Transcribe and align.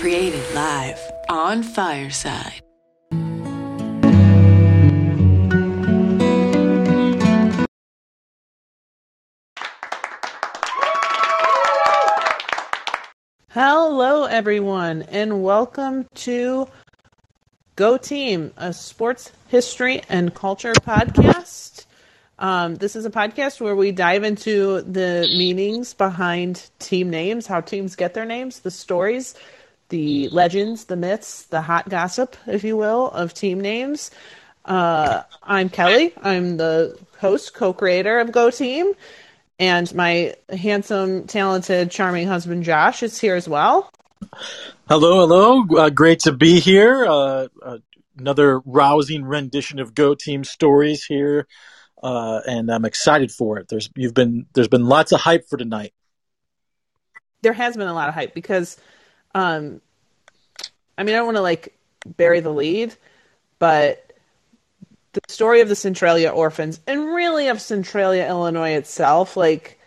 Created 0.00 0.44
live 0.54 1.00
on 1.30 1.62
Fireside. 1.62 2.60
Hello, 13.48 14.24
everyone, 14.24 15.02
and 15.04 15.42
welcome 15.42 16.06
to 16.14 16.68
Go 17.76 17.96
Team, 17.96 18.52
a 18.58 18.74
sports 18.74 19.32
history 19.48 20.02
and 20.10 20.34
culture 20.34 20.74
podcast. 20.74 21.86
Um, 22.38 22.74
this 22.74 22.96
is 22.96 23.06
a 23.06 23.10
podcast 23.10 23.62
where 23.62 23.74
we 23.74 23.92
dive 23.92 24.22
into 24.22 24.82
the 24.82 25.26
meanings 25.38 25.94
behind 25.94 26.68
team 26.78 27.08
names, 27.08 27.46
how 27.46 27.62
teams 27.62 27.96
get 27.96 28.12
their 28.12 28.26
names, 28.26 28.60
the 28.60 28.70
stories, 28.70 29.34
the 29.88 30.28
legends, 30.28 30.84
the 30.84 30.96
myths, 30.96 31.44
the 31.44 31.62
hot 31.62 31.88
gossip, 31.88 32.36
if 32.46 32.64
you 32.64 32.76
will, 32.76 33.10
of 33.10 33.34
team 33.34 33.60
names. 33.60 34.10
Uh, 34.64 35.22
I'm 35.42 35.68
Kelly. 35.68 36.12
I'm 36.22 36.56
the 36.56 36.98
host, 37.18 37.54
co 37.54 37.72
creator 37.72 38.18
of 38.18 38.32
Go 38.32 38.50
Team. 38.50 38.92
And 39.58 39.92
my 39.94 40.34
handsome, 40.50 41.26
talented, 41.26 41.90
charming 41.90 42.26
husband 42.26 42.64
Josh 42.64 43.02
is 43.02 43.18
here 43.18 43.36
as 43.36 43.48
well. 43.48 43.90
Hello, 44.88 45.20
hello. 45.20 45.64
Uh, 45.78 45.90
great 45.90 46.20
to 46.20 46.32
be 46.32 46.60
here. 46.60 47.06
Uh, 47.06 47.48
uh, 47.62 47.78
another 48.18 48.60
rousing 48.60 49.24
rendition 49.24 49.78
of 49.78 49.94
Go 49.94 50.14
Team 50.14 50.44
stories 50.44 51.04
here, 51.04 51.46
uh, 52.02 52.40
and 52.46 52.70
I'm 52.70 52.84
excited 52.84 53.30
for 53.30 53.58
it. 53.58 53.68
There's 53.68 53.88
you've 53.94 54.14
been 54.14 54.46
there's 54.52 54.68
been 54.68 54.86
lots 54.86 55.12
of 55.12 55.20
hype 55.20 55.48
for 55.48 55.56
tonight. 55.56 55.92
There 57.42 57.52
has 57.52 57.76
been 57.76 57.88
a 57.88 57.94
lot 57.94 58.08
of 58.08 58.14
hype 58.14 58.34
because, 58.34 58.76
um, 59.36 59.82
I 60.96 61.04
mean, 61.04 61.14
I 61.14 61.18
don't 61.18 61.26
want 61.26 61.36
to 61.36 61.42
like 61.42 61.78
bury 62.06 62.40
the 62.40 62.50
lead, 62.50 62.94
but 63.58 64.14
the 65.12 65.20
story 65.28 65.60
of 65.60 65.68
the 65.68 65.76
Centralia 65.76 66.30
orphans 66.30 66.80
and 66.86 67.14
really 67.14 67.48
of 67.48 67.60
Centralia, 67.60 68.26
Illinois 68.26 68.76
itself, 68.76 69.36
like 69.36 69.78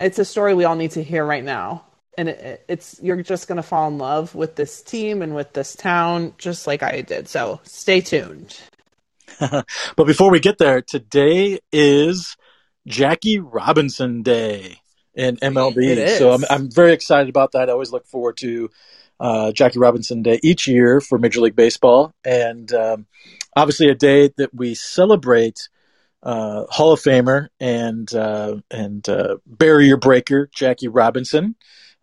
it's 0.00 0.18
a 0.18 0.24
story 0.24 0.54
we 0.54 0.64
all 0.64 0.74
need 0.74 0.90
to 0.92 1.04
hear 1.04 1.24
right 1.24 1.44
now. 1.44 1.84
And 2.16 2.30
it, 2.30 2.64
it's 2.68 2.98
you're 3.00 3.22
just 3.22 3.46
going 3.46 3.58
to 3.58 3.62
fall 3.62 3.86
in 3.86 3.98
love 3.98 4.34
with 4.34 4.56
this 4.56 4.82
team 4.82 5.22
and 5.22 5.36
with 5.36 5.52
this 5.52 5.76
town, 5.76 6.34
just 6.36 6.66
like 6.66 6.82
I 6.82 7.02
did. 7.02 7.28
So 7.28 7.60
stay 7.62 8.00
tuned. 8.00 8.58
but 9.38 10.04
before 10.04 10.32
we 10.32 10.40
get 10.40 10.58
there, 10.58 10.82
today 10.82 11.60
is 11.70 12.36
Jackie 12.88 13.38
Robinson 13.38 14.22
Day 14.22 14.80
in 15.14 15.36
MLB. 15.36 15.74
So 16.18 16.32
I'm, 16.32 16.44
I'm 16.50 16.70
very 16.70 16.92
excited 16.92 17.28
about 17.28 17.52
that. 17.52 17.68
I 17.68 17.72
always 17.72 17.92
look 17.92 18.06
forward 18.06 18.36
to 18.38 18.70
uh, 19.20 19.52
Jackie 19.52 19.78
Robinson 19.78 20.22
Day 20.22 20.40
each 20.42 20.68
year 20.68 21.00
for 21.00 21.18
Major 21.18 21.40
League 21.40 21.56
Baseball. 21.56 22.12
And 22.24 22.72
um, 22.72 23.06
obviously 23.56 23.88
a 23.88 23.94
day 23.94 24.30
that 24.36 24.54
we 24.54 24.74
celebrate 24.74 25.68
uh, 26.22 26.64
Hall 26.70 26.92
of 26.92 27.00
Famer 27.00 27.48
and 27.60 28.12
uh, 28.14 28.56
and 28.70 29.08
uh, 29.08 29.36
barrier 29.46 29.96
breaker 29.96 30.48
Jackie 30.54 30.88
Robinson. 30.88 31.54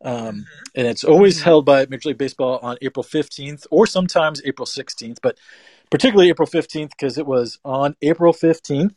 Um, 0.04 0.46
and 0.76 0.88
it's 0.88 1.04
always 1.04 1.42
held 1.42 1.66
by 1.66 1.86
Major 1.90 2.10
League 2.10 2.18
Baseball 2.18 2.60
on 2.62 2.78
April 2.82 3.04
15th 3.04 3.66
or 3.72 3.88
sometimes 3.88 4.42
April 4.46 4.66
16th, 4.66 5.18
but 5.22 5.38
particularly 5.90 6.30
April 6.30 6.48
15th 6.48 6.90
because 6.90 7.18
it 7.18 7.26
was 7.26 7.60
on 7.66 7.96
April 8.02 8.34
15th, 8.34 8.96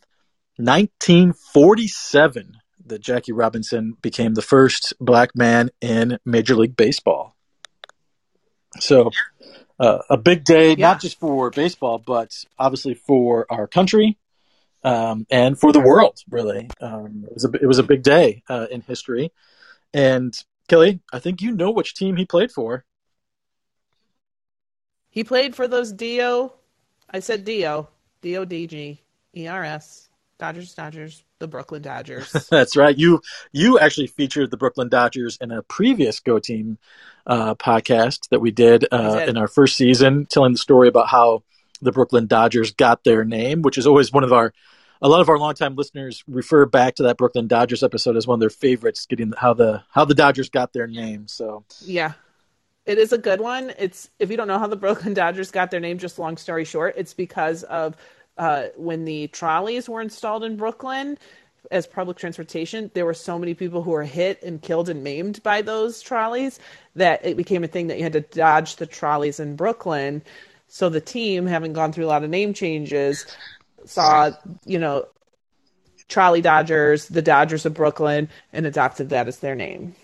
1947, 0.57 2.57
that 2.89 3.01
Jackie 3.01 3.31
Robinson 3.31 3.95
became 4.01 4.33
the 4.33 4.41
first 4.41 4.93
black 4.99 5.35
man 5.35 5.69
in 5.81 6.19
Major 6.25 6.55
League 6.55 6.75
Baseball. 6.75 7.35
So 8.79 9.11
uh, 9.79 9.99
a 10.09 10.17
big 10.17 10.43
day, 10.43 10.71
yeah. 10.71 10.89
not 10.89 11.01
just 11.01 11.19
for 11.19 11.49
baseball, 11.49 11.97
but 11.97 12.45
obviously 12.57 12.93
for 12.93 13.45
our 13.49 13.67
country 13.67 14.17
um, 14.83 15.25
and 15.29 15.59
for 15.59 15.71
the 15.71 15.79
world. 15.79 16.19
Really, 16.29 16.69
um, 16.81 17.25
it 17.25 17.33
was 17.33 17.45
a 17.45 17.51
it 17.61 17.65
was 17.65 17.79
a 17.79 17.83
big 17.83 18.03
day 18.03 18.43
uh, 18.49 18.67
in 18.69 18.81
history. 18.81 19.31
And 19.93 20.33
Kelly, 20.67 21.01
I 21.11 21.19
think 21.19 21.41
you 21.41 21.51
know 21.51 21.71
which 21.71 21.95
team 21.95 22.15
he 22.15 22.25
played 22.25 22.51
for. 22.51 22.85
He 25.09 25.23
played 25.23 25.55
for 25.55 25.67
those 25.67 25.91
Do. 25.91 26.51
I 27.09 27.19
said 27.19 27.45
Do. 27.45 27.87
D 28.21 28.37
O 28.37 28.45
D 28.45 28.67
G 28.67 29.01
E 29.35 29.47
R 29.47 29.63
S. 29.63 30.09
Dodgers, 30.37 30.73
Dodgers, 30.73 31.23
the 31.39 31.47
Brooklyn 31.47 31.81
Dodgers. 31.81 32.31
That's 32.51 32.75
right. 32.75 32.97
You 32.97 33.21
you 33.51 33.79
actually 33.79 34.07
featured 34.07 34.51
the 34.51 34.57
Brooklyn 34.57 34.89
Dodgers 34.89 35.37
in 35.41 35.51
a 35.51 35.63
previous 35.63 36.19
Go 36.19 36.39
Team 36.39 36.77
uh, 37.25 37.55
podcast 37.55 38.29
that 38.29 38.39
we 38.39 38.51
did, 38.51 38.85
uh, 38.91 39.19
did 39.19 39.29
in 39.29 39.37
our 39.37 39.47
first 39.47 39.75
season, 39.75 40.25
telling 40.25 40.51
the 40.51 40.57
story 40.57 40.87
about 40.87 41.07
how 41.07 41.43
the 41.81 41.91
Brooklyn 41.91 42.27
Dodgers 42.27 42.71
got 42.71 43.03
their 43.03 43.23
name, 43.23 43.61
which 43.61 43.77
is 43.77 43.87
always 43.87 44.11
one 44.11 44.23
of 44.23 44.33
our 44.33 44.53
a 45.01 45.07
lot 45.07 45.21
of 45.21 45.29
our 45.29 45.39
longtime 45.39 45.75
listeners 45.75 46.23
refer 46.27 46.65
back 46.65 46.95
to 46.95 47.03
that 47.03 47.17
Brooklyn 47.17 47.47
Dodgers 47.47 47.83
episode 47.83 48.17
as 48.17 48.27
one 48.27 48.35
of 48.35 48.39
their 48.41 48.49
favorites, 48.49 49.05
getting 49.05 49.31
how 49.37 49.53
the 49.53 49.83
how 49.91 50.05
the 50.05 50.15
Dodgers 50.15 50.49
got 50.49 50.73
their 50.73 50.87
name. 50.87 51.27
So 51.27 51.63
yeah, 51.81 52.13
it 52.85 52.97
is 52.97 53.13
a 53.13 53.17
good 53.17 53.39
one. 53.39 53.71
It's 53.79 54.09
if 54.19 54.29
you 54.29 54.37
don't 54.37 54.47
know 54.47 54.59
how 54.59 54.67
the 54.67 54.75
Brooklyn 54.75 55.13
Dodgers 55.13 55.51
got 55.51 55.71
their 55.71 55.79
name, 55.79 55.99
just 55.99 56.19
long 56.19 56.37
story 56.37 56.65
short, 56.65 56.95
it's 56.97 57.13
because 57.13 57.63
of 57.63 57.95
uh, 58.39 58.69
when 58.77 59.05
the 59.05 59.27
trolleys 59.27 59.87
were 59.89 60.01
installed 60.01 60.43
in 60.43 60.55
Brooklyn 60.55 61.17
as 61.71 61.85
public 61.85 62.17
transportation, 62.17 62.89
there 62.93 63.05
were 63.05 63.13
so 63.13 63.37
many 63.37 63.53
people 63.53 63.83
who 63.83 63.91
were 63.91 64.05
hit 64.05 64.41
and 64.41 64.61
killed 64.61 64.89
and 64.89 65.03
maimed 65.03 65.43
by 65.43 65.61
those 65.61 66.01
trolleys 66.01 66.57
that 66.95 67.23
it 67.23 67.37
became 67.37 67.63
a 67.63 67.67
thing 67.67 67.87
that 67.87 67.97
you 67.97 68.03
had 68.03 68.13
to 68.13 68.21
dodge 68.21 68.77
the 68.77 68.85
trolleys 68.85 69.39
in 69.39 69.55
Brooklyn. 69.55 70.23
So 70.67 70.87
the 70.89 71.01
team, 71.01 71.45
having 71.45 71.73
gone 71.73 71.91
through 71.91 72.05
a 72.05 72.07
lot 72.07 72.23
of 72.23 72.29
name 72.29 72.53
changes, 72.53 73.25
saw, 73.85 74.31
you 74.65 74.79
know, 74.79 75.05
Trolley 76.07 76.41
Dodgers, 76.41 77.07
the 77.07 77.21
Dodgers 77.21 77.65
of 77.65 77.73
Brooklyn, 77.73 78.29
and 78.53 78.65
adopted 78.65 79.09
that 79.09 79.27
as 79.27 79.39
their 79.39 79.53
name. 79.53 79.95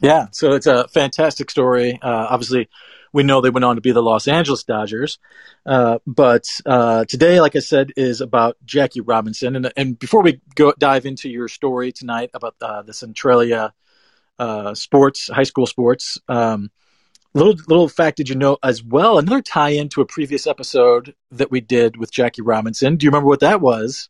Yeah, 0.00 0.26
so 0.30 0.52
it's 0.52 0.66
a 0.66 0.88
fantastic 0.88 1.50
story. 1.50 1.98
Uh, 2.00 2.26
obviously, 2.30 2.68
we 3.14 3.22
know 3.22 3.40
they 3.40 3.48
went 3.48 3.64
on 3.64 3.76
to 3.76 3.80
be 3.80 3.92
the 3.92 4.02
Los 4.02 4.26
Angeles 4.26 4.64
Dodgers. 4.64 5.18
Uh, 5.64 5.98
but 6.04 6.46
uh, 6.66 7.04
today, 7.04 7.40
like 7.40 7.54
I 7.54 7.60
said, 7.60 7.92
is 7.96 8.20
about 8.20 8.56
Jackie 8.66 9.00
Robinson. 9.00 9.54
And, 9.54 9.72
and 9.76 9.96
before 9.96 10.20
we 10.20 10.40
go 10.56 10.74
dive 10.76 11.06
into 11.06 11.30
your 11.30 11.46
story 11.46 11.92
tonight 11.92 12.30
about 12.34 12.56
uh, 12.60 12.82
the 12.82 12.92
Centralia 12.92 13.72
uh, 14.40 14.74
sports, 14.74 15.28
high 15.28 15.44
school 15.44 15.66
sports, 15.66 16.18
um, 16.28 16.72
little 17.34 17.54
little 17.68 17.88
fact 17.88 18.16
did 18.16 18.28
you 18.28 18.34
know 18.34 18.58
as 18.64 18.82
well? 18.82 19.18
Another 19.18 19.42
tie-in 19.42 19.88
to 19.90 20.00
a 20.00 20.06
previous 20.06 20.48
episode 20.48 21.14
that 21.30 21.52
we 21.52 21.60
did 21.60 21.96
with 21.96 22.12
Jackie 22.12 22.42
Robinson. 22.42 22.96
Do 22.96 23.04
you 23.04 23.10
remember 23.10 23.28
what 23.28 23.40
that 23.40 23.60
was? 23.60 24.08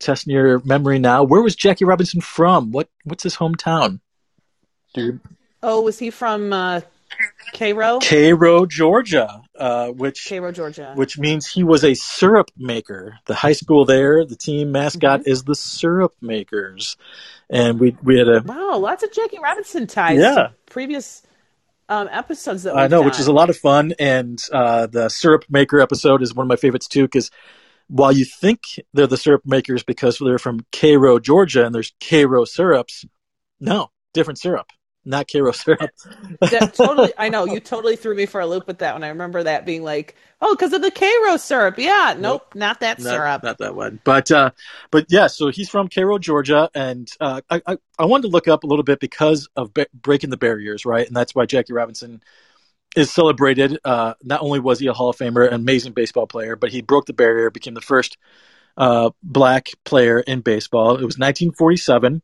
Testing 0.00 0.32
your 0.32 0.58
memory 0.64 0.98
now. 0.98 1.22
Where 1.22 1.42
was 1.42 1.54
Jackie 1.54 1.84
Robinson 1.84 2.20
from? 2.20 2.72
What 2.72 2.88
what's 3.04 3.22
his 3.22 3.36
hometown? 3.36 4.00
Dude. 4.94 5.20
Oh, 5.62 5.80
was 5.82 6.00
he 6.00 6.10
from 6.10 6.52
uh, 6.52 6.80
Cairo, 7.52 7.98
Cairo, 8.00 8.66
Georgia, 8.66 9.42
uh, 9.58 9.88
which 9.88 10.26
Cairo, 10.28 10.52
Georgia, 10.52 10.92
which 10.94 11.18
means 11.18 11.46
he 11.46 11.64
was 11.64 11.84
a 11.84 11.94
syrup 11.94 12.50
maker. 12.56 13.18
The 13.26 13.34
high 13.34 13.52
school 13.52 13.84
there, 13.84 14.24
the 14.24 14.36
team 14.36 14.72
mascot 14.72 15.20
mm-hmm. 15.20 15.30
is 15.30 15.44
the 15.44 15.54
syrup 15.54 16.14
makers, 16.20 16.96
and 17.50 17.78
we 17.78 17.96
we 18.02 18.18
had 18.18 18.28
a 18.28 18.42
wow, 18.44 18.78
lots 18.78 19.02
of 19.02 19.12
Jackie 19.12 19.38
Robinson 19.38 19.86
ties. 19.86 20.18
Yeah, 20.18 20.48
previous 20.66 21.22
um, 21.88 22.08
episodes 22.10 22.62
that 22.62 22.74
I 22.74 22.86
know, 22.86 22.98
done. 22.98 23.06
which 23.06 23.20
is 23.20 23.26
a 23.26 23.32
lot 23.32 23.50
of 23.50 23.56
fun. 23.56 23.92
And 23.98 24.42
uh, 24.52 24.86
the 24.86 25.08
syrup 25.08 25.44
maker 25.48 25.80
episode 25.80 26.22
is 26.22 26.34
one 26.34 26.46
of 26.46 26.48
my 26.48 26.56
favorites 26.56 26.88
too, 26.88 27.02
because 27.02 27.30
while 27.88 28.12
you 28.12 28.24
think 28.24 28.60
they're 28.94 29.06
the 29.06 29.18
syrup 29.18 29.42
makers 29.44 29.82
because 29.82 30.18
they're 30.18 30.38
from 30.38 30.64
Cairo, 30.72 31.18
Georgia, 31.18 31.66
and 31.66 31.74
there's 31.74 31.92
Cairo 32.00 32.44
syrups, 32.44 33.04
no, 33.60 33.90
different 34.14 34.38
syrup 34.38 34.66
not 35.04 35.26
Cairo 35.30 35.52
syrup. 35.52 35.90
totally, 36.74 37.12
I 37.18 37.28
know 37.28 37.44
you 37.44 37.60
totally 37.60 37.96
threw 37.96 38.14
me 38.14 38.26
for 38.26 38.40
a 38.40 38.46
loop 38.46 38.66
with 38.66 38.78
that 38.78 38.94
one. 38.94 39.04
I 39.04 39.08
remember 39.08 39.42
that 39.42 39.66
being 39.66 39.82
like, 39.82 40.16
oh, 40.40 40.54
because 40.54 40.72
of 40.72 40.82
the 40.82 40.90
Cairo 40.90 41.36
syrup. 41.36 41.78
Yeah, 41.78 42.14
nope, 42.16 42.42
nope 42.44 42.54
not 42.54 42.80
that 42.80 42.98
not, 42.98 43.10
syrup. 43.10 43.42
Not 43.42 43.58
that 43.58 43.74
one. 43.74 44.00
But 44.04 44.30
uh, 44.30 44.50
but 44.90 45.06
yeah, 45.08 45.26
so 45.26 45.48
he's 45.48 45.68
from 45.68 45.88
Cairo, 45.88 46.18
Georgia, 46.18 46.70
and 46.74 47.10
uh, 47.20 47.40
I, 47.50 47.62
I, 47.66 47.78
I 47.98 48.04
wanted 48.04 48.22
to 48.22 48.28
look 48.28 48.48
up 48.48 48.64
a 48.64 48.66
little 48.66 48.84
bit 48.84 49.00
because 49.00 49.48
of 49.56 49.74
be- 49.74 49.86
breaking 49.94 50.30
the 50.30 50.36
barriers, 50.36 50.84
right? 50.84 51.06
And 51.06 51.16
that's 51.16 51.34
why 51.34 51.46
Jackie 51.46 51.72
Robinson 51.72 52.22
is 52.96 53.10
celebrated. 53.10 53.78
Uh, 53.84 54.14
not 54.22 54.42
only 54.42 54.60
was 54.60 54.78
he 54.78 54.86
a 54.86 54.92
Hall 54.92 55.10
of 55.10 55.16
Famer, 55.16 55.46
an 55.46 55.54
amazing 55.54 55.92
baseball 55.92 56.26
player, 56.26 56.56
but 56.56 56.70
he 56.70 56.82
broke 56.82 57.06
the 57.06 57.12
barrier, 57.12 57.50
became 57.50 57.74
the 57.74 57.80
first 57.80 58.18
uh, 58.76 59.10
black 59.22 59.70
player 59.84 60.20
in 60.20 60.40
baseball. 60.40 60.90
It 60.90 61.04
was 61.04 61.18
1947. 61.18 62.22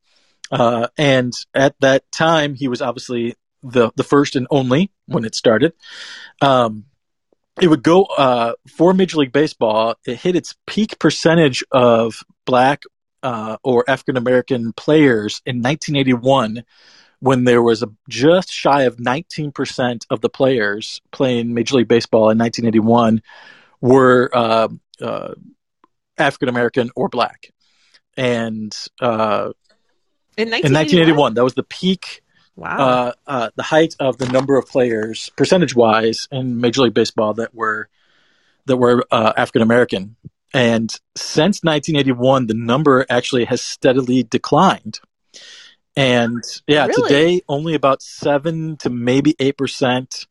Uh, 0.51 0.89
and 0.97 1.33
at 1.55 1.75
that 1.81 2.11
time, 2.13 2.55
he 2.55 2.69
was 2.69 2.83
obviously 2.83 3.35
the 3.63 3.91
the 3.97 4.05
first 4.05 4.37
and 4.37 4.47
only 4.51 4.91
when 5.07 5.25
it 5.25 5.35
started. 5.35 5.73
Um, 6.41 6.85
it 7.61 7.69
would 7.69 7.83
go 7.83 8.05
uh, 8.05 8.53
for 8.77 8.95
Major 8.95 9.19
League 9.19 9.33
Baseball. 9.33 9.97
It 10.07 10.17
hit 10.17 10.37
its 10.37 10.55
peak 10.67 10.99
percentage 10.99 11.65
of 11.73 12.23
black 12.47 12.83
uh, 13.23 13.57
or 13.65 13.85
African 13.89 14.17
American 14.17 14.73
players 14.73 15.43
in 15.45 15.57
1981 15.57 16.65
when 17.21 17.45
there 17.45 17.63
was 17.63 17.83
a, 17.83 17.89
just 18.09 18.51
shy 18.51 18.83
of 18.83 18.97
19% 18.97 20.03
of 20.11 20.21
the 20.21 20.29
players 20.29 21.01
playing 21.11 21.53
Major 21.53 21.77
League 21.77 21.89
Baseball 21.89 22.31
in 22.31 22.39
1981 22.39 23.23
were 23.81 24.31
uh, 24.33 24.69
uh, 25.01 25.35
African 26.17 26.49
American 26.49 26.91
or 26.95 27.09
black. 27.09 27.51
And 28.17 28.73
uh, 29.01 29.51
in, 30.39 30.51
1981? 30.51 30.65
in 30.67 30.75
1981, 30.75 31.35
that 31.35 31.45
was 31.45 31.55
the 31.55 31.63
peak. 31.65 32.23
Wow. 32.57 32.77
Uh, 32.79 33.13
uh, 33.27 33.51
the 33.57 33.63
height 33.63 33.95
of 34.01 34.19
the 34.19 34.27
number 34.27 34.57
of 34.59 34.67
players, 34.67 35.31
percentage-wise, 35.37 36.27
in 36.33 36.61
Major 36.61 36.83
League 36.83 36.95
Baseball 36.95 37.35
that 37.35 37.55
were 37.55 37.89
that 38.67 38.77
were 38.77 39.05
uh, 39.11 39.33
African 39.37 39.63
American, 39.63 40.17
and 40.53 40.91
since 41.17 41.63
1981, 41.63 42.47
the 42.49 42.55
number 42.55 43.07
actually 43.09 43.45
has 43.45 43.63
steadily 43.63 44.23
declined. 44.25 45.01
And 45.97 46.43
yeah, 46.67 46.87
Really? 46.87 47.03
today 47.09 47.43
only 47.49 47.75
about 47.75 48.03
seven 48.03 48.77
to 48.79 48.91
maybe 48.91 49.35
eight 49.39 49.57
percent 49.57 50.27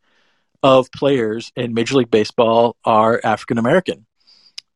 of 0.64 0.92
players 0.92 1.52
in 1.56 1.74
Major 1.74 1.96
League 1.98 2.12
Baseball 2.12 2.76
are 2.84 3.22
African 3.24 3.58
American, 3.58 4.06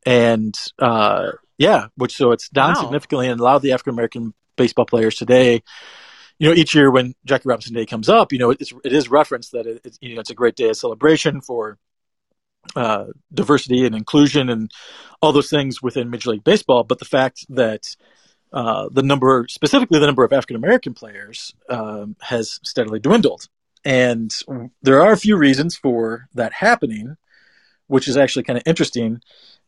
and 0.05 0.55
uh, 0.79 1.31
yeah, 1.57 1.87
which 1.95 2.15
so 2.15 2.31
it's 2.31 2.49
down 2.49 2.75
Wow. 2.75 2.81
significantly. 2.81 3.27
And 3.27 3.39
a 3.39 3.43
lot 3.43 3.55
of 3.57 3.61
the 3.61 3.73
African 3.73 3.93
American 3.93 4.33
baseball 4.55 4.85
players 4.85 5.15
today, 5.15 5.63
you 6.39 6.49
know, 6.49 6.55
each 6.55 6.73
year 6.73 6.89
when 6.91 7.13
Jackie 7.25 7.47
Robinson 7.47 7.73
Day 7.73 7.85
comes 7.85 8.09
up, 8.09 8.31
you 8.31 8.39
know, 8.39 8.51
it's 8.51 8.73
it 8.83 8.93
is 8.93 9.09
referenced 9.09 9.51
that 9.51 9.67
it, 9.67 9.81
it's 9.83 9.97
you 10.01 10.15
know 10.15 10.21
it's 10.21 10.31
a 10.31 10.35
great 10.35 10.55
day 10.55 10.69
of 10.69 10.77
celebration 10.77 11.41
for 11.41 11.77
uh, 12.75 13.05
diversity 13.33 13.85
and 13.85 13.95
inclusion 13.95 14.49
and 14.49 14.71
all 15.21 15.33
those 15.33 15.49
things 15.49 15.81
within 15.81 16.09
Major 16.09 16.31
League 16.31 16.43
Baseball. 16.43 16.83
But 16.83 16.99
the 16.99 17.05
fact 17.05 17.45
that 17.49 17.83
uh, 18.53 18.89
the 18.91 19.03
number, 19.03 19.45
specifically 19.49 19.99
the 19.99 20.05
number 20.05 20.23
of 20.23 20.33
African 20.33 20.55
American 20.55 20.93
players, 20.93 21.53
um, 21.69 22.15
has 22.21 22.59
steadily 22.63 22.99
dwindled. 22.99 23.47
And 23.83 24.31
there 24.81 25.01
are 25.01 25.11
a 25.11 25.17
few 25.17 25.37
reasons 25.37 25.75
for 25.75 26.27
that 26.35 26.53
happening, 26.53 27.17
which 27.87 28.07
is 28.07 28.17
actually 28.17 28.43
kind 28.43 28.57
of 28.57 28.63
interesting. 28.65 29.21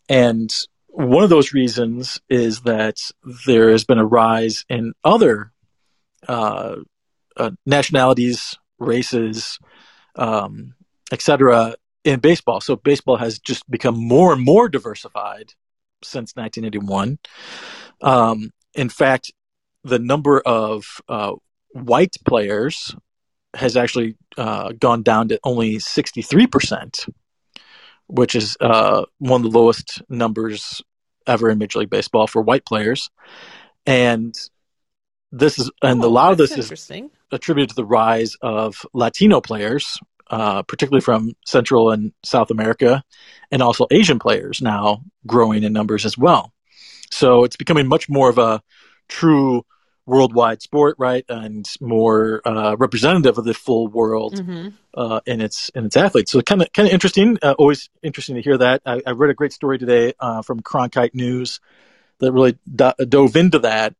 And 0.09 0.53
one 0.93 1.23
of 1.23 1.29
those 1.31 1.53
reasons 1.53 2.21
is 2.29 2.61
that 2.61 2.97
there 3.47 3.71
has 3.71 3.83
been 3.83 3.97
a 3.97 4.05
rise 4.05 4.63
in 4.69 4.93
other 5.03 5.51
uh, 6.27 6.75
uh, 7.35 7.51
nationalities, 7.65 8.55
races, 8.77 9.57
um, 10.15 10.75
etc. 11.11 11.75
in 12.03 12.19
baseball. 12.19 12.61
So 12.61 12.75
baseball 12.75 13.17
has 13.17 13.39
just 13.39 13.69
become 13.69 13.95
more 13.97 14.33
and 14.33 14.43
more 14.43 14.69
diversified 14.69 15.53
since 16.03 16.35
1981. 16.35 17.17
Um, 18.01 18.51
in 18.75 18.89
fact, 18.89 19.31
the 19.83 19.99
number 19.99 20.41
of 20.41 21.01
uh, 21.09 21.33
white 21.71 22.15
players 22.23 22.95
has 23.55 23.75
actually 23.75 24.15
uh, 24.37 24.73
gone 24.73 25.01
down 25.01 25.29
to 25.29 25.39
only 25.43 25.77
63%, 25.77 27.09
which 28.13 28.35
is 28.35 28.55
uh, 28.61 29.05
one 29.17 29.43
of 29.43 29.51
the 29.51 29.57
lowest 29.57 30.01
numbers 30.07 30.83
ever 31.25 31.49
in 31.49 31.57
Major 31.57 31.79
League 31.79 31.89
Baseball 31.89 32.27
for 32.27 32.41
white 32.43 32.63
players. 32.65 33.09
And 33.87 34.35
this 35.31 35.57
is, 35.57 35.71
and 35.81 36.03
a 36.03 36.05
Oh, 36.05 36.09
lot 36.09 36.31
of 36.31 36.37
this 36.37 36.51
is 36.51 36.57
interesting. 36.59 37.09
attributed 37.31 37.69
to 37.69 37.75
the 37.75 37.85
rise 37.85 38.35
of 38.41 38.85
Latino 38.93 39.41
players, 39.41 39.97
uh, 40.29 40.61
particularly 40.61 41.01
from 41.01 41.33
Central 41.45 41.89
and 41.89 42.13
South 42.23 42.51
America, 42.51 43.03
and 43.51 43.63
also 43.63 43.87
Asian 43.89 44.19
players 44.19 44.61
now 44.61 45.03
growing 45.25 45.63
in 45.63 45.73
numbers 45.73 46.05
as 46.05 46.15
well. 46.15 46.53
So 47.09 47.45
it's 47.45 47.55
becoming 47.57 47.87
much 47.87 48.09
more 48.09 48.29
of 48.29 48.37
a 48.37 48.61
true 49.07 49.65
worldwide 50.05 50.61
sport, 50.61 50.95
right, 50.99 51.25
and 51.29 51.67
more 51.79 52.41
uh, 52.45 52.75
representative 52.77 53.37
of 53.37 53.45
the 53.45 53.53
full 53.53 53.87
world 53.87 54.39
hmm 54.39 54.69
uh, 54.95 55.21
in 55.25 55.41
its 55.41 55.69
in 55.69 55.85
its 55.85 55.97
athletes. 55.97 56.31
So 56.31 56.41
kind 56.41 56.61
of 56.61 56.71
kind 56.71 56.87
of 56.87 56.93
interesting. 56.93 57.37
Uh, 57.41 57.55
always 57.57 57.89
interesting 58.01 58.35
to 58.35 58.41
hear 58.41 58.57
that. 58.57 58.81
I, 58.85 59.01
I 59.05 59.11
read 59.11 59.31
a 59.31 59.33
great 59.33 59.53
story 59.53 59.77
today 59.77 60.13
uh, 60.19 60.41
from 60.41 60.61
Cronkite 60.61 61.13
News 61.13 61.59
that 62.19 62.31
really 62.31 62.57
do- 62.73 63.05
dove 63.07 63.35
into 63.35 63.59
that, 63.59 63.95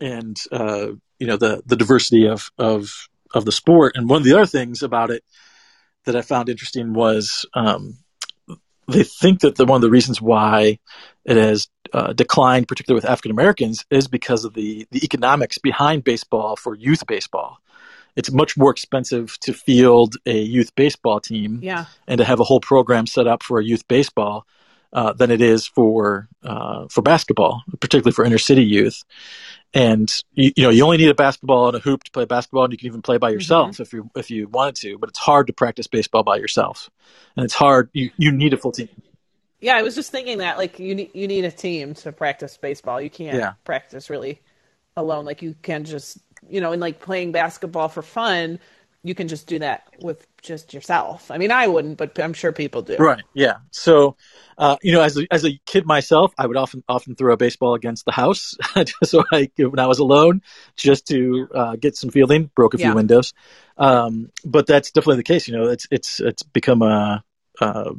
and 0.00 0.36
uh, 0.50 0.88
you 1.18 1.26
know 1.26 1.36
the 1.36 1.62
the 1.66 1.76
diversity 1.76 2.26
of 2.26 2.50
of 2.58 3.08
of 3.34 3.44
the 3.44 3.52
sport. 3.52 3.96
And 3.96 4.08
one 4.08 4.18
of 4.18 4.24
the 4.24 4.34
other 4.34 4.46
things 4.46 4.82
about 4.82 5.10
it 5.10 5.24
that 6.04 6.16
I 6.16 6.22
found 6.22 6.48
interesting 6.48 6.94
was 6.94 7.46
um, 7.54 7.98
they 8.88 9.04
think 9.04 9.40
that 9.40 9.56
the, 9.56 9.64
one 9.64 9.76
of 9.76 9.82
the 9.82 9.90
reasons 9.90 10.20
why 10.20 10.78
it 11.24 11.36
has 11.36 11.68
uh, 11.92 12.12
declined, 12.12 12.68
particularly 12.68 12.96
with 12.98 13.10
African 13.10 13.30
Americans, 13.30 13.84
is 13.90 14.08
because 14.08 14.44
of 14.44 14.54
the 14.54 14.86
the 14.90 15.04
economics 15.04 15.58
behind 15.58 16.04
baseball 16.04 16.56
for 16.56 16.74
youth 16.74 17.06
baseball. 17.06 17.58
It's 18.14 18.30
much 18.30 18.56
more 18.58 18.70
expensive 18.70 19.38
to 19.40 19.52
field 19.54 20.16
a 20.26 20.38
youth 20.38 20.74
baseball 20.74 21.20
team 21.20 21.60
Yeah. 21.62 21.86
and 22.06 22.18
to 22.18 22.24
have 22.24 22.40
a 22.40 22.44
whole 22.44 22.60
program 22.60 23.06
set 23.06 23.26
up 23.26 23.42
for 23.42 23.58
a 23.58 23.64
youth 23.64 23.88
baseball 23.88 24.46
uh, 24.92 25.14
than 25.14 25.30
it 25.30 25.40
is 25.40 25.66
for 25.66 26.28
uh, 26.44 26.86
for 26.88 27.00
basketball, 27.00 27.62
particularly 27.80 28.12
for 28.12 28.24
inner 28.24 28.38
city 28.38 28.64
youth. 28.64 29.04
And 29.74 30.12
you, 30.34 30.52
you 30.54 30.62
know, 30.64 30.68
you 30.70 30.84
only 30.84 30.98
need 30.98 31.08
a 31.08 31.14
basketball 31.14 31.68
and 31.68 31.76
a 31.76 31.80
hoop 31.80 32.04
to 32.04 32.10
play 32.10 32.26
basketball, 32.26 32.64
and 32.64 32.72
you 32.72 32.78
can 32.78 32.88
even 32.88 33.00
play 33.00 33.16
by 33.16 33.30
yourself 33.30 33.80
if 33.80 33.92
you 33.94 34.10
if 34.14 34.30
you 34.30 34.48
wanted 34.48 34.74
to. 34.76 34.98
But 34.98 35.08
it's 35.08 35.18
hard 35.18 35.46
to 35.46 35.54
practice 35.54 35.86
baseball 35.86 36.22
by 36.22 36.36
yourself, 36.36 36.90
and 37.36 37.44
it's 37.44 37.54
hard. 37.54 37.88
You 37.94 38.10
you 38.18 38.32
need 38.32 38.52
a 38.52 38.58
full 38.58 38.72
team. 38.72 38.90
Yeah, 39.62 39.76
I 39.76 39.82
was 39.82 39.94
just 39.94 40.10
thinking 40.10 40.38
that 40.38 40.58
like 40.58 40.78
you 40.78 40.94
need 40.94 41.12
you 41.14 41.28
need 41.28 41.44
a 41.44 41.50
team 41.52 41.94
to 41.94 42.12
practice 42.12 42.56
baseball. 42.56 43.00
You 43.00 43.10
can't 43.10 43.38
Yeah. 43.38 43.54
practice 43.64 44.10
really 44.10 44.42
alone. 44.96 45.24
Like 45.24 45.42
you 45.42 45.54
can 45.62 45.84
just 45.84 46.18
you 46.48 46.60
know, 46.60 46.72
and 46.72 46.80
like 46.80 47.00
playing 47.00 47.32
basketball 47.32 47.88
for 47.88 48.02
fun, 48.02 48.58
you 49.04 49.14
can 49.14 49.28
just 49.28 49.46
do 49.46 49.60
that 49.60 49.84
with 50.00 50.26
just 50.42 50.74
yourself. 50.74 51.30
I 51.30 51.38
mean, 51.38 51.52
I 51.52 51.68
wouldn't, 51.68 51.98
but 51.98 52.18
I'm 52.18 52.34
sure 52.34 52.52
people 52.52 52.82
do. 52.82 52.98
Right. 52.98 53.24
Yeah. 53.34 53.56
So, 53.70 54.16
uh, 54.58 54.76
you 54.82 54.92
know, 54.92 55.00
as 55.00 55.16
a, 55.18 55.26
as 55.30 55.44
a 55.46 55.58
kid 55.66 55.86
myself, 55.86 56.34
I 56.38 56.46
would 56.46 56.58
often 56.58 56.84
often 56.88 57.14
throw 57.16 57.32
a 57.32 57.36
baseball 57.38 57.74
against 57.74 58.04
the 58.04 58.12
house, 58.12 58.54
so 59.04 59.24
I 59.32 59.50
when 59.56 59.78
I 59.78 59.86
was 59.86 59.98
alone, 59.98 60.42
just 60.76 61.06
to 61.08 61.48
uh, 61.54 61.76
get 61.76 61.96
some 61.96 62.10
fielding. 62.10 62.50
Broke 62.54 62.74
a 62.74 62.78
few 62.78 62.90
Yeah. 62.90 62.94
windows, 62.94 63.32
um, 63.78 64.30
but 64.44 64.66
that's 64.66 64.90
definitely 64.90 65.16
the 65.16 65.22
case. 65.22 65.48
You 65.48 65.56
know, 65.56 65.68
it's 65.70 65.86
it's 65.90 66.20
it's 66.20 66.42
become 66.42 66.82
a, 66.82 67.24
a 67.60 67.92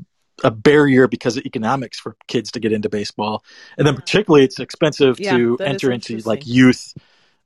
a 0.44 0.52
barrier 0.52 1.08
because 1.08 1.38
of 1.38 1.46
economics 1.46 2.00
for 2.00 2.16
kids 2.28 2.52
to 2.52 2.60
get 2.60 2.74
into 2.74 2.90
baseball, 2.90 3.44
and 3.78 3.86
then 3.88 3.96
particularly 3.96 4.44
it's 4.46 4.60
expensive 4.60 5.20
Yeah, 5.20 5.30
to 5.30 5.60
enter 5.66 5.92
into 5.92 6.22
like 6.26 6.46
youth 6.46 6.94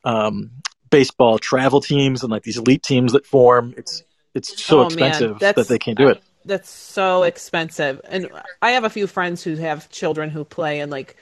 um, 0.03 0.51
baseball 0.89 1.39
travel 1.39 1.81
teams 1.81 2.23
and 2.23 2.31
like 2.31 2.43
these 2.43 2.57
elite 2.57 2.83
teams 2.83 3.13
that 3.13 3.25
form. 3.25 3.73
It's 3.77 4.03
it's 4.35 4.63
so 4.63 4.81
Oh, 4.81 4.83
expensive 4.83 5.51
that 5.55 5.67
they 5.67 5.79
can't 5.79 5.97
do 5.97 6.07
it. 6.09 6.21
That's 6.45 6.69
so 6.69 7.23
expensive. 7.23 8.01
And 8.05 8.29
I 8.61 8.71
have 8.71 8.83
a 8.85 8.89
few 8.89 9.07
friends 9.07 9.43
who 9.43 9.55
have 9.55 9.89
children 9.89 10.29
who 10.29 10.43
play 10.45 10.79
in 10.79 10.89
like 10.89 11.17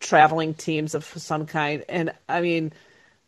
traveling 0.00 0.54
teams 0.54 0.94
of 0.94 1.04
some 1.04 1.46
kind. 1.46 1.84
And 1.88 2.12
I 2.28 2.40
mean, 2.42 2.72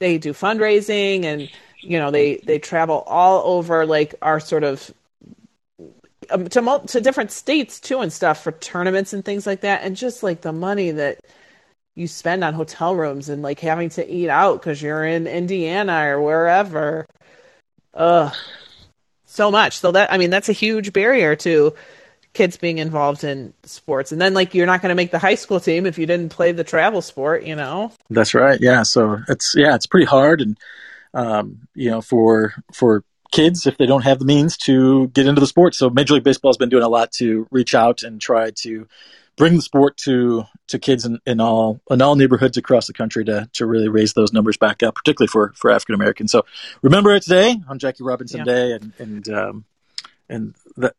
they 0.00 0.19
do 0.19 0.33
fundraising 0.33 1.25
and, 1.25 1.50
you 1.83 1.99
know, 1.99 2.11
they, 2.11 2.38
they 2.38 2.59
travel 2.59 3.04
all 3.07 3.57
over 3.59 3.87
like 3.87 4.14
our 4.23 4.40
sort 4.40 4.64
of 4.64 4.93
to, 6.50 6.62
mul- 6.62 6.81
to 6.81 7.00
different 7.00 7.31
states 7.31 7.81
too 7.81 8.00
and 8.00 8.12
stuff 8.12 8.43
for 8.43 8.52
tournaments 8.52 9.12
and 9.12 9.25
things 9.25 9.47
like 9.47 9.61
that. 9.62 9.83
And 9.83 9.97
just 9.97 10.23
like 10.23 10.40
the 10.40 10.52
money 10.52 10.90
that 10.93 11.21
you 11.95 12.09
spend 12.09 12.43
on 12.43 12.54
hotel 12.54 12.95
rooms 12.95 13.28
and 13.28 13.43
like 13.43 13.61
having 13.61 13.88
to 13.90 14.09
eat 14.09 14.28
out 14.28 14.61
because 14.61 14.83
you're 14.83 15.04
in 15.04 15.26
Indiana 15.26 16.09
or 16.09 16.21
wherever. 16.21 17.07
Ugh 17.95 18.35
so 19.35 19.50
much. 19.50 19.78
So 19.78 19.93
that 19.93 20.12
I 20.12 20.19
mean 20.19 20.31
that's 20.31 20.49
a 20.49 20.52
huge 20.52 20.93
barrier 20.93 21.37
to 21.37 21.75
kids 22.33 22.57
being 22.57 22.78
involved 22.78 23.25
in 23.25 23.52
sports. 23.64 24.12
And 24.12 24.21
then 24.21 24.35
like 24.35 24.54
you're 24.54 24.66
not 24.66 24.81
going 24.81 24.90
to 24.90 24.95
make 24.95 25.11
the 25.11 25.19
high 25.19 25.35
school 25.35 25.61
team 25.61 25.87
if 25.87 25.99
you 25.99 26.07
didn't 26.07 26.31
play 26.31 26.52
the 26.52 26.64
travel 26.64 27.02
sport, 27.02 27.45
you 27.45 27.54
know. 27.54 27.93
That's 28.11 28.35
right. 28.35 28.59
Yeah. 28.61 28.85
So 28.85 29.19
it's 29.28 29.54
yeah, 29.57 29.75
it's 29.75 29.87
pretty 29.87 30.07
hard, 30.07 30.40
and 30.40 30.59
um, 31.12 31.69
you 31.75 31.90
know, 31.90 32.00
for 32.00 32.54
for 32.73 33.04
kids 33.35 33.67
if 33.67 33.76
they 33.76 33.87
don't 33.87 34.05
have 34.05 34.19
the 34.19 34.25
means 34.25 34.57
to 34.57 35.09
get 35.09 35.26
into 35.26 35.41
the 35.41 35.47
sport. 35.47 35.75
So 35.75 35.91
Major 35.91 36.14
League 36.14 36.23
Baseball 36.23 36.50
has 36.50 36.57
been 36.57 36.69
doing 36.69 36.85
a 36.85 36.88
lot 36.88 37.12
to 37.12 37.47
reach 37.50 37.75
out 37.75 38.03
and 38.03 38.21
try 38.21 38.53
to 38.62 38.87
bring 39.37 39.57
the 39.57 39.62
sport 39.62 39.97
to 39.97 40.45
to 40.69 40.79
kids 40.79 41.05
in, 41.05 41.19
in 41.26 41.41
all 41.41 41.81
in 41.91 42.00
all 42.00 42.14
neighborhoods 42.14 42.57
across 42.57 42.87
the 42.87 42.93
country 42.93 43.25
to 43.25 43.50
to 43.55 43.67
really 43.67 43.88
raise 43.88 44.12
those 44.14 44.33
numbers 44.33 44.57
back 44.57 44.83
up, 44.83 44.95
particularly 44.95 45.29
for 45.29 45.53
for 45.57 45.71
African 45.71 45.97
Americans. 45.97 46.31
So 46.31 46.45
remember 46.83 47.12
it 47.14 47.25
today 47.25 47.57
on 47.69 47.79
Jackie 47.79 48.05
Robinson 48.05 48.38
Yeah. 48.38 48.45
Day, 48.45 48.73
and 48.73 48.93
and 48.99 49.29
um, 49.29 49.64
and 50.29 50.55
that. 50.76 50.95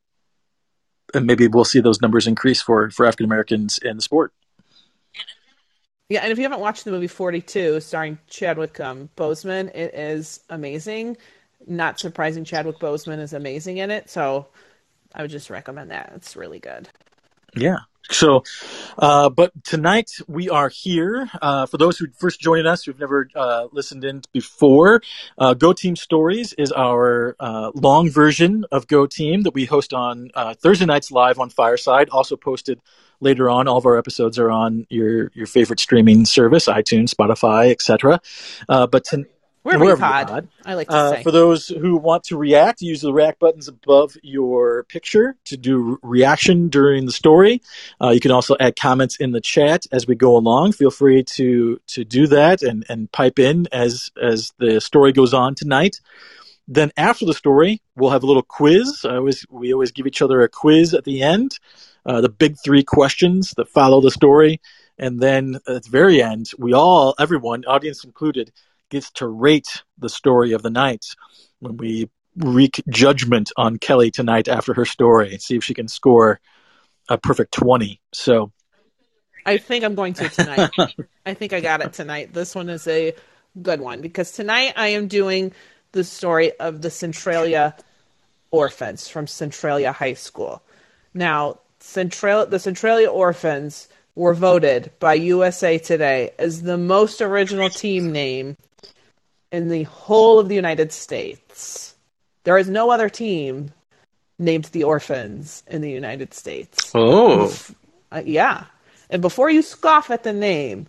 And 1.13 1.27
maybe 1.27 1.47
we'll 1.47 1.63
see 1.63 1.79
those 1.79 2.01
numbers 2.01 2.27
increase 2.27 2.61
for, 2.61 2.89
for 2.89 3.05
African 3.05 3.25
Americans 3.25 3.77
in 3.77 3.95
the 3.95 4.01
sport. 4.01 4.33
Yeah, 6.09 6.21
and 6.21 6.31
if 6.31 6.37
you 6.37 6.43
haven't 6.43 6.59
watched 6.59 6.83
the 6.83 6.91
movie 6.91 7.07
42 7.07 7.79
starring 7.79 8.19
Chadwick 8.27 8.79
um, 8.79 9.09
Boseman, 9.15 9.73
it 9.73 9.93
is 9.93 10.41
amazing. 10.49 11.15
Not 11.67 11.99
surprising 11.99 12.43
Chadwick 12.43 12.79
Boseman 12.79 13.19
is 13.19 13.33
amazing 13.33 13.77
in 13.77 13.91
it, 13.91 14.09
so 14.09 14.47
I 15.13 15.21
would 15.21 15.31
just 15.31 15.49
recommend 15.49 15.91
that. 15.91 16.11
It's 16.15 16.35
really 16.35 16.59
good. 16.59 16.89
Yeah. 17.55 17.79
So, 18.09 18.43
uh, 18.99 19.29
but 19.29 19.51
tonight 19.63 20.11
we 20.27 20.49
are 20.49 20.69
here. 20.69 21.29
Uh, 21.41 21.65
for 21.65 21.77
those 21.77 21.97
who 21.97 22.07
first 22.17 22.39
joining 22.39 22.67
us, 22.67 22.83
who've 22.83 22.99
never 22.99 23.27
uh, 23.35 23.67
listened 23.71 24.03
in 24.03 24.21
before, 24.31 25.01
uh, 25.37 25.53
Go 25.55 25.73
Team 25.73 25.95
Stories 25.95 26.53
is 26.53 26.71
our 26.71 27.35
uh, 27.39 27.71
long 27.73 28.09
version 28.09 28.65
of 28.71 28.87
Go 28.87 29.07
Team 29.07 29.41
that 29.41 29.53
we 29.53 29.65
host 29.65 29.93
on 29.93 30.29
uh, 30.35 30.53
Thursday 30.53 30.85
nights 30.85 31.11
live 31.11 31.39
on 31.39 31.49
Fireside. 31.49 32.09
Also 32.09 32.35
posted 32.35 32.79
later 33.21 33.49
on. 33.49 33.67
All 33.67 33.77
of 33.77 33.85
our 33.85 33.97
episodes 33.97 34.37
are 34.37 34.51
on 34.51 34.85
your 34.89 35.31
your 35.33 35.47
favorite 35.47 35.79
streaming 35.79 36.25
service, 36.25 36.67
iTunes, 36.67 37.13
Spotify, 37.13 37.71
etc. 37.71 38.19
but 38.67 39.03
tonight 39.03 39.31
Wherever, 39.65 39.83
wherever 39.83 39.99
you 39.99 40.05
pod, 40.05 40.27
pod. 40.27 40.47
I 40.63 40.75
like 40.75 40.89
to 40.89 40.93
uh, 40.93 41.11
say. 41.15 41.23
For 41.23 41.31
those 41.31 41.69
who 41.69 41.97
want 41.97 42.25
to 42.25 42.37
react, 42.37 42.83
use 42.83 43.01
the 43.01 43.11
react 43.11 43.39
buttons 43.39 43.67
above 43.67 44.15
your 44.21 44.83
picture 44.83 45.35
to 45.45 45.57
do 45.57 45.97
reaction 46.03 46.69
during 46.69 47.07
the 47.07 47.11
story. 47.11 47.63
Uh, 47.99 48.11
you 48.11 48.19
can 48.19 48.29
also 48.29 48.55
add 48.59 48.75
comments 48.75 49.15
in 49.15 49.31
the 49.31 49.41
chat 49.41 49.87
as 49.91 50.05
we 50.05 50.13
go 50.13 50.37
along. 50.37 50.73
Feel 50.73 50.91
free 50.91 51.23
to 51.23 51.81
to 51.87 52.05
do 52.05 52.27
that 52.27 52.61
and, 52.61 52.85
and 52.89 53.11
pipe 53.11 53.39
in 53.39 53.67
as 53.71 54.11
as 54.21 54.53
the 54.59 54.79
story 54.79 55.11
goes 55.11 55.33
on 55.33 55.55
tonight. 55.55 55.99
Then 56.67 56.91
after 56.95 57.25
the 57.25 57.33
story, 57.33 57.81
we'll 57.95 58.11
have 58.11 58.21
a 58.21 58.27
little 58.27 58.43
quiz. 58.43 59.03
I 59.03 59.15
always 59.15 59.47
we 59.49 59.73
always 59.73 59.91
give 59.91 60.05
each 60.05 60.21
other 60.21 60.43
a 60.43 60.47
quiz 60.47 60.93
at 60.93 61.05
the 61.05 61.23
end. 61.23 61.57
Uh, 62.05 62.21
the 62.21 62.29
big 62.29 62.55
three 62.63 62.83
questions 62.83 63.55
that 63.57 63.67
follow 63.69 63.99
the 63.99 64.11
story, 64.11 64.61
and 64.99 65.19
then 65.19 65.55
at 65.67 65.85
the 65.85 65.89
very 65.89 66.21
end, 66.21 66.51
we 66.59 66.71
all, 66.71 67.15
everyone, 67.17 67.65
audience 67.65 68.03
included 68.03 68.51
gets 68.89 69.11
to 69.11 69.27
rate 69.27 69.83
the 69.97 70.09
story 70.09 70.53
of 70.53 70.61
the 70.61 70.69
night 70.69 71.05
when 71.59 71.77
we 71.77 72.09
wreak 72.37 72.81
judgment 72.89 73.51
on 73.57 73.77
Kelly 73.77 74.11
tonight 74.11 74.47
after 74.47 74.73
her 74.73 74.85
story, 74.85 75.37
see 75.37 75.55
if 75.55 75.63
she 75.63 75.73
can 75.73 75.87
score 75.87 76.39
a 77.09 77.17
perfect 77.17 77.53
20. 77.53 78.01
So 78.13 78.51
I 79.45 79.57
think 79.57 79.83
I'm 79.83 79.95
going 79.95 80.13
to 80.15 80.29
tonight. 80.29 80.71
I 81.25 81.33
think 81.33 81.53
I 81.53 81.61
got 81.61 81.81
it 81.81 81.93
tonight. 81.93 82.33
This 82.33 82.55
one 82.55 82.69
is 82.69 82.87
a 82.87 83.13
good 83.61 83.79
one 83.79 84.01
because 84.01 84.31
tonight 84.31 84.73
I 84.75 84.89
am 84.89 85.07
doing 85.07 85.53
the 85.91 86.03
story 86.03 86.57
of 86.59 86.81
the 86.81 86.89
Centralia 86.89 87.75
orphans 88.51 89.07
from 89.07 89.27
Centralia 89.27 89.91
High 89.91 90.13
School. 90.13 90.61
Now, 91.13 91.59
Central 91.79 92.45
the 92.45 92.59
Centralia 92.59 93.09
orphans 93.09 93.87
were 94.15 94.33
voted 94.33 94.91
by 94.99 95.13
USA 95.13 95.77
Today 95.77 96.31
as 96.39 96.63
the 96.63 96.77
most 96.77 97.21
original 97.21 97.69
team 97.69 98.11
name 98.11 98.57
in 99.55 99.69
the 99.69 99.83
whole 99.83 100.37
of 100.37 100.49
the 100.49 100.55
United 100.55 100.91
States. 100.91 101.95
There 102.43 102.57
is 102.57 102.69
no 102.69 102.91
other 102.91 103.09
team 103.09 103.71
named 104.37 104.65
the 104.65 104.83
Orphans 104.83 105.63
in 105.67 105.81
the 105.81 105.89
United 105.89 106.33
States. 106.33 106.91
Oh. 106.93 107.55
Uh, 108.11 108.21
yeah. 108.25 108.65
And 109.09 109.21
before 109.21 109.49
you 109.49 109.61
scoff 109.61 110.11
at 110.11 110.23
the 110.23 110.33
name, 110.33 110.87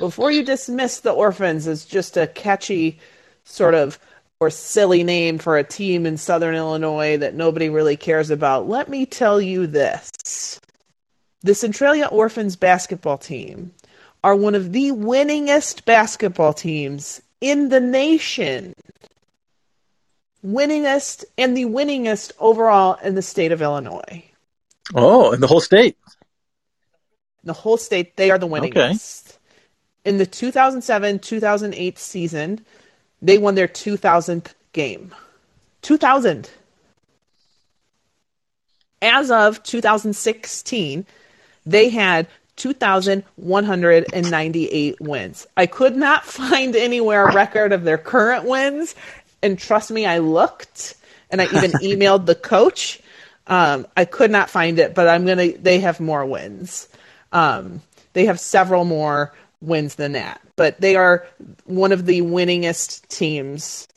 before 0.00 0.32
you 0.32 0.42
dismiss 0.42 1.00
the 1.00 1.12
Orphans 1.12 1.68
as 1.68 1.84
just 1.84 2.16
a 2.16 2.26
catchy 2.26 2.98
sort 3.44 3.74
of 3.74 3.98
or 4.40 4.50
silly 4.50 5.04
name 5.04 5.38
for 5.38 5.56
a 5.56 5.64
team 5.64 6.04
in 6.04 6.16
Southern 6.16 6.54
Illinois 6.54 7.16
that 7.16 7.34
nobody 7.34 7.68
really 7.68 7.96
cares 7.96 8.30
about, 8.30 8.68
let 8.68 8.88
me 8.88 9.06
tell 9.06 9.40
you 9.40 9.66
this. 9.66 10.60
The 11.42 11.54
Centralia 11.54 12.06
Orphans 12.06 12.56
basketball 12.56 13.18
team 13.18 13.72
are 14.24 14.34
one 14.34 14.56
of 14.56 14.72
the 14.72 14.90
winningest 14.90 15.84
basketball 15.84 16.52
teams 16.52 17.22
in 17.40 17.68
the 17.68 17.80
nation. 17.80 18.74
Winningest 20.44 21.24
and 21.36 21.56
the 21.56 21.64
winningest 21.64 22.32
overall 22.38 22.98
in 23.02 23.14
the 23.14 23.22
state 23.22 23.52
of 23.52 23.60
Illinois. 23.60 24.24
Oh, 24.94 25.32
in 25.32 25.40
the 25.40 25.46
whole 25.46 25.60
state. 25.60 25.96
The 27.44 27.52
whole 27.52 27.76
state, 27.76 28.16
they 28.16 28.30
are 28.30 28.38
the 28.38 28.46
winningest. 28.46 29.30
Okay. 29.30 29.34
In 30.04 30.18
the 30.18 30.26
2007 30.26 31.18
2008 31.18 31.98
season, 31.98 32.64
they 33.20 33.38
won 33.38 33.54
their 33.54 33.68
2000th 33.68 34.54
game. 34.72 35.14
2000. 35.82 36.50
As 39.00 39.30
of 39.30 39.62
2016, 39.62 41.06
they 41.66 41.88
had 41.88 42.26
2,198 42.58 45.00
wins. 45.00 45.46
I 45.56 45.66
could 45.66 45.96
not 45.96 46.24
find 46.26 46.76
anywhere 46.76 47.26
a 47.26 47.34
record 47.34 47.72
of 47.72 47.84
their 47.84 47.98
current 47.98 48.44
wins. 48.44 48.94
And 49.42 49.58
trust 49.58 49.90
me, 49.90 50.04
I 50.04 50.18
looked 50.18 50.94
and 51.30 51.40
I 51.40 51.46
even 51.46 51.72
emailed 51.82 52.26
the 52.26 52.34
coach. 52.34 53.00
Um, 53.46 53.86
I 53.96 54.04
could 54.04 54.30
not 54.30 54.50
find 54.50 54.78
it, 54.78 54.94
but 54.94 55.08
I'm 55.08 55.24
going 55.24 55.52
to, 55.52 55.58
they 55.58 55.80
have 55.80 56.00
more 56.00 56.26
wins. 56.26 56.88
Um, 57.32 57.80
they 58.12 58.26
have 58.26 58.40
several 58.40 58.84
more 58.84 59.32
wins 59.60 59.94
than 59.94 60.12
that, 60.12 60.40
but 60.56 60.80
they 60.80 60.96
are 60.96 61.26
one 61.64 61.92
of 61.92 62.06
the 62.06 62.22
winningest 62.22 63.06
teams 63.08 63.88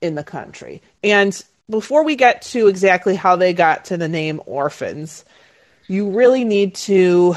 in 0.00 0.14
the 0.14 0.24
country. 0.24 0.82
And 1.02 1.40
before 1.70 2.04
we 2.04 2.16
get 2.16 2.42
to 2.42 2.68
exactly 2.68 3.14
how 3.14 3.36
they 3.36 3.52
got 3.52 3.86
to 3.86 3.96
the 3.96 4.08
name 4.08 4.40
Orphans, 4.46 5.24
you 5.88 6.10
really 6.10 6.44
need 6.44 6.74
to 6.74 7.34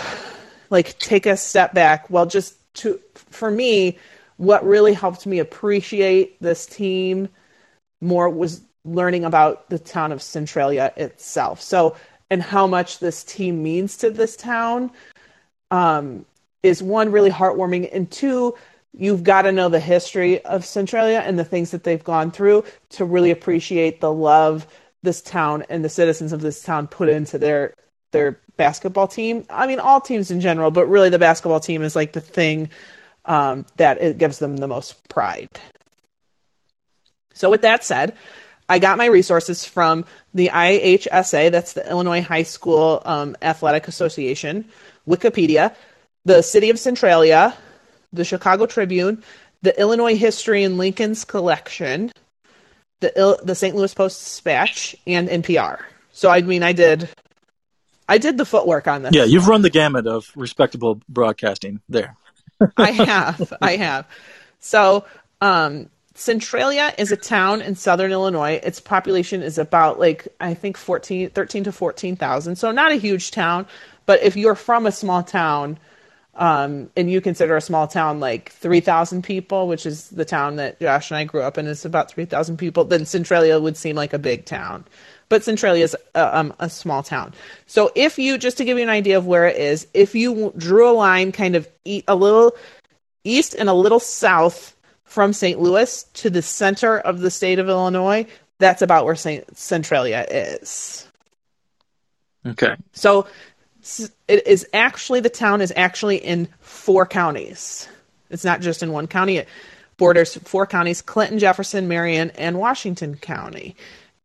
like 0.70 1.00
take 1.00 1.26
a 1.26 1.38
step 1.38 1.74
back. 1.74 2.10
Well, 2.10 2.26
just 2.26 2.56
to 2.76 3.00
for 3.16 3.50
me, 3.50 3.98
what 4.38 4.66
really 4.66 4.94
helped 4.94 5.26
me 5.26 5.40
appreciate 5.40 6.40
this 6.42 6.66
team 6.66 7.30
more 8.02 8.30
was 8.30 8.62
learning 8.84 9.24
about 9.24 9.70
the 9.70 9.80
town 9.80 10.12
of 10.12 10.22
Centralia 10.22 10.92
itself. 10.98 11.62
So, 11.62 11.96
and 12.30 12.42
how 12.42 12.68
much 12.68 13.00
this 13.00 13.24
team 13.24 13.62
means 13.62 13.98
to 13.98 14.10
this 14.10 14.36
town 14.36 14.92
um, 15.70 16.26
is 16.64 16.82
one 16.82 17.12
really 17.12 17.30
heartwarming, 17.30 17.90
and 17.94 18.10
two, 18.10 18.56
you've 18.94 19.24
got 19.24 19.44
to 19.44 19.52
know 19.52 19.70
the 19.70 19.80
history 19.80 20.44
of 20.46 20.66
Centralia 20.66 21.20
and 21.20 21.38
the 21.38 21.46
things 21.46 21.72
that 21.72 21.84
they've 21.84 22.04
gone 22.04 22.32
through 22.32 22.64
to 22.90 23.06
really 23.06 23.32
appreciate 23.32 24.02
the 24.02 24.12
love 24.12 24.66
this 25.04 25.22
town 25.22 25.64
and 25.70 25.84
the 25.84 25.90
citizens 25.90 26.34
of 26.34 26.42
this 26.42 26.62
town 26.62 26.88
put 26.88 27.10
into 27.10 27.38
their 27.38 27.74
their 28.12 28.40
basketball 28.58 29.08
team. 29.08 29.46
I 29.50 29.68
mean, 29.68 29.80
all 29.80 30.02
teams 30.02 30.32
in 30.32 30.42
general, 30.42 30.72
but 30.72 30.88
really 30.88 31.10
the 31.10 31.20
basketball 31.20 31.60
team 31.60 31.82
is 31.82 31.96
like 31.96 32.14
the 32.14 32.22
thing 32.22 32.70
um, 33.26 33.66
that 33.78 34.02
it 34.02 34.18
gives 34.18 34.40
them 34.40 34.58
the 34.58 34.68
most 34.68 35.08
pride. 35.10 35.50
So, 37.34 37.50
with 37.50 37.62
that 37.62 37.84
said, 37.84 38.16
I 38.70 38.80
got 38.80 38.98
my 38.98 39.06
resources 39.06 39.66
from 39.66 40.06
the 40.34 40.50
IHSA, 40.54 41.52
that's 41.52 41.74
the 41.74 41.90
Illinois 41.90 42.22
High 42.22 42.44
School 42.44 43.02
um, 43.04 43.36
Athletic 43.42 43.88
Association, 43.88 44.66
Wikipedia, 45.08 45.76
the 46.26 46.42
City 46.42 46.70
of 46.70 46.80
Centralia, 46.80 47.58
the 48.14 48.24
Chicago 48.24 48.66
Tribune, 48.66 49.24
the 49.62 49.78
Illinois 49.80 50.16
History 50.16 50.64
and 50.64 50.78
Lincoln's 50.78 51.26
Collection, 51.26 52.12
the 53.00 53.12
Il- 53.18 53.40
the 53.44 53.56
St. 53.56 53.76
Louis 53.76 53.94
Post 53.94 54.24
Dispatch, 54.24 54.96
and 55.08 55.30
NPR. 55.30 55.80
So 56.12 56.30
I 56.30 56.42
mean, 56.42 56.64
I 56.64 56.74
did 56.74 57.10
I 58.12 58.18
did 58.18 58.38
the 58.38 58.44
footwork 58.44 58.90
on 58.90 59.04
this. 59.04 59.14
Yeah, 59.16 59.24
you've 59.24 59.48
run 59.48 59.62
the 59.62 59.70
gamut 59.70 60.06
of 60.06 60.34
respectable 60.36 61.02
broadcasting 61.08 61.80
there. 61.88 62.18
I 62.76 62.92
have. 62.92 63.54
I 63.62 63.78
have. 63.78 64.06
So, 64.60 65.06
um, 65.40 65.90
Centralia 66.14 66.94
is 66.98 67.14
a 67.14 67.16
town 67.16 67.62
in 67.62 67.76
southern 67.76 68.12
Illinois. 68.12 68.60
Its 68.64 68.82
population 68.82 69.42
is 69.42 69.58
about 69.58 69.98
like 69.98 70.28
I 70.42 70.54
think 70.54 70.76
14 70.76 71.30
13 71.30 71.64
to 71.64 71.72
14,000. 71.72 72.58
So 72.58 72.72
not 72.72 72.92
a 72.92 72.96
huge 72.96 73.32
town, 73.32 73.66
but 74.06 74.22
if 74.22 74.36
you're 74.36 74.56
from 74.56 74.86
a 74.86 74.92
small 74.92 75.24
town 75.24 75.80
um, 76.36 76.90
and 76.98 77.10
you 77.10 77.22
consider 77.22 77.56
a 77.56 77.62
small 77.62 77.88
town 77.88 78.20
like 78.20 78.52
3,000 78.52 79.22
people, 79.22 79.70
which 79.70 79.86
is 79.86 80.10
the 80.10 80.26
town 80.26 80.58
that 80.58 80.82
Josh 80.82 81.12
and 81.12 81.18
I 81.18 81.24
grew 81.24 81.42
up 81.42 81.58
in, 81.58 81.66
is 81.66 81.86
about 81.86 82.12
3,000 82.12 82.58
people, 82.58 82.84
then 82.84 83.06
Centralia 83.06 83.58
would 83.58 83.78
seem 83.78 83.96
like 83.96 84.12
a 84.12 84.20
big 84.20 84.44
town 84.44 84.84
but 85.32 85.46
Centralia 85.46 85.86
is 85.86 85.96
a, 86.14 86.38
um, 86.38 86.54
a 86.60 86.70
small 86.70 87.04
town. 87.04 87.34
So 87.66 87.90
if 87.96 88.20
you, 88.20 88.38
just 88.38 88.58
to 88.58 88.66
give 88.66 88.78
you 88.78 88.84
an 88.84 88.90
idea 88.90 89.18
of 89.18 89.26
where 89.26 89.48
it 89.48 89.56
is, 89.56 89.88
if 89.94 90.14
you 90.14 90.52
drew 90.58 90.90
a 90.90 90.92
line 90.92 91.32
kind 91.32 91.56
of 91.56 91.70
e- 91.86 92.04
a 92.06 92.18
little 92.18 92.52
east 93.24 93.56
and 93.56 93.70
a 93.70 93.74
little 93.74 94.02
south 94.02 94.76
from 95.06 95.32
St. 95.32 95.58
Louis 95.58 96.04
to 96.16 96.30
the 96.30 96.42
center 96.42 97.00
of 97.00 97.22
the 97.22 97.32
state 97.32 97.60
of 97.60 97.70
Illinois, 97.70 98.28
that's 98.60 98.82
about 98.82 99.06
where 99.06 99.16
St. 99.16 99.58
Centralia 99.58 100.26
is. 100.30 101.08
Okay. 102.46 102.76
So 102.92 103.26
it 104.28 104.46
is 104.46 104.68
actually 104.74 105.22
the 105.22 105.30
town 105.30 105.62
is 105.62 105.72
actually 105.78 106.18
in 106.18 106.50
four 106.60 107.06
counties. 107.06 107.88
It's 108.30 108.44
not 108.44 108.60
just 108.60 108.84
in 108.84 108.92
one 108.92 109.08
county. 109.08 109.38
It 109.38 109.48
borders 109.96 110.36
four 110.44 110.68
counties: 110.68 111.02
Clinton, 111.02 111.40
Jefferson, 111.40 111.88
Marion, 111.88 112.32
and 112.32 112.60
Washington 112.60 113.16
County. 113.16 113.78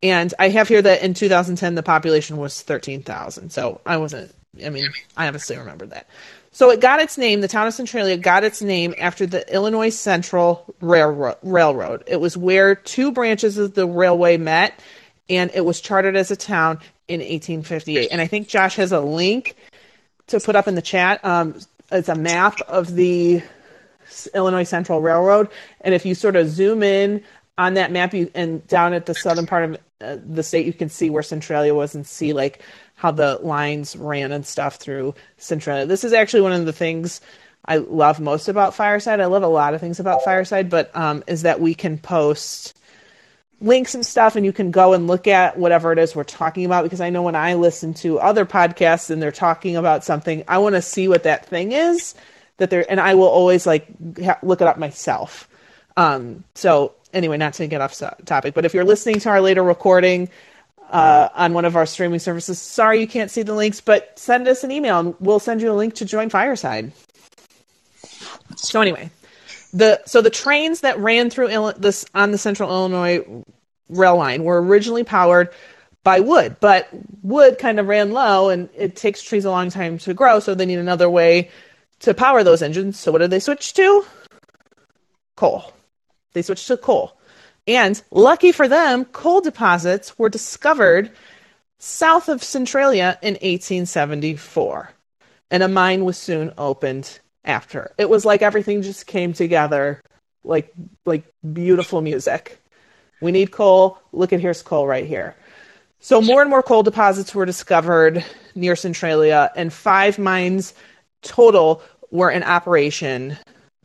And 0.03 0.33
I 0.37 0.49
have 0.49 0.67
here 0.67 0.81
that 0.81 1.01
in 1.01 1.13
2010 1.13 1.75
the 1.75 1.83
population 1.83 2.37
was 2.37 2.61
13,000. 2.61 3.51
So 3.51 3.81
I 3.85 3.97
wasn't. 3.97 4.33
I 4.63 4.69
mean, 4.69 4.87
I 5.15 5.27
obviously 5.27 5.57
remember 5.57 5.85
that. 5.87 6.07
So 6.51 6.71
it 6.71 6.79
got 6.79 6.99
its 6.99 7.17
name. 7.17 7.41
The 7.41 7.47
town 7.47 7.67
of 7.67 7.73
Centralia 7.73 8.17
got 8.17 8.43
its 8.43 8.61
name 8.61 8.95
after 8.97 9.27
the 9.27 9.53
Illinois 9.53 9.89
Central 9.89 10.65
Railroad. 10.81 11.37
Railroad. 11.43 12.03
It 12.07 12.19
was 12.19 12.35
where 12.35 12.73
two 12.73 13.11
branches 13.11 13.57
of 13.57 13.75
the 13.75 13.87
railway 13.87 14.37
met, 14.37 14.79
and 15.29 15.51
it 15.53 15.65
was 15.65 15.81
chartered 15.81 16.15
as 16.15 16.31
a 16.31 16.35
town 16.35 16.79
in 17.07 17.19
1858. 17.19 18.09
And 18.11 18.21
I 18.21 18.27
think 18.27 18.47
Josh 18.47 18.75
has 18.77 18.91
a 18.91 18.99
link 18.99 19.55
to 20.27 20.39
put 20.39 20.55
up 20.55 20.67
in 20.67 20.75
the 20.75 20.81
chat. 20.81 21.23
Um, 21.23 21.59
it's 21.91 22.09
a 22.09 22.15
map 22.15 22.59
of 22.67 22.95
the 22.95 23.43
Illinois 24.33 24.63
Central 24.63 25.01
Railroad, 25.01 25.49
and 25.81 25.93
if 25.93 26.05
you 26.05 26.15
sort 26.15 26.35
of 26.35 26.49
zoom 26.49 26.81
in 26.81 27.23
on 27.57 27.75
that 27.75 27.91
map, 27.91 28.13
you 28.13 28.31
and 28.33 28.65
down 28.67 28.93
at 28.93 29.05
the 29.05 29.13
southern 29.13 29.45
part 29.45 29.63
of 29.63 29.77
uh, 30.01 30.17
the 30.23 30.43
state, 30.43 30.65
you 30.65 30.73
can 30.73 30.89
see 30.89 31.09
where 31.09 31.23
Centralia 31.23 31.73
was 31.73 31.95
and 31.95 32.05
see 32.05 32.33
like 32.33 32.61
how 32.95 33.11
the 33.11 33.39
lines 33.41 33.95
ran 33.95 34.31
and 34.31 34.45
stuff 34.45 34.75
through 34.75 35.15
Centralia. 35.37 35.85
This 35.85 36.03
is 36.03 36.13
actually 36.13 36.41
one 36.41 36.53
of 36.53 36.65
the 36.65 36.73
things 36.73 37.21
I 37.65 37.77
love 37.77 38.19
most 38.19 38.47
about 38.47 38.75
Fireside. 38.75 39.19
I 39.19 39.25
love 39.25 39.43
a 39.43 39.47
lot 39.47 39.73
of 39.73 39.81
things 39.81 39.99
about 39.99 40.23
Fireside, 40.23 40.69
but 40.69 40.95
um, 40.95 41.23
is 41.27 41.41
that 41.41 41.59
we 41.59 41.75
can 41.75 41.97
post 41.97 42.77
links 43.59 43.95
and 43.95 44.05
stuff 44.05 44.35
and 44.35 44.45
you 44.45 44.53
can 44.53 44.71
go 44.71 44.93
and 44.93 45.07
look 45.07 45.27
at 45.27 45.57
whatever 45.57 45.91
it 45.91 45.97
is 45.97 46.15
we're 46.15 46.23
talking 46.23 46.65
about 46.65 46.83
because 46.83 47.01
I 47.01 47.09
know 47.09 47.23
when 47.23 47.35
I 47.35 47.55
listen 47.55 47.93
to 47.95 48.19
other 48.19 48.45
podcasts 48.45 49.09
and 49.09 49.21
they're 49.21 49.31
talking 49.31 49.75
about 49.75 50.03
something, 50.03 50.43
I 50.47 50.59
want 50.59 50.75
to 50.75 50.81
see 50.81 51.07
what 51.07 51.23
that 51.23 51.47
thing 51.47 51.71
is 51.71 52.13
that 52.57 52.69
they're 52.69 52.89
and 52.89 52.99
I 52.99 53.15
will 53.15 53.27
always 53.27 53.65
like 53.65 53.87
ha- 54.23 54.39
look 54.43 54.61
it 54.61 54.67
up 54.67 54.77
myself. 54.77 55.49
Um, 55.97 56.43
so 56.55 56.93
anyway, 57.11 57.37
not 57.37 57.55
to 57.55 57.67
get 57.67 57.81
off 57.81 57.99
topic, 58.25 58.53
but 58.53 58.63
if 58.63 58.73
you're 58.73 58.85
listening 58.85 59.19
to 59.21 59.29
our 59.29 59.41
later 59.41 59.63
recording 59.63 60.29
uh, 60.91 61.29
on 61.33 61.53
one 61.53 61.65
of 61.65 61.75
our 61.75 61.87
streaming 61.87 62.19
services, 62.19 62.61
sorry 62.61 63.01
you 63.01 63.07
can't 63.07 63.31
see 63.31 63.41
the 63.41 63.55
links, 63.55 63.81
but 63.81 64.17
send 64.17 64.47
us 64.47 64.63
an 64.63 64.71
email 64.71 64.99
and 64.99 65.15
we'll 65.19 65.39
send 65.39 65.61
you 65.61 65.71
a 65.71 65.73
link 65.73 65.95
to 65.95 66.05
join 66.05 66.29
Fireside. 66.29 66.93
So 68.55 68.79
anyway, 68.79 69.09
the 69.73 70.01
so 70.05 70.21
the 70.21 70.29
trains 70.29 70.81
that 70.81 70.99
ran 70.99 71.29
through 71.29 71.73
this 71.77 72.05
on 72.13 72.31
the 72.31 72.37
Central 72.37 72.69
Illinois 72.69 73.43
rail 73.89 74.17
line 74.17 74.43
were 74.43 74.61
originally 74.61 75.03
powered 75.03 75.49
by 76.03 76.19
wood, 76.21 76.55
but 76.61 76.87
wood 77.21 77.57
kind 77.57 77.79
of 77.79 77.87
ran 77.87 78.11
low, 78.11 78.49
and 78.49 78.69
it 78.75 78.95
takes 78.95 79.21
trees 79.21 79.45
a 79.45 79.51
long 79.51 79.69
time 79.69 79.97
to 79.97 80.13
grow, 80.13 80.39
so 80.39 80.55
they 80.55 80.65
need 80.65 80.79
another 80.79 81.09
way 81.09 81.49
to 81.99 82.13
power 82.13 82.43
those 82.43 82.61
engines. 82.61 82.97
So 82.97 83.11
what 83.11 83.17
did 83.17 83.31
they 83.31 83.39
switch 83.39 83.73
to? 83.73 84.05
Coal. 85.35 85.73
They 86.33 86.41
switched 86.41 86.67
to 86.67 86.77
coal. 86.77 87.17
And 87.67 88.01
lucky 88.11 88.51
for 88.51 88.67
them, 88.67 89.05
coal 89.05 89.41
deposits 89.41 90.17
were 90.17 90.29
discovered 90.29 91.11
south 91.79 92.29
of 92.29 92.43
Centralia 92.43 93.19
in 93.21 93.33
1874. 93.33 94.91
And 95.51 95.63
a 95.63 95.67
mine 95.67 96.05
was 96.05 96.17
soon 96.17 96.53
opened 96.57 97.19
after. 97.43 97.91
It 97.97 98.09
was 98.09 98.25
like 98.25 98.41
everything 98.41 98.81
just 98.81 99.07
came 99.07 99.33
together 99.33 100.01
like 100.43 100.73
like 101.05 101.23
beautiful 101.53 102.01
music. 102.01 102.59
We 103.21 103.31
need 103.31 103.51
coal. 103.51 103.99
Look 104.11 104.33
at 104.33 104.39
here's 104.39 104.61
coal 104.61 104.87
right 104.87 105.05
here. 105.05 105.35
So 105.99 106.21
more 106.21 106.41
and 106.41 106.49
more 106.49 106.63
coal 106.63 106.83
deposits 106.83 107.33
were 107.33 107.45
discovered 107.45 108.23
near 108.55 108.75
Centralia, 108.75 109.51
and 109.55 109.73
five 109.73 110.19
mines 110.19 110.73
total 111.21 111.81
were 112.11 112.29
in 112.29 112.43
operation 112.43 113.37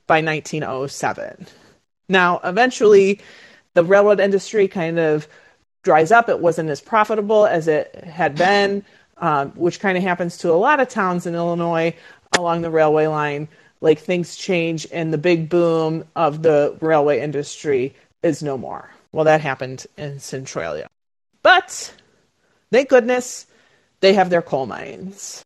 by 0.06 0.20
1907. 0.22 1.46
Now, 2.08 2.40
eventually, 2.44 3.20
the 3.74 3.84
railroad 3.84 4.20
industry 4.20 4.68
kind 4.68 4.98
of 4.98 5.28
dries 5.82 6.12
up. 6.12 6.28
It 6.28 6.40
wasn't 6.40 6.70
as 6.70 6.80
profitable 6.80 7.46
as 7.46 7.68
it 7.68 7.94
had 8.04 8.36
been, 8.36 8.84
um, 9.18 9.50
which 9.50 9.80
kind 9.80 9.96
of 9.96 10.02
happens 10.02 10.38
to 10.38 10.50
a 10.50 10.54
lot 10.54 10.80
of 10.80 10.88
towns 10.88 11.26
in 11.26 11.34
Illinois 11.34 11.94
along 12.36 12.62
the 12.62 12.70
railway 12.70 13.06
line. 13.06 13.48
Like 13.80 13.98
things 13.98 14.36
change, 14.36 14.86
and 14.92 15.12
the 15.12 15.18
big 15.18 15.48
boom 15.48 16.04
of 16.14 16.42
the 16.42 16.76
railway 16.80 17.20
industry 17.20 17.96
is 18.22 18.40
no 18.40 18.56
more. 18.56 18.88
Well, 19.10 19.24
that 19.24 19.40
happened 19.40 19.86
in 19.98 20.20
Centralia. 20.20 20.88
But 21.42 21.92
thank 22.70 22.88
goodness 22.88 23.46
they 23.98 24.14
have 24.14 24.30
their 24.30 24.40
coal 24.40 24.66
mines. 24.66 25.44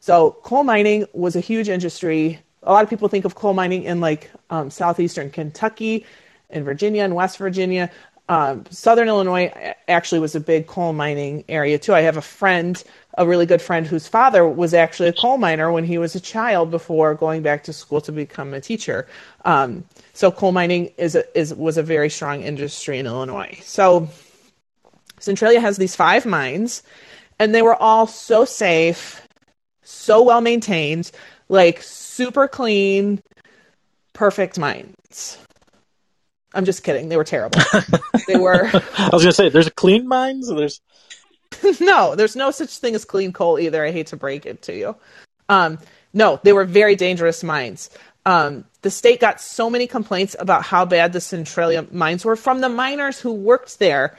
So, 0.00 0.32
coal 0.42 0.64
mining 0.64 1.06
was 1.12 1.36
a 1.36 1.40
huge 1.40 1.68
industry. 1.68 2.40
A 2.64 2.72
lot 2.72 2.82
of 2.82 2.90
people 2.90 3.08
think 3.08 3.24
of 3.24 3.34
coal 3.34 3.54
mining 3.54 3.84
in 3.84 4.00
like 4.00 4.30
um, 4.50 4.70
southeastern 4.70 5.30
Kentucky 5.30 6.04
and 6.50 6.64
Virginia 6.64 7.02
and 7.02 7.14
West 7.14 7.38
Virginia. 7.38 7.90
Um, 8.26 8.64
Southern 8.70 9.08
Illinois 9.08 9.52
actually 9.86 10.18
was 10.18 10.34
a 10.34 10.40
big 10.40 10.66
coal 10.66 10.94
mining 10.94 11.44
area 11.46 11.78
too. 11.78 11.92
I 11.94 12.00
have 12.00 12.16
a 12.16 12.22
friend, 12.22 12.82
a 13.18 13.26
really 13.26 13.44
good 13.44 13.60
friend, 13.60 13.86
whose 13.86 14.08
father 14.08 14.48
was 14.48 14.72
actually 14.72 15.10
a 15.10 15.12
coal 15.12 15.36
miner 15.36 15.70
when 15.70 15.84
he 15.84 15.98
was 15.98 16.14
a 16.14 16.20
child 16.20 16.70
before 16.70 17.14
going 17.14 17.42
back 17.42 17.64
to 17.64 17.72
school 17.74 18.00
to 18.00 18.12
become 18.12 18.54
a 18.54 18.62
teacher. 18.62 19.06
Um, 19.44 19.84
so 20.14 20.30
coal 20.30 20.52
mining 20.52 20.90
is 20.96 21.14
a, 21.14 21.38
is 21.38 21.52
was 21.52 21.76
a 21.76 21.82
very 21.82 22.08
strong 22.08 22.42
industry 22.42 22.98
in 22.98 23.04
Illinois. 23.04 23.58
So 23.62 24.08
Centralia 25.18 25.60
has 25.60 25.76
these 25.76 25.94
five 25.94 26.24
mines, 26.24 26.82
and 27.38 27.54
they 27.54 27.62
were 27.62 27.76
all 27.76 28.06
so 28.06 28.46
safe, 28.46 29.28
so 29.82 30.22
well 30.22 30.40
maintained, 30.40 31.10
like 31.48 31.82
super 31.82 32.48
clean, 32.48 33.22
perfect 34.12 34.58
mines. 34.58 35.38
I'm 36.52 36.64
just 36.64 36.84
kidding. 36.84 37.08
They 37.08 37.16
were 37.16 37.24
terrible. 37.24 37.60
they 38.28 38.36
were. 38.36 38.66
I 38.66 39.10
was 39.12 39.22
gonna 39.22 39.32
say, 39.32 39.48
there's 39.48 39.68
clean 39.70 40.06
mines. 40.06 40.48
There's 40.48 40.80
no, 41.80 42.14
there's 42.14 42.36
no 42.36 42.50
such 42.50 42.78
thing 42.78 42.94
as 42.94 43.04
clean 43.04 43.32
coal 43.32 43.58
either. 43.58 43.84
I 43.84 43.90
hate 43.90 44.08
to 44.08 44.16
break 44.16 44.46
it 44.46 44.62
to 44.62 44.76
you. 44.76 44.96
Um, 45.48 45.78
no, 46.12 46.40
they 46.42 46.52
were 46.52 46.64
very 46.64 46.96
dangerous 46.96 47.42
mines. 47.42 47.90
Um, 48.26 48.64
the 48.82 48.90
state 48.90 49.20
got 49.20 49.40
so 49.40 49.68
many 49.68 49.86
complaints 49.86 50.34
about 50.38 50.62
how 50.62 50.84
bad 50.84 51.12
the 51.12 51.20
Centralia 51.20 51.86
mines 51.90 52.24
were 52.24 52.36
from 52.36 52.60
the 52.60 52.68
miners 52.68 53.20
who 53.20 53.32
worked 53.32 53.78
there. 53.78 54.16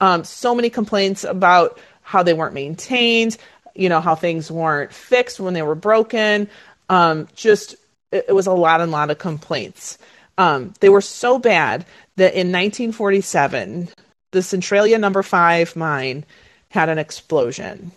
Um, 0.00 0.24
so 0.24 0.54
many 0.54 0.68
complaints 0.68 1.24
about 1.24 1.80
how 2.02 2.22
they 2.22 2.34
weren't 2.34 2.54
maintained, 2.54 3.38
you 3.78 3.88
know, 3.88 4.00
how 4.00 4.14
things 4.14 4.50
weren't 4.50 4.92
fixed 4.92 5.40
when 5.40 5.54
they 5.54 5.62
were 5.62 5.74
broken. 5.74 6.48
Um, 6.88 7.28
just 7.34 7.74
it, 8.12 8.26
it, 8.28 8.32
was 8.32 8.46
a 8.46 8.52
lot 8.52 8.80
and 8.80 8.92
lot 8.92 9.10
of 9.10 9.18
complaints. 9.18 9.98
Um, 10.38 10.74
they 10.80 10.88
were 10.88 11.00
so 11.00 11.38
bad 11.38 11.84
that 12.16 12.34
in 12.34 12.52
1947, 12.52 13.88
the 14.32 14.42
Centralia 14.42 14.98
Number 14.98 15.22
Five 15.22 15.74
mine 15.76 16.24
had 16.68 16.88
an 16.88 16.98
explosion. 16.98 17.90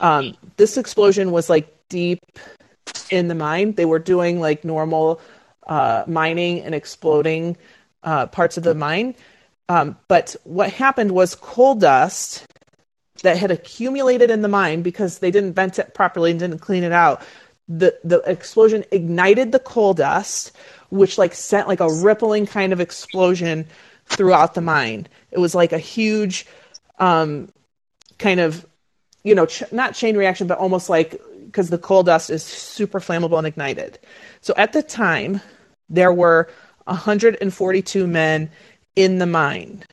Um, 0.00 0.36
this 0.56 0.76
explosion 0.76 1.30
was 1.30 1.48
like 1.48 1.72
deep 1.88 2.20
in 3.10 3.28
the 3.28 3.34
mine. 3.34 3.72
They 3.72 3.84
were 3.84 3.98
doing 3.98 4.40
like 4.40 4.64
normal 4.64 5.20
uh, 5.66 6.04
mining 6.06 6.60
and 6.62 6.74
exploding 6.74 7.56
uh, 8.02 8.26
parts 8.26 8.56
of 8.56 8.64
the 8.64 8.74
mine. 8.74 9.14
Um, 9.68 9.96
but 10.08 10.34
what 10.44 10.72
happened 10.72 11.12
was 11.12 11.34
coal 11.34 11.74
dust 11.74 12.44
that 13.22 13.36
had 13.36 13.50
accumulated 13.50 14.30
in 14.30 14.42
the 14.42 14.48
mine 14.48 14.82
because 14.82 15.18
they 15.18 15.30
didn't 15.30 15.54
vent 15.54 15.78
it 15.78 15.94
properly 15.94 16.30
and 16.30 16.40
didn't 16.40 16.58
clean 16.58 16.84
it 16.84 16.92
out. 16.92 17.22
The 17.68 17.98
the 18.04 18.18
explosion 18.20 18.84
ignited 18.90 19.52
the 19.52 19.58
coal 19.58 19.94
dust, 19.94 20.52
which 20.90 21.18
like 21.18 21.34
sent 21.34 21.68
like 21.68 21.80
a 21.80 21.92
rippling 21.92 22.46
kind 22.46 22.72
of 22.72 22.80
explosion 22.80 23.66
throughout 24.06 24.54
the 24.54 24.60
mine. 24.60 25.08
It 25.30 25.38
was 25.38 25.54
like 25.54 25.72
a 25.72 25.78
huge 25.78 26.46
um, 26.98 27.52
kind 28.18 28.40
of, 28.40 28.66
you 29.24 29.34
know, 29.34 29.46
ch- 29.46 29.70
not 29.72 29.94
chain 29.94 30.16
reaction, 30.16 30.46
but 30.46 30.58
almost 30.58 30.88
like 30.90 31.20
because 31.46 31.70
the 31.70 31.78
coal 31.78 32.02
dust 32.02 32.30
is 32.30 32.42
super 32.42 33.00
flammable 33.00 33.38
and 33.38 33.46
ignited. 33.46 33.98
So 34.40 34.54
at 34.56 34.72
the 34.72 34.82
time, 34.82 35.40
there 35.88 36.12
were 36.12 36.50
142 36.84 38.06
men 38.06 38.50
in 38.96 39.18
the 39.18 39.26
mine. 39.26 39.84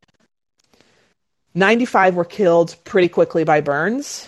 95 1.56 2.16
were 2.16 2.26
killed 2.26 2.76
pretty 2.84 3.10
quickly 3.10 3.44
by 3.44 3.62
burns, 3.62 4.28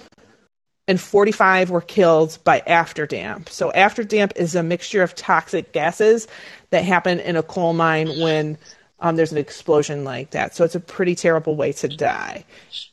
and 0.88 1.00
45 1.00 1.70
were 1.70 1.82
killed 1.82 2.38
by 2.44 2.62
afterdamp. 2.62 3.50
So, 3.50 3.72
afterdamp 3.72 4.34
is 4.36 4.56
a 4.56 4.64
mixture 4.64 5.04
of 5.04 5.16
toxic 5.16 5.72
gases 5.72 6.28
that 6.72 6.84
happen 6.84 7.20
in 7.20 7.36
a 7.36 7.44
coal 7.44 7.74
mine 7.74 8.20
when 8.20 8.58
um, 9.00 9.16
there's 9.16 9.32
an 9.32 9.38
explosion 9.38 10.04
like 10.04 10.32
that. 10.32 10.56
So, 10.56 10.64
it's 10.64 10.76
a 10.76 10.80
pretty 10.80 11.14
terrible 11.14 11.56
way 11.56 11.72
to 11.74 11.88
die. 11.88 12.44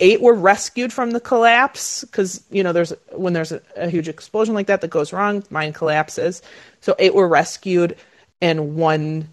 Eight 0.00 0.20
were 0.20 0.34
rescued 0.34 0.92
from 0.92 1.12
the 1.12 1.20
collapse 1.20 2.04
because, 2.04 2.44
you 2.50 2.62
know, 2.62 2.72
there's 2.72 2.92
when 3.12 3.32
there's 3.32 3.52
a, 3.52 3.62
a 3.76 3.88
huge 3.88 4.08
explosion 4.08 4.54
like 4.54 4.66
that 4.66 4.82
that 4.82 4.88
goes 4.88 5.12
wrong, 5.12 5.42
mine 5.48 5.72
collapses. 5.72 6.42
So, 6.82 6.94
eight 6.98 7.14
were 7.14 7.28
rescued, 7.28 7.96
and 8.42 8.76
one 8.76 9.28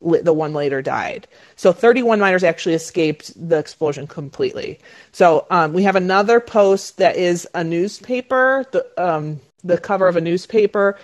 the 0.00 0.32
one 0.32 0.52
later 0.52 0.82
died. 0.82 1.26
So 1.56 1.72
31 1.72 2.20
miners 2.20 2.44
actually 2.44 2.74
escaped 2.74 3.32
the 3.36 3.58
explosion 3.58 4.06
completely. 4.06 4.78
So 5.12 5.46
um, 5.50 5.72
we 5.72 5.82
have 5.84 5.96
another 5.96 6.40
post 6.40 6.98
that 6.98 7.16
is 7.16 7.48
a 7.54 7.64
newspaper, 7.64 8.64
the 8.72 8.86
um, 9.02 9.40
the 9.64 9.78
cover 9.78 10.06
of 10.06 10.16
a 10.16 10.20
newspaper 10.20 10.98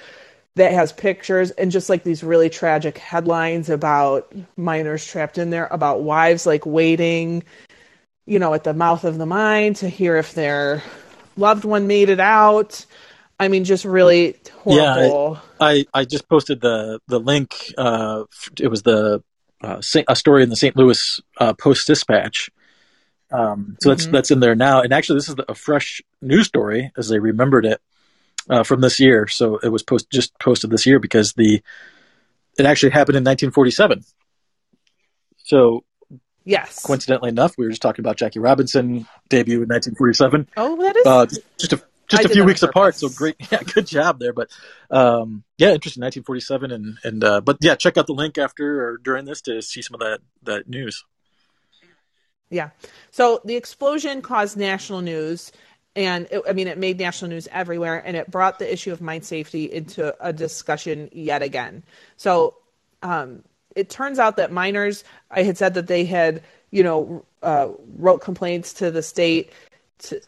that 0.55 0.73
has 0.73 0.93
pictures 0.93 1.51
and 1.53 1.71
just 1.71 1.89
like 1.89 2.05
these 2.05 2.23
really 2.23 2.51
tragic 2.51 2.99
headlines 2.99 3.71
about 3.71 4.33
miners 4.57 5.05
trapped 5.05 5.39
in 5.39 5.51
there, 5.51 5.67
about 5.71 6.03
wives 6.03 6.47
like 6.47 6.67
waiting, 6.67 7.43
you 8.27 8.39
know, 8.39 8.53
at 8.53 8.65
the 8.65 8.75
mouth 8.75 9.05
of 9.05 9.19
the 9.19 9.27
mine 9.27 9.75
to 9.75 9.89
hear 9.89 10.17
if 10.17 10.35
their 10.35 10.83
loved 11.37 11.65
one 11.65 11.87
made 11.87 12.11
it 12.11 12.21
out. 12.21 12.85
I 13.43 13.49
mean, 13.49 13.65
just 13.65 13.85
really 13.85 14.37
horrible. 14.63 15.35
Yeah, 15.35 15.67
I, 15.67 15.73
I, 15.73 15.87
I 15.93 16.05
just 16.05 16.29
posted 16.29 16.61
the 16.61 17.01
the 17.09 17.19
link. 17.19 17.57
Uh, 17.77 18.23
it 18.61 18.69
was 18.69 18.83
the 18.83 19.25
uh, 19.61 19.83
a 20.07 20.15
story 20.15 20.45
in 20.45 20.49
the 20.49 20.55
St. 20.55 20.77
Louis 20.77 21.21
uh, 21.39 21.53
Post 21.55 21.89
Dispatch, 21.89 22.51
Um, 23.33 23.77
so 23.81 23.89
that's 23.89 24.05
mm-hmm. 24.05 24.13
that's 24.13 24.31
in 24.31 24.39
there 24.39 24.55
now. 24.55 24.83
And 24.83 24.93
actually, 24.93 25.17
this 25.17 25.29
is 25.29 25.35
a 25.49 25.57
fresh 25.57 26.01
news 26.21 26.47
story 26.47 26.93
as 26.97 27.09
they 27.09 27.19
remembered 27.19 27.67
it 27.67 27.81
uh, 28.49 28.63
from 28.63 28.81
this 28.81 29.01
year. 29.01 29.27
So 29.27 29.57
it 29.57 29.71
was 29.71 29.83
post 29.83 30.09
just 30.09 30.39
posted 30.39 30.71
this 30.71 30.87
year 30.87 31.01
because 31.01 31.33
the 31.33 31.61
it 32.57 32.65
actually 32.65 32.91
happened 32.91 33.17
in 33.17 33.25
1947. 33.25 34.05
So 35.39 35.83
yes, 36.45 36.81
coincidentally 36.87 37.31
enough, 37.31 37.59
we 37.59 37.65
were 37.65 37.71
just 37.71 37.83
talking 37.83 38.05
about 38.05 38.19
Jackie 38.19 38.39
Robinson 38.39 39.09
debut 39.29 39.63
in 39.63 39.69
1947. 39.69 40.49
Oh, 40.57 40.77
that 40.81 40.95
is 40.95 41.07
uh, 41.07 41.27
just 41.59 41.73
a 41.73 41.83
just 42.13 42.27
I 42.27 42.31
a 42.31 42.33
few 42.33 42.45
weeks 42.45 42.63
apart. 42.63 42.95
So 42.95 43.09
great, 43.09 43.37
yeah, 43.51 43.63
good 43.63 43.87
job 43.87 44.19
there. 44.19 44.33
But 44.33 44.51
um, 44.91 45.45
yeah, 45.59 45.73
interesting. 45.73 46.03
1947, 46.03 46.71
and 46.71 46.99
and 47.05 47.25
uh, 47.25 47.41
but 47.41 47.59
yeah, 47.61 47.75
check 47.75 47.97
out 47.97 48.07
the 48.07 48.15
link 48.15 48.39
after 48.39 48.89
or 48.89 48.99
during 48.99 49.25
this 49.25 49.41
to 49.43 49.61
see 49.63 49.83
some 49.83 49.95
of 49.95 50.01
that 50.01 50.21
that 50.45 50.69
news. 50.69 51.05
Yeah. 52.51 52.71
So 53.11 53.41
the 53.45 53.57
explosion 53.57 54.21
caused 54.21 54.59
national 54.59 55.01
news, 55.01 55.53
and 55.97 56.29
it, 56.31 56.43
I 56.47 56.53
mean, 56.53 56.69
it 56.69 56.77
made 56.77 56.99
national 56.99 57.31
news 57.31 57.49
everywhere, 57.51 58.03
and 58.05 58.17
it 58.17 58.31
brought 58.31 58.59
the 58.59 58.71
issue 58.71 58.93
of 58.93 59.01
mine 59.01 59.23
safety 59.23 59.73
into 59.73 60.15
a 60.21 60.33
discussion 60.33 61.09
yet 61.13 61.43
again. 61.43 61.83
So 62.19 62.57
um, 63.03 63.43
it 63.75 63.89
turns 63.89 64.19
out 64.19 64.37
that 64.37 64.53
miners, 64.53 65.03
I 65.31 65.45
had 65.45 65.57
said 65.57 65.75
that 65.75 65.87
they 65.87 66.05
had, 66.05 66.43
you 66.71 66.83
know, 66.83 67.25
uh, 67.43 67.69
wrote 67.97 68.21
complaints 68.21 68.75
to 68.75 68.91
the 68.91 69.03
state. 69.03 69.53
To, 70.01 70.21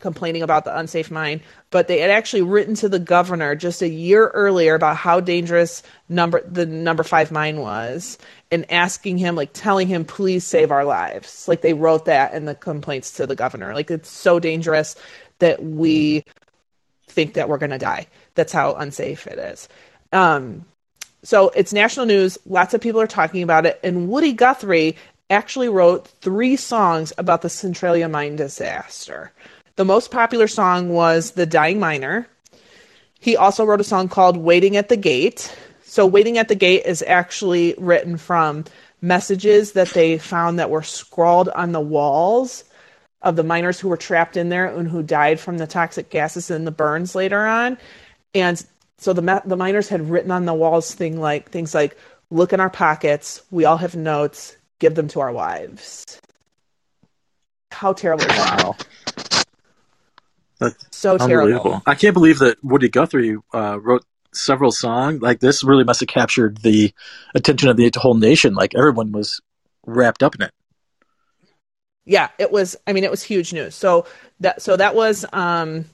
complaining 0.00 0.42
about 0.42 0.64
the 0.64 0.76
unsafe 0.76 1.10
mine, 1.10 1.40
but 1.70 1.88
they 1.88 1.98
had 1.98 2.10
actually 2.10 2.42
written 2.42 2.74
to 2.76 2.88
the 2.88 2.98
governor 2.98 3.54
just 3.54 3.82
a 3.82 3.88
year 3.88 4.28
earlier 4.28 4.74
about 4.74 4.96
how 4.96 5.20
dangerous 5.20 5.82
number 6.08 6.42
the 6.46 6.66
number 6.66 7.02
five 7.02 7.30
mine 7.30 7.58
was, 7.58 8.18
and 8.50 8.70
asking 8.70 9.18
him, 9.18 9.34
like 9.34 9.50
telling 9.52 9.88
him, 9.88 10.04
please 10.04 10.44
save 10.44 10.70
our 10.70 10.84
lives. 10.84 11.48
Like 11.48 11.62
they 11.62 11.74
wrote 11.74 12.04
that 12.04 12.34
in 12.34 12.44
the 12.44 12.54
complaints 12.54 13.12
to 13.12 13.26
the 13.26 13.36
governor. 13.36 13.74
Like 13.74 13.90
it's 13.90 14.10
so 14.10 14.38
dangerous 14.38 14.96
that 15.38 15.62
we 15.62 16.24
think 17.06 17.34
that 17.34 17.48
we're 17.48 17.58
gonna 17.58 17.78
die. 17.78 18.06
That's 18.34 18.52
how 18.52 18.74
unsafe 18.74 19.26
it 19.26 19.38
is. 19.38 19.68
Um, 20.12 20.64
so 21.22 21.48
it's 21.50 21.72
national 21.72 22.06
news. 22.06 22.38
Lots 22.46 22.74
of 22.74 22.80
people 22.80 23.00
are 23.00 23.06
talking 23.06 23.42
about 23.42 23.66
it, 23.66 23.80
and 23.82 24.08
Woody 24.08 24.32
Guthrie 24.32 24.96
actually 25.30 25.68
wrote 25.68 26.06
three 26.06 26.56
songs 26.56 27.12
about 27.18 27.42
the 27.42 27.50
Centralia 27.50 28.08
mine 28.08 28.36
disaster. 28.36 29.32
The 29.78 29.84
most 29.84 30.10
popular 30.10 30.48
song 30.48 30.88
was 30.88 31.30
The 31.30 31.46
Dying 31.46 31.78
Miner. 31.78 32.26
He 33.20 33.36
also 33.36 33.64
wrote 33.64 33.80
a 33.80 33.84
song 33.84 34.08
called 34.08 34.36
Waiting 34.36 34.76
at 34.76 34.88
the 34.88 34.96
Gate. 34.96 35.56
So, 35.84 36.04
Waiting 36.04 36.36
at 36.36 36.48
the 36.48 36.56
Gate 36.56 36.82
is 36.84 37.04
actually 37.06 37.76
written 37.78 38.16
from 38.16 38.64
messages 39.00 39.74
that 39.74 39.90
they 39.90 40.18
found 40.18 40.58
that 40.58 40.70
were 40.70 40.82
scrawled 40.82 41.48
on 41.50 41.70
the 41.70 41.80
walls 41.80 42.64
of 43.22 43.36
the 43.36 43.44
miners 43.44 43.78
who 43.78 43.88
were 43.88 43.96
trapped 43.96 44.36
in 44.36 44.48
there 44.48 44.66
and 44.66 44.88
who 44.88 45.00
died 45.00 45.38
from 45.38 45.58
the 45.58 45.66
toxic 45.68 46.10
gases 46.10 46.50
and 46.50 46.66
the 46.66 46.72
burns 46.72 47.14
later 47.14 47.46
on. 47.46 47.78
And 48.34 48.60
so 48.96 49.12
the 49.12 49.42
the 49.44 49.56
miners 49.56 49.88
had 49.88 50.10
written 50.10 50.32
on 50.32 50.44
the 50.44 50.54
walls 50.54 50.92
thing 50.92 51.20
like 51.20 51.52
things 51.52 51.72
like 51.72 51.96
look 52.30 52.52
in 52.52 52.58
our 52.58 52.68
pockets, 52.68 53.42
we 53.52 53.64
all 53.64 53.76
have 53.76 53.94
notes, 53.94 54.56
give 54.80 54.96
them 54.96 55.06
to 55.06 55.20
our 55.20 55.30
wives. 55.30 56.20
How 57.70 57.92
terrible 57.92 58.26
that? 58.26 58.84
That's 60.58 60.84
so 60.90 61.18
terrible. 61.18 61.82
I 61.86 61.94
can't 61.94 62.14
believe 62.14 62.40
that 62.40 62.62
Woody 62.64 62.88
Guthrie 62.88 63.36
uh, 63.54 63.78
wrote 63.80 64.04
several 64.32 64.72
songs. 64.72 65.22
Like 65.22 65.40
this 65.40 65.64
really 65.64 65.84
must 65.84 66.00
have 66.00 66.08
captured 66.08 66.58
the 66.58 66.92
attention 67.34 67.68
of 67.68 67.76
the 67.76 67.90
whole 67.96 68.14
nation. 68.14 68.54
Like 68.54 68.74
everyone 68.74 69.12
was 69.12 69.40
wrapped 69.86 70.22
up 70.22 70.34
in 70.34 70.42
it. 70.42 70.52
Yeah, 72.04 72.28
it 72.38 72.50
was. 72.50 72.76
I 72.86 72.92
mean, 72.92 73.04
it 73.04 73.10
was 73.10 73.22
huge 73.22 73.52
news. 73.52 73.74
So 73.74 74.06
that 74.40 74.62
so 74.62 74.76
that 74.76 74.94
was 74.94 75.26
um, 75.32 75.84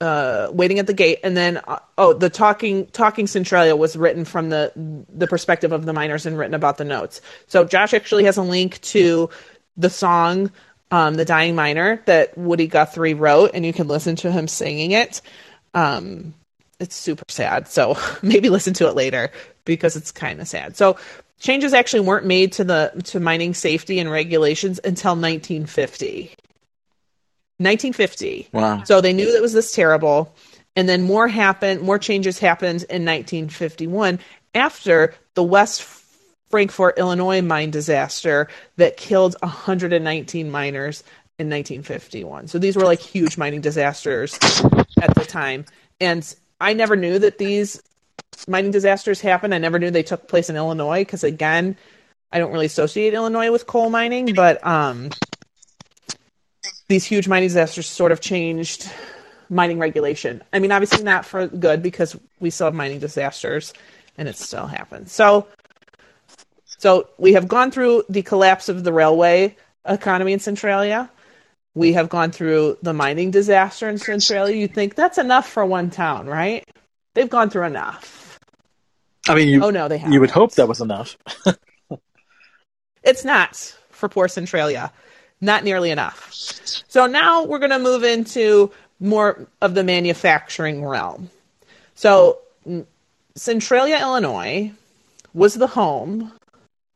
uh, 0.00 0.48
waiting 0.52 0.78
at 0.78 0.86
the 0.86 0.94
gate, 0.94 1.20
and 1.22 1.36
then 1.36 1.60
uh, 1.68 1.80
oh, 1.98 2.14
the 2.14 2.30
talking 2.30 2.86
talking 2.86 3.26
Centralia 3.26 3.76
was 3.76 3.94
written 3.94 4.24
from 4.24 4.48
the 4.48 4.72
the 4.74 5.26
perspective 5.26 5.70
of 5.72 5.84
the 5.84 5.92
miners 5.92 6.24
and 6.24 6.38
written 6.38 6.54
about 6.54 6.78
the 6.78 6.84
notes. 6.84 7.20
So 7.46 7.64
Josh 7.64 7.92
actually 7.92 8.24
has 8.24 8.38
a 8.38 8.42
link 8.42 8.80
to 8.82 9.28
the 9.76 9.90
song 9.90 10.50
um, 10.94 11.14
The 11.14 11.24
Dying 11.24 11.56
Miner 11.56 12.00
that 12.06 12.38
Woody 12.38 12.68
Guthrie 12.68 13.14
wrote, 13.14 13.50
and 13.52 13.66
you 13.66 13.72
can 13.72 13.88
listen 13.88 14.14
to 14.16 14.30
him 14.30 14.46
singing 14.46 14.92
it. 14.92 15.22
Um, 15.74 16.34
it's 16.78 16.94
super 16.94 17.24
sad. 17.26 17.66
So 17.66 17.98
maybe 18.22 18.48
listen 18.48 18.74
to 18.74 18.86
it 18.86 18.94
later 18.94 19.32
because 19.64 19.96
it's 19.96 20.12
kind 20.12 20.40
of 20.40 20.46
sad. 20.46 20.76
So 20.76 20.96
changes 21.40 21.74
actually 21.74 22.00
weren't 22.00 22.26
made 22.26 22.52
to 22.52 22.64
the 22.64 22.92
to 23.06 23.18
mining 23.18 23.54
safety 23.54 23.98
and 23.98 24.08
regulations 24.08 24.78
until 24.84 25.16
1950. 25.16 26.32
1950. 27.58 28.48
Wow. 28.52 28.84
So 28.84 29.00
they 29.00 29.12
knew 29.12 29.32
that 29.32 29.42
was 29.42 29.52
this 29.52 29.72
terrible. 29.72 30.32
And 30.76 30.88
then 30.88 31.02
more 31.02 31.26
happened, 31.26 31.80
more 31.82 31.98
changes 31.98 32.38
happened 32.38 32.84
in 32.84 33.04
1951 33.04 34.20
after 34.54 35.14
the 35.34 35.42
West 35.42 35.82
Frankfort, 36.54 37.00
Illinois 37.00 37.42
mine 37.42 37.72
disaster 37.72 38.46
that 38.76 38.96
killed 38.96 39.34
119 39.40 40.52
miners 40.52 41.02
in 41.36 41.50
1951. 41.50 42.46
So 42.46 42.60
these 42.60 42.76
were 42.76 42.84
like 42.84 43.00
huge 43.00 43.36
mining 43.36 43.60
disasters 43.60 44.38
at 45.02 45.12
the 45.16 45.24
time. 45.26 45.64
And 46.00 46.32
I 46.60 46.74
never 46.74 46.94
knew 46.94 47.18
that 47.18 47.38
these 47.38 47.82
mining 48.46 48.70
disasters 48.70 49.20
happened. 49.20 49.52
I 49.52 49.58
never 49.58 49.80
knew 49.80 49.90
they 49.90 50.04
took 50.04 50.28
place 50.28 50.48
in 50.48 50.54
Illinois 50.54 51.00
because 51.00 51.24
again, 51.24 51.76
I 52.30 52.38
don't 52.38 52.52
really 52.52 52.66
associate 52.66 53.14
Illinois 53.14 53.50
with 53.50 53.66
coal 53.66 53.90
mining, 53.90 54.32
but 54.32 54.64
um, 54.64 55.10
these 56.86 57.04
huge 57.04 57.26
mining 57.26 57.48
disasters 57.48 57.88
sort 57.88 58.12
of 58.12 58.20
changed 58.20 58.88
mining 59.50 59.80
regulation. 59.80 60.40
I 60.52 60.60
mean, 60.60 60.70
obviously 60.70 61.02
not 61.02 61.26
for 61.26 61.48
good 61.48 61.82
because 61.82 62.16
we 62.38 62.50
still 62.50 62.68
have 62.68 62.74
mining 62.74 63.00
disasters 63.00 63.72
and 64.16 64.28
it 64.28 64.36
still 64.36 64.68
happens. 64.68 65.10
So 65.10 65.48
so 66.84 67.08
we 67.16 67.32
have 67.32 67.48
gone 67.48 67.70
through 67.70 68.04
the 68.10 68.20
collapse 68.20 68.68
of 68.68 68.84
the 68.84 68.92
railway 68.92 69.56
economy 69.86 70.34
in 70.34 70.38
Centralia. 70.38 71.10
We 71.74 71.94
have 71.94 72.10
gone 72.10 72.30
through 72.30 72.76
the 72.82 72.92
mining 72.92 73.30
disaster 73.30 73.88
in 73.88 73.96
Centralia. 73.96 74.54
You 74.54 74.68
think 74.68 74.94
that's 74.94 75.16
enough 75.16 75.48
for 75.48 75.64
one 75.64 75.88
town, 75.88 76.26
right? 76.26 76.62
They've 77.14 77.30
gone 77.30 77.48
through 77.48 77.64
enough. 77.64 78.38
I 79.26 79.34
mean, 79.34 79.48
you, 79.48 79.64
oh 79.64 79.70
no, 79.70 79.88
they 79.88 79.96
have. 79.96 80.12
You 80.12 80.20
would 80.20 80.30
hope 80.30 80.52
that 80.56 80.68
was 80.68 80.82
enough. 80.82 81.16
it's 83.02 83.24
not 83.24 83.56
for 83.88 84.10
poor 84.10 84.28
Centralia, 84.28 84.92
not 85.40 85.64
nearly 85.64 85.90
enough. 85.90 86.28
So 86.86 87.06
now 87.06 87.44
we're 87.44 87.60
going 87.60 87.70
to 87.70 87.78
move 87.78 88.04
into 88.04 88.70
more 89.00 89.48
of 89.62 89.74
the 89.74 89.84
manufacturing 89.84 90.84
realm. 90.84 91.30
So 91.94 92.40
Centralia, 93.36 94.00
Illinois, 94.02 94.70
was 95.32 95.54
the 95.54 95.68
home 95.68 96.30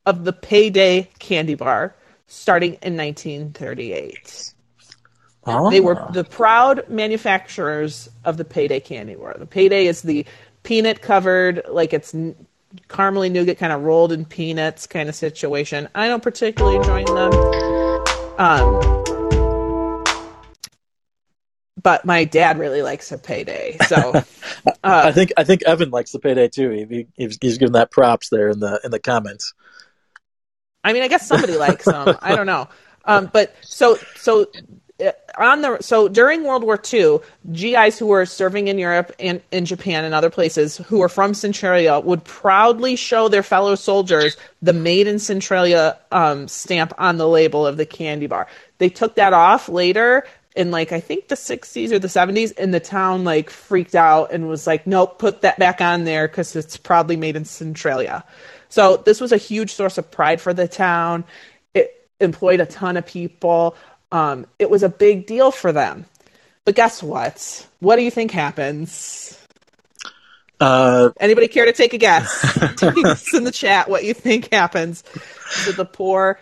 of 0.09 0.25
the 0.25 0.33
Payday 0.33 1.11
candy 1.19 1.55
bar 1.55 1.95
starting 2.29 2.73
in 2.83 2.97
1938. 2.97 4.55
Oh. 5.45 5.71
They 5.71 5.81
were 5.81 6.09
the 6.13 6.25
proud 6.25 6.89
manufacturers 6.89 8.09
of 8.25 8.39
the 8.39 8.45
Payday 8.45 8.81
candy 8.81 9.17
bar. 9.17 9.37
The 9.39 9.45
Payday 9.45 9.87
is 9.87 10.01
the 10.01 10.25
peanut 10.63 11.03
covered, 11.03 11.61
like 11.69 11.93
it's 11.93 12.15
caramely 12.89 13.31
nougat 13.31 13.59
kind 13.59 13.71
of 13.71 13.83
rolled 13.83 14.13
in 14.13 14.25
peanuts 14.25 14.87
kind 14.87 15.11
of 15.11 15.15
situation. 15.15 15.91
I 15.95 16.09
don't 16.09 16.23
particularly 16.23 16.77
enjoy 16.77 17.05
them. 17.05 17.35
Um, 18.39 18.99
but 21.83 22.07
my 22.07 22.25
dad 22.25 22.59
really 22.59 22.81
likes 22.81 23.13
a 23.13 23.19
payday. 23.19 23.77
So 23.87 23.97
uh, 24.67 24.73
I 24.83 25.13
think 25.13 25.33
I 25.37 25.45
think 25.45 25.65
Evan 25.65 25.91
likes 25.91 26.13
the 26.13 26.19
payday 26.19 26.49
too. 26.49 26.71
He, 26.71 27.07
he's, 27.15 27.39
he's 27.41 27.59
giving 27.59 27.75
that 27.75 27.91
props 27.91 28.31
there 28.31 28.49
in 28.49 28.61
the 28.61 28.81
in 28.85 28.91
the 28.91 28.99
comments. 28.99 29.53
I 30.89 30.95
mean, 30.95 31.03
I 31.03 31.09
guess 31.09 31.27
somebody 31.27 31.57
likes 31.57 31.85
them. 31.85 32.17
I 32.23 32.35
don't 32.35 32.47
know. 32.47 32.69
Um, 33.05 33.29
but 33.33 33.55
so 33.61 33.99
so 34.17 34.47
uh, 35.05 35.13
on 35.39 35.61
the 35.63 35.79
so 35.81 36.09
during 36.09 36.45
World 36.45 36.63
War 36.65 36.81
II, 36.93 37.19
GIs 37.53 37.99
who 37.99 38.07
were 38.07 38.25
serving 38.27 38.69
in 38.69 38.79
Europe 38.79 39.13
and 39.21 39.43
in 39.51 39.67
Japan 39.67 40.05
and 40.05 40.15
other 40.15 40.31
places 40.31 40.79
who 40.79 40.99
were 40.99 41.09
from 41.09 41.35
Centralia 41.35 42.01
would 42.01 42.25
proudly 42.25 42.97
show 42.97 43.29
their 43.29 43.43
fellow 43.43 43.75
soldiers 43.75 44.37
the 44.63 44.73
"Made 44.73 45.07
in 45.07 45.19
Centralia" 45.19 45.99
um, 46.11 46.49
stamp 46.49 46.95
on 46.99 47.19
the 47.19 47.29
label 47.29 47.67
of 47.67 47.77
the 47.77 47.87
candy 47.87 48.27
bar. 48.27 48.47
They 48.79 48.89
took 48.89 49.15
that 49.17 49.33
off 49.33 49.69
later 49.69 50.25
in 50.57 50.71
like 50.71 50.91
I 50.91 51.01
think 51.01 51.29
the 51.29 51.35
60s 51.35 51.93
or 51.93 51.99
the 51.99 52.09
70s, 52.09 52.53
and 52.59 52.75
the 52.75 52.81
town 52.81 53.25
like 53.25 53.51
freaked 53.51 53.95
out 53.95 54.33
and 54.33 54.49
was 54.49 54.67
like, 54.67 54.87
"Nope, 54.87 55.19
put 55.19 55.43
that 55.43 55.59
back 55.59 55.81
on 55.81 56.05
there 56.05 56.27
because 56.27 56.57
it's 56.57 56.77
proudly 56.77 57.17
made 57.17 57.37
in 57.37 57.45
Centralia." 57.45 58.25
So 58.69 58.97
this 58.99 59.21
was 59.21 59.33
a 59.33 59.37
huge 59.37 59.73
source 59.73 59.99
of 59.99 60.11
pride 60.11 60.41
for 60.41 60.53
the 60.53 60.69
town. 60.69 61.25
It 61.75 62.09
employed 62.21 62.61
a 62.61 62.67
ton 62.67 62.97
of 62.97 63.07
people. 63.07 63.77
Um, 64.13 64.47
it 64.59 64.71
was 64.71 64.83
a 64.83 64.89
big 64.89 65.27
deal 65.27 65.51
for 65.51 65.73
them. 65.73 66.07
But 66.65 66.75
guess 66.75 67.03
what? 67.03 67.67
What 67.81 67.97
do 67.97 68.03
you 68.03 68.11
think 68.11 68.31
happens? 68.31 69.39
Uh, 70.61 71.11
Anybody 71.21 71.49
care 71.49 71.65
to 71.65 71.73
take 71.73 71.95
a 71.95 71.99
guess? 71.99 72.43
in 73.33 73.45
the 73.45 73.53
chat 73.53 73.89
what 73.89 74.05
you 74.05 74.13
think 74.13 74.53
happens 74.53 75.05
to 75.65 75.73
the 75.73 75.85
poor 75.85 76.39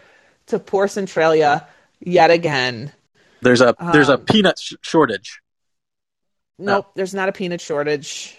to 0.46 0.58
poor 0.58 0.88
Centralia 0.88 1.66
yet 2.00 2.30
again. 2.30 2.92
There's 3.42 3.60
a 3.60 3.74
um, 3.80 3.92
there's 3.92 4.08
a 4.08 4.14
um, 4.14 4.24
peanut 4.24 4.58
sh- 4.58 4.74
shortage. 4.80 5.40
Nope, 6.58 6.86
no. 6.86 6.92
there's 6.94 7.14
not 7.14 7.28
a 7.28 7.32
peanut 7.32 7.60
shortage. 7.60 8.36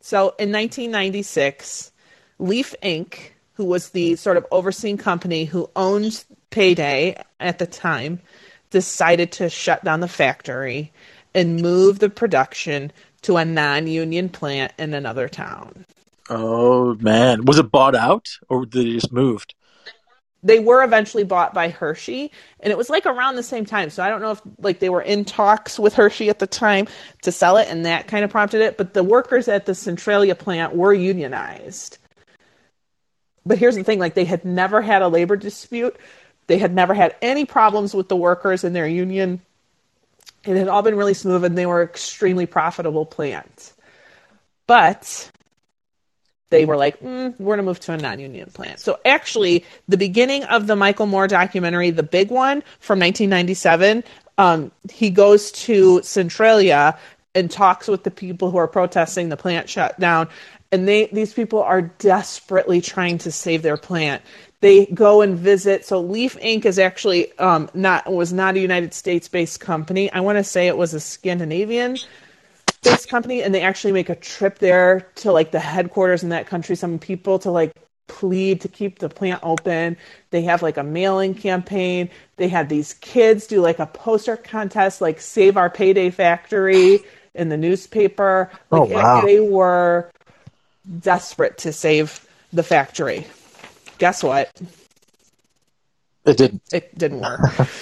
So 0.00 0.34
in 0.38 0.52
1996, 0.52 1.92
Leaf 2.38 2.74
Inc., 2.82 3.30
who 3.54 3.64
was 3.64 3.90
the 3.90 4.16
sort 4.16 4.36
of 4.36 4.46
overseeing 4.50 4.96
company 4.96 5.44
who 5.44 5.68
owned 5.74 6.24
Payday 6.50 7.20
at 7.40 7.58
the 7.58 7.66
time, 7.66 8.20
decided 8.70 9.32
to 9.32 9.48
shut 9.48 9.84
down 9.84 10.00
the 10.00 10.08
factory 10.08 10.92
and 11.34 11.60
move 11.60 11.98
the 11.98 12.10
production 12.10 12.92
to 13.22 13.36
a 13.36 13.44
non-union 13.44 14.28
plant 14.28 14.72
in 14.78 14.94
another 14.94 15.28
town. 15.28 15.84
Oh 16.30 16.94
man, 16.96 17.44
was 17.44 17.58
it 17.58 17.70
bought 17.70 17.94
out 17.94 18.28
or 18.48 18.66
did 18.66 18.86
it 18.86 18.92
just 18.92 19.12
moved? 19.12 19.54
They 20.42 20.60
were 20.60 20.84
eventually 20.84 21.24
bought 21.24 21.52
by 21.52 21.68
Hershey, 21.68 22.30
and 22.60 22.70
it 22.70 22.78
was 22.78 22.88
like 22.88 23.06
around 23.06 23.34
the 23.34 23.42
same 23.42 23.66
time. 23.66 23.90
So 23.90 24.04
I 24.04 24.08
don't 24.08 24.20
know 24.20 24.30
if 24.30 24.40
like 24.58 24.78
they 24.78 24.88
were 24.88 25.02
in 25.02 25.24
talks 25.24 25.78
with 25.78 25.94
Hershey 25.94 26.28
at 26.28 26.38
the 26.38 26.46
time 26.46 26.86
to 27.22 27.32
sell 27.32 27.56
it, 27.56 27.66
and 27.68 27.84
that 27.86 28.06
kind 28.06 28.24
of 28.24 28.30
prompted 28.30 28.60
it. 28.60 28.76
But 28.76 28.94
the 28.94 29.02
workers 29.02 29.48
at 29.48 29.66
the 29.66 29.74
Centralia 29.74 30.36
plant 30.36 30.76
were 30.76 30.94
unionized. 30.94 31.98
But 33.46 33.58
here's 33.58 33.76
the 33.76 33.84
thing: 33.84 33.98
like 33.98 34.14
they 34.14 34.24
had 34.24 34.44
never 34.44 34.82
had 34.82 35.02
a 35.02 35.08
labor 35.08 35.36
dispute, 35.36 35.96
they 36.46 36.58
had 36.58 36.74
never 36.74 36.94
had 36.94 37.16
any 37.22 37.44
problems 37.44 37.94
with 37.94 38.08
the 38.08 38.16
workers 38.16 38.64
in 38.64 38.72
their 38.72 38.88
union 38.88 39.40
it 40.44 40.56
had 40.56 40.68
all 40.68 40.82
been 40.82 40.96
really 40.96 41.14
smooth 41.14 41.44
and 41.44 41.56
they 41.56 41.66
were 41.66 41.82
extremely 41.82 42.46
profitable 42.46 43.04
plants. 43.04 43.74
But 44.66 45.30
they 46.50 46.64
were 46.64 46.76
like, 46.76 47.00
mm, 47.00 47.38
we're 47.38 47.56
going 47.56 47.58
to 47.58 47.62
move 47.64 47.80
to 47.80 47.92
a 47.92 47.98
non 47.98 48.18
union 48.18 48.50
plant. 48.50 48.80
So, 48.80 48.98
actually, 49.04 49.64
the 49.88 49.96
beginning 49.96 50.44
of 50.44 50.66
the 50.66 50.76
Michael 50.76 51.06
Moore 51.06 51.28
documentary, 51.28 51.90
the 51.90 52.02
big 52.02 52.30
one 52.30 52.62
from 52.80 52.98
1997, 52.98 54.04
um, 54.38 54.70
he 54.90 55.10
goes 55.10 55.50
to 55.52 56.02
Centralia 56.02 56.98
and 57.34 57.50
talks 57.50 57.88
with 57.88 58.04
the 58.04 58.10
people 58.10 58.50
who 58.50 58.56
are 58.56 58.68
protesting 58.68 59.28
the 59.28 59.36
plant 59.36 59.68
shutdown. 59.68 60.28
And 60.70 60.86
they, 60.86 61.06
these 61.06 61.32
people 61.32 61.62
are 61.62 61.80
desperately 61.80 62.82
trying 62.82 63.18
to 63.18 63.32
save 63.32 63.62
their 63.62 63.78
plant 63.78 64.22
they 64.60 64.86
go 64.86 65.20
and 65.20 65.38
visit. 65.38 65.84
So 65.84 66.00
Leaf 66.00 66.36
Inc. 66.40 66.64
is 66.64 66.78
actually 66.78 67.36
um, 67.38 67.70
not 67.74 68.10
was 68.12 68.32
not 68.32 68.56
a 68.56 68.60
United 68.60 68.92
States 68.92 69.28
based 69.28 69.60
company. 69.60 70.10
I 70.10 70.20
want 70.20 70.38
to 70.38 70.44
say 70.44 70.66
it 70.66 70.76
was 70.76 70.94
a 70.94 71.00
Scandinavian 71.00 71.96
based 72.82 73.08
company, 73.08 73.42
and 73.42 73.54
they 73.54 73.62
actually 73.62 73.92
make 73.92 74.08
a 74.08 74.16
trip 74.16 74.58
there 74.58 75.08
to 75.16 75.32
like 75.32 75.52
the 75.52 75.60
headquarters 75.60 76.22
in 76.22 76.30
that 76.30 76.46
country. 76.46 76.76
Some 76.76 76.98
people 76.98 77.38
to 77.40 77.50
like 77.50 77.72
plead 78.08 78.62
to 78.62 78.68
keep 78.68 78.98
the 78.98 79.08
plant 79.08 79.40
open. 79.42 79.96
They 80.30 80.42
have 80.42 80.62
like 80.62 80.76
a 80.76 80.82
mailing 80.82 81.34
campaign. 81.34 82.10
They 82.36 82.48
had 82.48 82.68
these 82.68 82.94
kids 82.94 83.46
do 83.46 83.60
like 83.60 83.78
a 83.78 83.86
poster 83.86 84.36
contest, 84.36 85.00
like 85.00 85.20
Save 85.20 85.56
Our 85.56 85.70
Payday 85.70 86.10
Factory 86.10 87.00
in 87.34 87.48
the 87.48 87.56
newspaper. 87.56 88.50
Oh, 88.72 88.82
like, 88.82 88.90
oh, 88.90 88.94
wow. 88.94 89.20
They 89.20 89.38
were 89.38 90.10
desperate 91.00 91.58
to 91.58 91.72
save 91.72 92.26
the 92.52 92.62
factory 92.62 93.26
guess 93.98 94.22
what? 94.22 94.50
It 96.24 96.36
didn't. 96.36 96.62
It 96.72 96.96
didn't 96.96 97.20
work. 97.20 97.40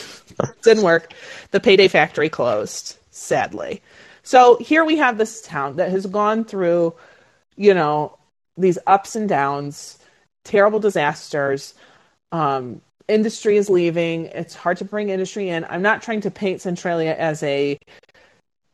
didn't 0.63 0.83
work. 0.83 1.13
The 1.51 1.61
payday 1.61 1.89
factory 1.89 2.29
closed, 2.29 2.97
sadly. 3.11 3.83
So 4.23 4.57
here 4.59 4.85
we 4.85 4.97
have 4.97 5.19
this 5.19 5.43
town 5.43 5.77
that 5.77 5.91
has 5.91 6.07
gone 6.07 6.45
through, 6.45 6.95
you 7.57 7.75
know, 7.75 8.19
these 8.57 8.79
ups 8.87 9.15
and 9.15 9.29
downs, 9.29 9.99
terrible 10.45 10.81
disasters. 10.81 11.75
Um, 12.33 12.81
industry 13.09 13.57
is 13.57 13.71
leaving. 13.71 14.27
It's 14.27 14.55
hard 14.55 14.79
to 14.79 14.85
bring 14.85 15.11
industry 15.11 15.49
in. 15.49 15.65
I'm 15.69 15.83
not 15.83 16.03
trying 16.03 16.23
to 16.23 16.31
paint 16.31 16.61
Centralia 16.61 17.15
as 17.17 17.43
a 17.43 17.79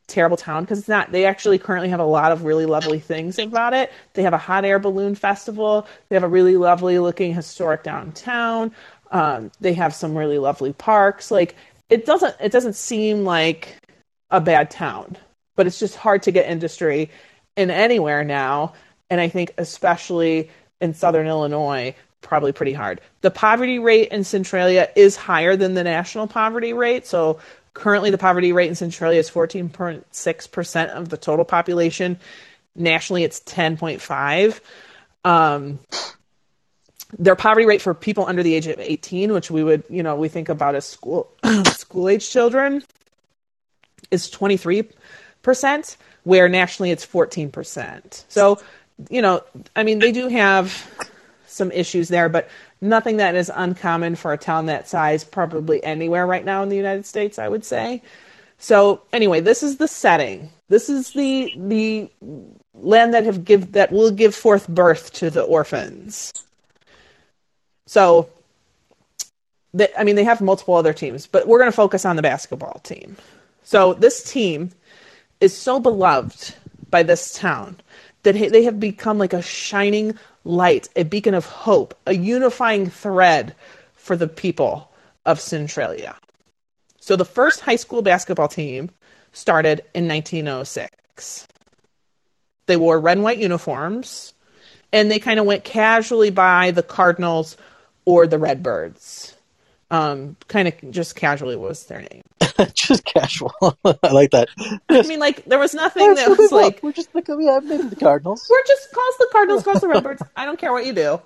terrible 0.07 0.37
town 0.37 0.65
because 0.65 0.79
it's 0.79 0.89
not. 0.89 1.13
They 1.13 1.25
actually 1.25 1.59
currently 1.59 1.89
have 1.89 2.01
a 2.01 2.05
lot 2.05 2.33
of 2.33 2.45
really 2.45 2.67
lovely 2.67 2.99
things 2.99 3.39
about 3.39 3.75
it. 3.75 3.93
They 4.15 4.23
have 4.23 4.33
a 4.33 4.39
hot 4.39 4.65
air 4.65 4.79
balloon 4.79 5.15
festival. 5.15 5.87
They 6.09 6.17
have 6.17 6.23
a 6.23 6.29
really 6.29 6.57
lovely 6.57 6.99
looking 6.99 7.35
historic 7.35 7.83
downtown. 7.83 8.73
Um, 9.11 9.51
they 9.61 9.75
have 9.75 9.95
some 9.95 10.17
really 10.17 10.39
lovely 10.39 10.73
parks. 10.73 11.31
Like 11.31 11.57
it 11.89 12.07
doesn't 12.07 12.35
it 12.41 12.53
doesn't 12.53 12.75
seem 12.75 13.25
like 13.25 13.77
a 14.31 14.41
bad 14.41 14.71
town, 14.71 15.17
but 15.57 15.67
it's 15.67 15.79
just 15.79 15.97
hard 15.97 16.23
to 16.25 16.33
get 16.33 16.49
industry 16.49 17.11
in 17.57 17.71
anywhere 17.71 18.25
now. 18.25 18.73
And 19.11 19.21
I 19.21 19.29
think 19.29 19.53
especially 19.59 20.51
in 20.81 20.95
southern 20.95 21.27
Illinois, 21.27 21.95
probably 22.23 22.53
pretty 22.53 22.73
hard. 22.73 23.01
The 23.21 23.31
poverty 23.31 23.79
rate 23.79 24.09
in 24.09 24.25
Centralia 24.25 24.89
is 24.97 25.17
higher 25.17 25.57
than 25.57 25.75
the 25.75 25.85
national 25.85 26.29
poverty 26.29 26.73
rate. 26.73 27.07
So 27.07 27.39
Currently, 27.75 28.11
the 28.11 28.19
poverty 28.19 28.53
rate 28.53 28.69
in 28.69 28.75
Centralia 28.75 29.19
is 29.19 29.31
14.6% 29.31 30.89
of 30.89 31.09
the 31.09 31.17
total 31.17 31.45
population. 31.45 32.19
Nationally, 32.75 33.25
it's 33.25 33.41
10.5. 33.41 34.61
Um, 35.25 35.79
their 37.19 37.37
poverty 37.37 37.67
rate 37.67 37.83
for 37.83 37.95
people 37.95 38.27
under 38.27 38.43
the 38.43 38.55
age 38.55 38.67
of 38.67 38.79
18, 38.79 39.33
which 39.33 39.51
we 39.51 39.63
would, 39.63 39.85
you 39.89 40.03
know, 40.03 40.17
we 40.17 40.29
think 40.29 40.49
about 40.49 40.75
as 40.75 40.87
school 40.87 41.31
school 41.67 42.09
age 42.09 42.29
children, 42.29 42.83
is 44.11 44.31
23%, 44.31 45.97
where 46.25 46.49
nationally 46.49 46.91
it's 46.91 47.07
14%. 47.07 48.25
So, 48.29 48.61
you 49.11 49.23
know, 49.23 49.43
I 49.77 49.83
mean, 49.83 49.99
they 49.99 50.13
do 50.13 50.29
have 50.29 50.91
some 51.47 51.71
issues 51.73 52.09
there, 52.09 52.29
but 52.29 52.49
nothing 52.83 53.17
that 53.19 53.35
is 53.35 53.51
uncommon 53.55 54.17
for 54.17 54.33
a 54.33 54.39
town 54.39 54.67
that 54.67 54.89
size, 54.89 55.25
probably 55.25 55.83
anywhere 55.83 56.27
right 56.27 56.45
now 56.45 56.63
in 56.63 56.69
the 56.69 56.77
United 56.77 57.07
States, 57.07 57.39
I 57.39 57.49
would 57.49 57.65
say. 57.65 58.03
So 58.59 59.03
anyway, 59.13 59.41
this 59.41 59.63
is 59.63 59.79
the 59.79 59.89
setting. 59.89 60.51
This 60.69 60.91
is 60.91 61.13
the 61.13 61.53
the 61.57 62.11
land 62.75 63.15
that 63.15 63.25
have 63.25 63.45
give 63.45 63.73
that 63.73 63.93
will 63.93 64.11
give 64.11 64.35
forth 64.35 64.69
birth 64.69 65.13
to 65.15 65.31
the 65.31 65.43
orphans. 65.43 66.33
So, 67.87 68.29
they, 69.75 69.89
I 69.99 70.05
mean, 70.05 70.17
they 70.17 70.25
have 70.25 70.41
multiple 70.41 70.75
other 70.75 70.93
teams, 70.93 71.27
but 71.27 71.47
we're 71.47 71.59
going 71.59 71.71
to 71.71 71.77
focus 71.77 72.05
on 72.05 72.17
the 72.17 72.23
basketball 72.23 72.81
team. 72.83 73.17
So 73.65 73.95
this 73.95 74.23
team 74.23 74.71
is 75.41 75.57
so 75.57 75.79
beloved 75.79 76.55
by 76.91 77.03
this 77.03 77.35
town 77.35 77.77
that 78.23 78.35
they 78.35 78.65
have 78.65 78.79
become 78.81 79.19
like 79.19 79.33
a 79.33 79.43
shining 79.43 80.19
light, 80.45 80.89
a 80.97 81.05
beacon 81.05 81.35
of 81.35 81.47
hope, 81.47 81.95
a 82.07 82.15
unifying 82.15 82.89
thread 82.89 83.55
for 83.95 84.17
the 84.17 84.29
people 84.29 84.91
of 85.25 85.41
Centralia. 85.41 86.17
So 87.01 87.17
the 87.17 87.25
first 87.25 87.61
high 87.61 87.77
school 87.77 88.03
basketball 88.03 88.49
team 88.49 88.91
started 89.33 89.83
in 89.95 90.09
1906. 90.09 91.47
They 92.67 92.77
wore 92.77 93.01
red 93.01 93.17
and 93.17 93.25
white 93.25 93.39
uniforms, 93.39 94.35
and 94.93 95.11
they 95.11 95.19
kind 95.19 95.41
of 95.41 95.47
went 95.47 95.65
casually 95.65 96.31
by 96.31 96.71
the 96.71 96.83
Cardinals 96.83 97.57
or 98.05 98.27
the 98.27 98.39
Redbirds. 98.39 99.35
Um, 99.91 100.37
kind 100.49 100.69
of 100.69 100.91
just 100.91 101.17
casually 101.17 101.57
was 101.57 101.85
their 101.87 102.01
name. 102.01 102.23
just 102.75 103.05
casual. 103.05 103.53
I 103.85 104.13
like 104.13 104.31
that. 104.33 104.49
I 104.89 105.03
mean, 105.03 105.19
like 105.19 105.45
there 105.45 105.59
was 105.59 105.75
nothing 105.75 106.15
that 106.15 106.29
was 106.29 106.53
like 106.53 106.83
we're 106.83 106.93
just 106.93 107.15
like 107.15 107.29
yeah, 107.29 107.61
maybe 107.63 107.85
the 107.85 107.97
Cardinals. 107.97 108.47
We're 108.51 108.65
just 108.67 108.93
calls 108.93 109.17
the 109.19 109.29
Cardinals, 109.33 109.63
calls 109.63 109.81
the 109.81 109.89
Redbirds. 109.89 110.23
I 110.37 110.45
don't 110.45 110.59
care 110.59 110.73
what 110.73 110.87
you 110.87 110.93
do. 110.93 111.21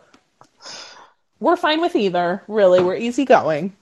We're 1.41 1.57
fine 1.57 1.81
with 1.81 1.97
either. 1.97 2.43
Really, 2.49 2.83
we're 2.83 2.97
easygoing. 2.97 3.77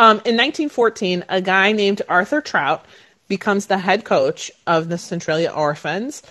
Um, 0.00 0.16
in 0.24 0.36
1914, 0.36 1.24
a 1.28 1.40
guy 1.40 1.72
named 1.72 2.02
Arthur 2.08 2.40
Trout 2.40 2.84
becomes 3.26 3.66
the 3.66 3.78
head 3.78 4.04
coach 4.04 4.50
of 4.66 4.88
the 4.88 4.98
Centralia 4.98 5.50
Orphans, 5.50 6.22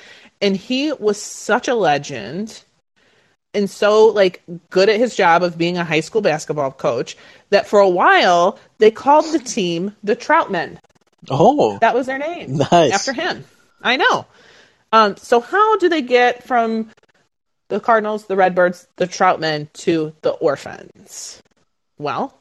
and 0.41 0.55
he 0.55 0.93
was 0.93 1.21
such 1.21 1.67
a 1.67 1.75
legend 1.75 2.63
and 3.57 3.69
so 3.69 4.05
like 4.05 4.43
good 4.69 4.87
at 4.87 4.99
his 4.99 5.15
job 5.15 5.41
of 5.43 5.57
being 5.57 5.77
a 5.77 5.83
high 5.83 5.99
school 5.99 6.21
basketball 6.21 6.71
coach 6.71 7.17
that 7.49 7.67
for 7.67 7.79
a 7.79 7.89
while 7.89 8.59
they 8.77 8.91
called 8.91 9.25
the 9.33 9.39
team 9.39 9.95
the 10.03 10.15
Troutmen. 10.15 10.77
Oh, 11.29 11.77
that 11.79 11.95
was 11.95 12.05
their 12.05 12.17
name. 12.17 12.57
Nice 12.57 12.93
after 12.93 13.13
him. 13.13 13.45
I 13.81 13.97
know. 13.97 14.25
Um, 14.91 15.17
so 15.17 15.39
how 15.39 15.77
do 15.77 15.89
they 15.89 16.01
get 16.01 16.43
from 16.43 16.89
the 17.67 17.79
Cardinals, 17.79 18.25
the 18.25 18.35
Redbirds, 18.35 18.87
the 18.95 19.07
Troutmen 19.07 19.71
to 19.73 20.13
the 20.21 20.31
Orphans? 20.31 21.41
Well, 21.97 22.37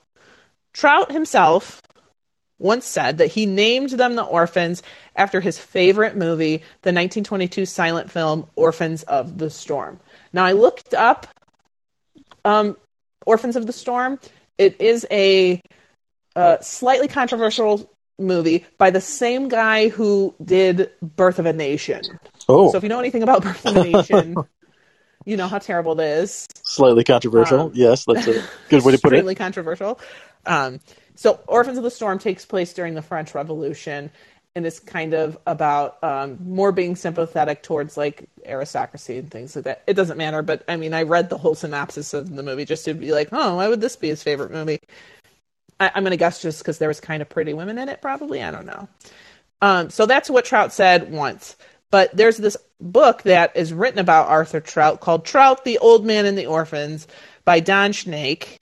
Trout 0.72 1.10
himself 1.10 1.82
once 2.58 2.86
said 2.86 3.18
that 3.18 3.28
he 3.28 3.46
named 3.46 3.90
them 3.90 4.14
the 4.14 4.24
Orphans 4.24 4.82
after 5.14 5.40
his 5.40 5.58
favorite 5.58 6.16
movie, 6.16 6.58
the 6.82 6.92
1922 6.92 7.66
silent 7.66 8.10
film 8.10 8.46
Orphans 8.56 9.02
of 9.04 9.38
the 9.38 9.50
Storm. 9.50 10.00
Now 10.32 10.44
I 10.44 10.52
looked 10.52 10.94
up 10.94 11.26
um, 12.44 12.76
Orphans 13.26 13.56
of 13.56 13.66
the 13.66 13.72
Storm. 13.72 14.18
It 14.58 14.80
is 14.80 15.06
a 15.10 15.62
uh, 16.34 16.58
slightly 16.60 17.08
controversial 17.08 17.90
movie 18.18 18.64
by 18.78 18.90
the 18.90 19.00
same 19.00 19.48
guy 19.48 19.88
who 19.88 20.34
did 20.42 20.90
Birth 21.02 21.38
of 21.38 21.46
a 21.46 21.52
Nation. 21.52 22.02
Oh. 22.48 22.70
So 22.70 22.78
if 22.78 22.82
you 22.82 22.88
know 22.88 23.00
anything 23.00 23.22
about 23.22 23.42
Birth 23.42 23.66
of 23.66 23.76
a 23.76 23.84
Nation, 23.84 24.36
you 25.24 25.36
know 25.36 25.48
how 25.48 25.58
terrible 25.58 25.98
it 26.00 26.04
is. 26.04 26.46
Slightly 26.62 27.04
controversial. 27.04 27.60
Um, 27.60 27.72
yes, 27.74 28.04
that's 28.06 28.26
a 28.26 28.44
good 28.68 28.84
way 28.84 28.92
to 28.92 28.98
put 28.98 29.12
it. 29.12 29.16
Extremely 29.16 29.34
controversial. 29.34 30.00
Um, 30.46 30.80
so 31.14 31.40
Orphans 31.46 31.78
of 31.78 31.84
the 31.84 31.90
Storm 31.90 32.18
takes 32.18 32.44
place 32.46 32.72
during 32.72 32.94
the 32.94 33.02
French 33.02 33.34
Revolution 33.34 34.10
and 34.56 34.64
it's 34.64 34.80
kind 34.80 35.12
of 35.12 35.38
about 35.46 36.02
um, 36.02 36.38
more 36.42 36.72
being 36.72 36.96
sympathetic 36.96 37.62
towards 37.62 37.98
like 37.98 38.26
aristocracy 38.46 39.18
and 39.18 39.30
things 39.30 39.54
like 39.54 39.66
that. 39.66 39.82
It 39.86 39.94
doesn't 39.94 40.16
matter, 40.16 40.40
but 40.40 40.64
I 40.66 40.76
mean, 40.76 40.94
I 40.94 41.02
read 41.02 41.28
the 41.28 41.36
whole 41.36 41.54
synopsis 41.54 42.14
of 42.14 42.34
the 42.34 42.42
movie 42.42 42.64
just 42.64 42.86
to 42.86 42.94
be 42.94 43.12
like, 43.12 43.28
oh, 43.32 43.56
why 43.56 43.68
would 43.68 43.82
this 43.82 43.96
be 43.96 44.08
his 44.08 44.22
favorite 44.22 44.50
movie? 44.50 44.80
I, 45.78 45.92
am 45.94 46.04
going 46.04 46.12
to 46.12 46.16
guess 46.16 46.40
just 46.40 46.60
because 46.60 46.78
there 46.78 46.88
was 46.88 47.00
kind 47.00 47.20
of 47.20 47.28
pretty 47.28 47.52
women 47.52 47.76
in 47.76 47.90
it, 47.90 48.00
probably. 48.00 48.42
I 48.42 48.50
don't 48.50 48.64
know. 48.64 48.88
Um, 49.60 49.90
so 49.90 50.06
that's 50.06 50.30
what 50.30 50.46
Trout 50.46 50.72
said 50.72 51.12
once. 51.12 51.54
But 51.90 52.16
there's 52.16 52.38
this 52.38 52.56
book 52.80 53.22
that 53.24 53.54
is 53.54 53.74
written 53.74 53.98
about 53.98 54.28
Arthur 54.28 54.60
Trout 54.60 55.00
called 55.00 55.26
Trout, 55.26 55.64
the 55.64 55.78
Old 55.78 56.06
Man 56.06 56.24
and 56.24 56.36
the 56.36 56.46
Orphans 56.46 57.06
by 57.44 57.60
Don 57.60 57.92
Schnake. 57.92 58.56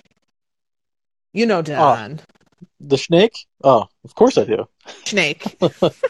You 1.32 1.46
know 1.46 1.62
Don. 1.62 2.20
Oh, 2.20 2.33
the 2.80 2.98
snake? 2.98 3.46
Oh, 3.62 3.86
of 4.04 4.14
course 4.14 4.38
I 4.38 4.44
do. 4.44 4.68
Snake. 5.04 5.56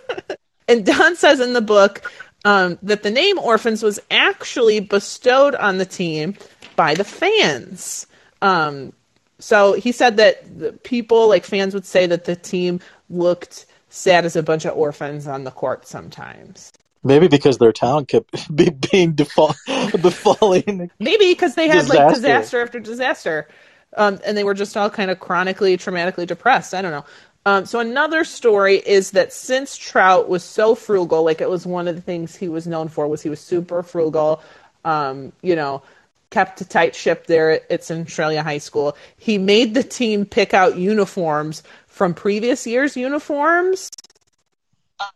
and 0.68 0.84
Don 0.84 1.16
says 1.16 1.40
in 1.40 1.52
the 1.52 1.60
book 1.60 2.10
um, 2.44 2.78
that 2.82 3.02
the 3.02 3.10
name 3.10 3.38
Orphans 3.38 3.82
was 3.82 4.00
actually 4.10 4.80
bestowed 4.80 5.54
on 5.54 5.78
the 5.78 5.86
team 5.86 6.36
by 6.76 6.94
the 6.94 7.04
fans. 7.04 8.06
Um, 8.42 8.92
so 9.38 9.74
he 9.74 9.92
said 9.92 10.16
that 10.18 10.82
people, 10.82 11.28
like 11.28 11.44
fans, 11.44 11.74
would 11.74 11.86
say 11.86 12.06
that 12.06 12.24
the 12.24 12.36
team 12.36 12.80
looked 13.10 13.66
sad 13.88 14.24
as 14.24 14.36
a 14.36 14.42
bunch 14.42 14.64
of 14.64 14.76
orphans 14.76 15.26
on 15.26 15.44
the 15.44 15.50
court 15.50 15.86
sometimes. 15.86 16.72
Maybe 17.02 17.28
because 17.28 17.58
their 17.58 17.72
town 17.72 18.06
kept 18.06 18.32
be, 18.56 18.70
being 18.70 19.12
default, 19.12 19.56
befalling. 19.66 20.90
Maybe 20.98 21.30
because 21.30 21.54
they 21.54 21.68
had 21.68 21.82
disaster. 21.82 21.98
like 21.98 22.14
disaster 22.14 22.62
after 22.62 22.80
disaster, 22.80 23.48
um, 23.96 24.20
and 24.26 24.36
they 24.36 24.44
were 24.44 24.54
just 24.54 24.76
all 24.76 24.90
kind 24.90 25.10
of 25.10 25.20
chronically 25.20 25.76
traumatically 25.76 26.26
depressed. 26.26 26.74
I 26.74 26.82
don't 26.82 26.92
know. 26.92 27.04
Um, 27.46 27.66
so 27.66 27.78
another 27.78 28.24
story 28.24 28.76
is 28.76 29.10
that 29.10 29.32
since 29.32 29.76
Trout 29.76 30.28
was 30.28 30.42
so 30.42 30.74
frugal, 30.74 31.24
like 31.24 31.40
it 31.40 31.50
was 31.50 31.66
one 31.66 31.88
of 31.88 31.94
the 31.94 32.00
things 32.00 32.34
he 32.34 32.48
was 32.48 32.66
known 32.66 32.88
for, 32.88 33.06
was 33.06 33.22
he 33.22 33.28
was 33.28 33.40
super 33.40 33.82
frugal. 33.82 34.42
Um, 34.84 35.32
you 35.42 35.54
know, 35.54 35.82
kept 36.30 36.60
a 36.60 36.64
tight 36.64 36.94
ship 36.94 37.26
there 37.26 37.60
at 37.70 37.84
Centralia 37.84 38.42
High 38.42 38.58
School. 38.58 38.96
He 39.18 39.38
made 39.38 39.74
the 39.74 39.82
team 39.82 40.24
pick 40.24 40.52
out 40.54 40.76
uniforms 40.76 41.62
from 41.86 42.14
previous 42.14 42.66
year's 42.66 42.96
uniforms, 42.96 43.90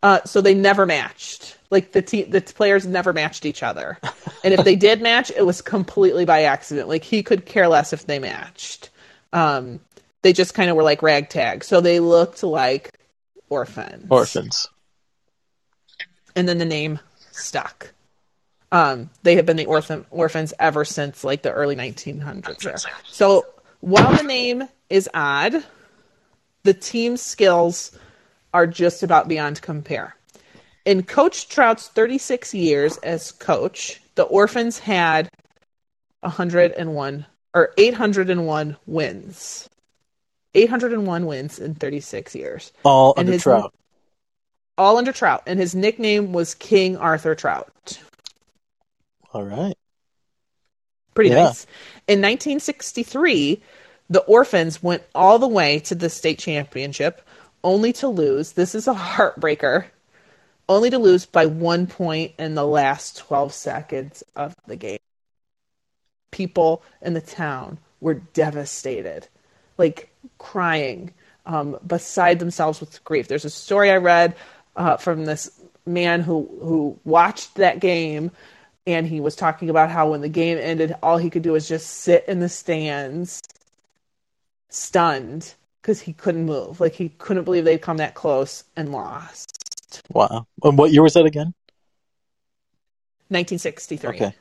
uh, 0.03 0.21
so 0.25 0.41
they 0.41 0.53
never 0.53 0.85
matched. 0.85 1.57
Like 1.69 1.91
the 1.91 2.01
te- 2.01 2.23
the 2.23 2.41
players 2.41 2.85
never 2.87 3.13
matched 3.13 3.45
each 3.45 3.61
other, 3.61 3.99
and 4.43 4.53
if 4.53 4.63
they 4.65 4.75
did 4.75 5.01
match, 5.01 5.31
it 5.35 5.45
was 5.45 5.61
completely 5.61 6.25
by 6.25 6.43
accident. 6.43 6.87
Like 6.87 7.03
he 7.03 7.21
could 7.21 7.45
care 7.45 7.67
less 7.67 7.93
if 7.93 8.07
they 8.07 8.17
matched. 8.17 8.89
Um, 9.33 9.79
they 10.21 10.33
just 10.33 10.53
kind 10.53 10.69
of 10.69 10.75
were 10.75 10.83
like 10.83 11.01
ragtag. 11.01 11.63
So 11.63 11.79
they 11.79 11.99
looked 11.99 12.43
like 12.43 12.99
orphans. 13.49 14.07
Orphans. 14.09 14.67
And 16.35 16.47
then 16.47 16.57
the 16.57 16.65
name 16.65 16.99
stuck. 17.31 17.93
Um, 18.71 19.09
they 19.23 19.35
have 19.35 19.45
been 19.45 19.57
the 19.57 19.65
orphan 19.65 20.05
orphans 20.11 20.53
ever 20.59 20.85
since 20.85 21.23
like 21.23 21.41
the 21.41 21.51
early 21.51 21.75
1900s. 21.75 22.85
So 23.07 23.45
while 23.79 24.15
the 24.15 24.23
name 24.23 24.63
is 24.89 25.09
odd, 25.13 25.63
the 26.63 26.73
team 26.73 27.17
skills 27.17 27.97
are 28.53 28.67
just 28.67 29.03
about 29.03 29.27
beyond 29.27 29.61
compare. 29.61 30.15
In 30.85 31.03
Coach 31.03 31.49
Trout's 31.49 31.87
36 31.89 32.53
years 32.53 32.97
as 32.97 33.31
coach, 33.31 34.01
the 34.15 34.23
Orphans 34.23 34.79
had 34.79 35.29
101 36.21 37.25
or 37.53 37.73
801 37.77 38.77
wins. 38.85 39.69
801 40.55 41.25
wins 41.25 41.59
in 41.59 41.75
36 41.75 42.35
years. 42.35 42.71
All 42.83 43.13
and 43.13 43.19
under 43.19 43.33
his, 43.33 43.43
Trout. 43.43 43.73
All 44.77 44.97
under 44.97 45.11
Trout. 45.11 45.43
And 45.45 45.59
his 45.59 45.75
nickname 45.75 46.33
was 46.33 46.55
King 46.55 46.97
Arthur 46.97 47.35
Trout. 47.35 47.99
All 49.33 49.43
right. 49.43 49.75
Pretty 51.13 51.29
yeah. 51.31 51.43
nice. 51.43 51.65
In 52.07 52.19
1963, 52.21 53.61
the 54.09 54.21
Orphans 54.21 54.81
went 54.81 55.03
all 55.13 55.37
the 55.37 55.47
way 55.47 55.79
to 55.79 55.95
the 55.95 56.09
state 56.09 56.39
championship, 56.39 57.21
only 57.63 57.93
to 57.93 58.07
lose. 58.07 58.53
This 58.53 58.75
is 58.75 58.87
a 58.87 58.93
heartbreaker. 58.93 59.85
Only 60.67 60.89
to 60.91 60.99
lose 60.99 61.25
by 61.25 61.47
one 61.47 61.87
point 61.87 62.33
in 62.37 62.55
the 62.55 62.65
last 62.65 63.17
12 63.17 63.53
seconds 63.53 64.23
of 64.35 64.55
the 64.67 64.75
game. 64.75 64.99
People 66.31 66.83
in 67.01 67.13
the 67.13 67.21
town 67.21 67.79
were 68.01 68.13
devastated. 68.13 69.27
Like, 69.77 70.11
crying, 70.37 71.13
um, 71.45 71.77
beside 71.85 72.39
themselves 72.39 72.79
with 72.79 73.03
grief. 73.03 73.27
There's 73.27 73.45
a 73.45 73.49
story 73.49 73.89
I 73.91 73.97
read 73.97 74.35
uh, 74.75 74.97
from 74.97 75.25
this 75.25 75.59
man 75.85 76.21
who 76.21 76.47
who 76.61 76.99
watched 77.03 77.55
that 77.55 77.79
game, 77.79 78.31
and 78.85 79.07
he 79.07 79.19
was 79.19 79.35
talking 79.35 79.69
about 79.69 79.89
how 79.89 80.11
when 80.11 80.21
the 80.21 80.29
game 80.29 80.57
ended, 80.59 80.95
all 81.01 81.17
he 81.17 81.29
could 81.29 81.41
do 81.41 81.53
was 81.53 81.67
just 81.67 81.89
sit 81.89 82.25
in 82.27 82.39
the 82.39 82.49
stands, 82.49 83.41
stunned 84.69 85.55
because 85.81 86.01
he 86.01 86.13
couldn't 86.13 86.45
move. 86.45 86.79
Like 86.79 86.93
he 86.93 87.09
couldn't 87.09 87.43
believe 87.43 87.65
they'd 87.65 87.81
come 87.81 87.97
that 87.97 88.13
close 88.13 88.63
and 88.75 88.91
lost. 88.91 90.03
Wow! 90.11 90.47
And 90.63 90.77
what 90.77 90.91
year 90.91 91.03
was 91.03 91.13
that 91.13 91.25
again? 91.25 91.53
1963. 93.29 94.09
Okay 94.09 94.33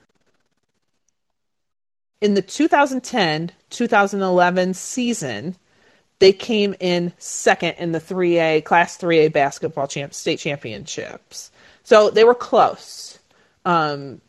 in 2.21 2.35
the 2.35 2.43
2010 2.43 3.53
2011 3.71 4.75
season, 4.75 5.57
they 6.19 6.33
came 6.33 6.75
in 6.81 7.13
second 7.19 7.75
in 7.79 7.93
the 7.93 8.01
3A 8.01 8.65
Class 8.65 8.99
3A 8.99 9.33
basketball 9.33 9.87
champ, 9.87 10.13
state 10.15 10.39
championships. 10.39 11.51
So 11.85 12.11
they 12.11 12.25
were 12.25 12.35
close. 12.35 13.19
Um, 13.65 14.21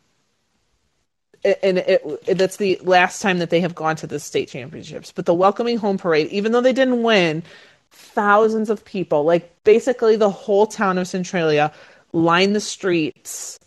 and 1.44 1.78
it, 1.78 2.02
it, 2.26 2.38
that's 2.38 2.56
the 2.56 2.78
last 2.82 3.22
time 3.22 3.38
that 3.38 3.50
they 3.50 3.60
have 3.60 3.74
gone 3.74 3.96
to 3.96 4.06
the 4.06 4.20
state 4.20 4.48
championships. 4.48 5.12
But 5.12 5.26
the 5.26 5.34
welcoming 5.34 5.78
home 5.78 5.98
parade, 5.98 6.28
even 6.28 6.52
though 6.52 6.60
they 6.60 6.72
didn't 6.72 7.02
win, 7.02 7.42
thousands 7.90 8.70
of 8.70 8.84
people, 8.84 9.24
like 9.24 9.52
basically 9.64 10.16
the 10.16 10.30
whole 10.30 10.66
town 10.66 10.98
of 10.98 11.08
Centralia, 11.08 11.72
lined 12.12 12.54
the 12.54 12.60
streets 12.60 13.58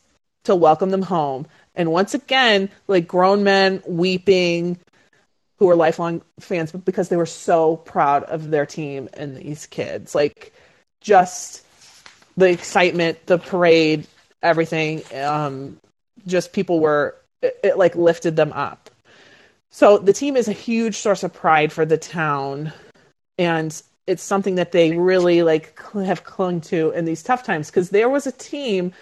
to 0.43 0.55
welcome 0.55 0.91
them 0.91 1.01
home. 1.01 1.47
And 1.75 1.91
once 1.91 2.13
again, 2.13 2.69
like 2.87 3.07
grown 3.07 3.43
men 3.43 3.81
weeping 3.87 4.77
who 5.57 5.65
were 5.65 5.75
lifelong 5.75 6.21
fans 6.39 6.71
because 6.71 7.09
they 7.09 7.15
were 7.15 7.25
so 7.25 7.77
proud 7.77 8.23
of 8.23 8.51
their 8.51 8.65
team 8.65 9.09
and 9.13 9.35
these 9.35 9.65
kids. 9.65 10.13
Like 10.13 10.53
just 11.01 11.65
the 12.37 12.49
excitement, 12.49 13.25
the 13.25 13.37
parade, 13.37 14.07
everything. 14.41 15.01
Um, 15.15 15.79
just 16.27 16.53
people 16.53 16.79
were 16.79 17.15
it, 17.43 17.59
it 17.63 17.77
like 17.77 17.95
lifted 17.95 18.35
them 18.35 18.51
up. 18.53 18.89
So 19.69 19.97
the 19.97 20.13
team 20.13 20.35
is 20.35 20.47
a 20.47 20.53
huge 20.53 20.97
source 20.97 21.23
of 21.23 21.33
pride 21.33 21.71
for 21.71 21.85
the 21.85 21.97
town, 21.97 22.71
and 23.37 23.81
it's 24.05 24.23
something 24.23 24.55
that 24.55 24.71
they 24.71 24.97
really 24.97 25.43
like 25.43 25.79
have 25.93 26.23
clung 26.23 26.61
to 26.61 26.91
in 26.91 27.05
these 27.05 27.23
tough 27.23 27.43
times 27.43 27.69
because 27.69 27.89
there 27.89 28.09
was 28.09 28.27
a 28.27 28.31
team 28.31 28.93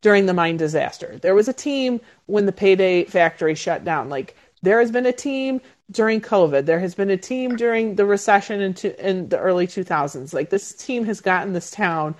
during 0.00 0.26
the 0.26 0.34
mine 0.34 0.56
disaster. 0.56 1.18
There 1.22 1.34
was 1.34 1.48
a 1.48 1.52
team 1.52 2.00
when 2.26 2.46
the 2.46 2.52
payday 2.52 3.04
factory 3.04 3.54
shut 3.54 3.84
down. 3.84 4.08
Like 4.08 4.36
there 4.62 4.80
has 4.80 4.90
been 4.90 5.06
a 5.06 5.12
team 5.12 5.60
during 5.90 6.20
COVID. 6.20 6.66
There 6.66 6.80
has 6.80 6.94
been 6.94 7.10
a 7.10 7.16
team 7.16 7.56
during 7.56 7.94
the 7.94 8.04
recession 8.04 8.60
in, 8.60 8.74
in 8.98 9.28
the 9.28 9.38
early 9.38 9.66
2000s. 9.66 10.34
Like 10.34 10.50
this 10.50 10.74
team 10.74 11.04
has 11.06 11.20
gotten 11.20 11.52
this 11.52 11.70
town 11.70 12.14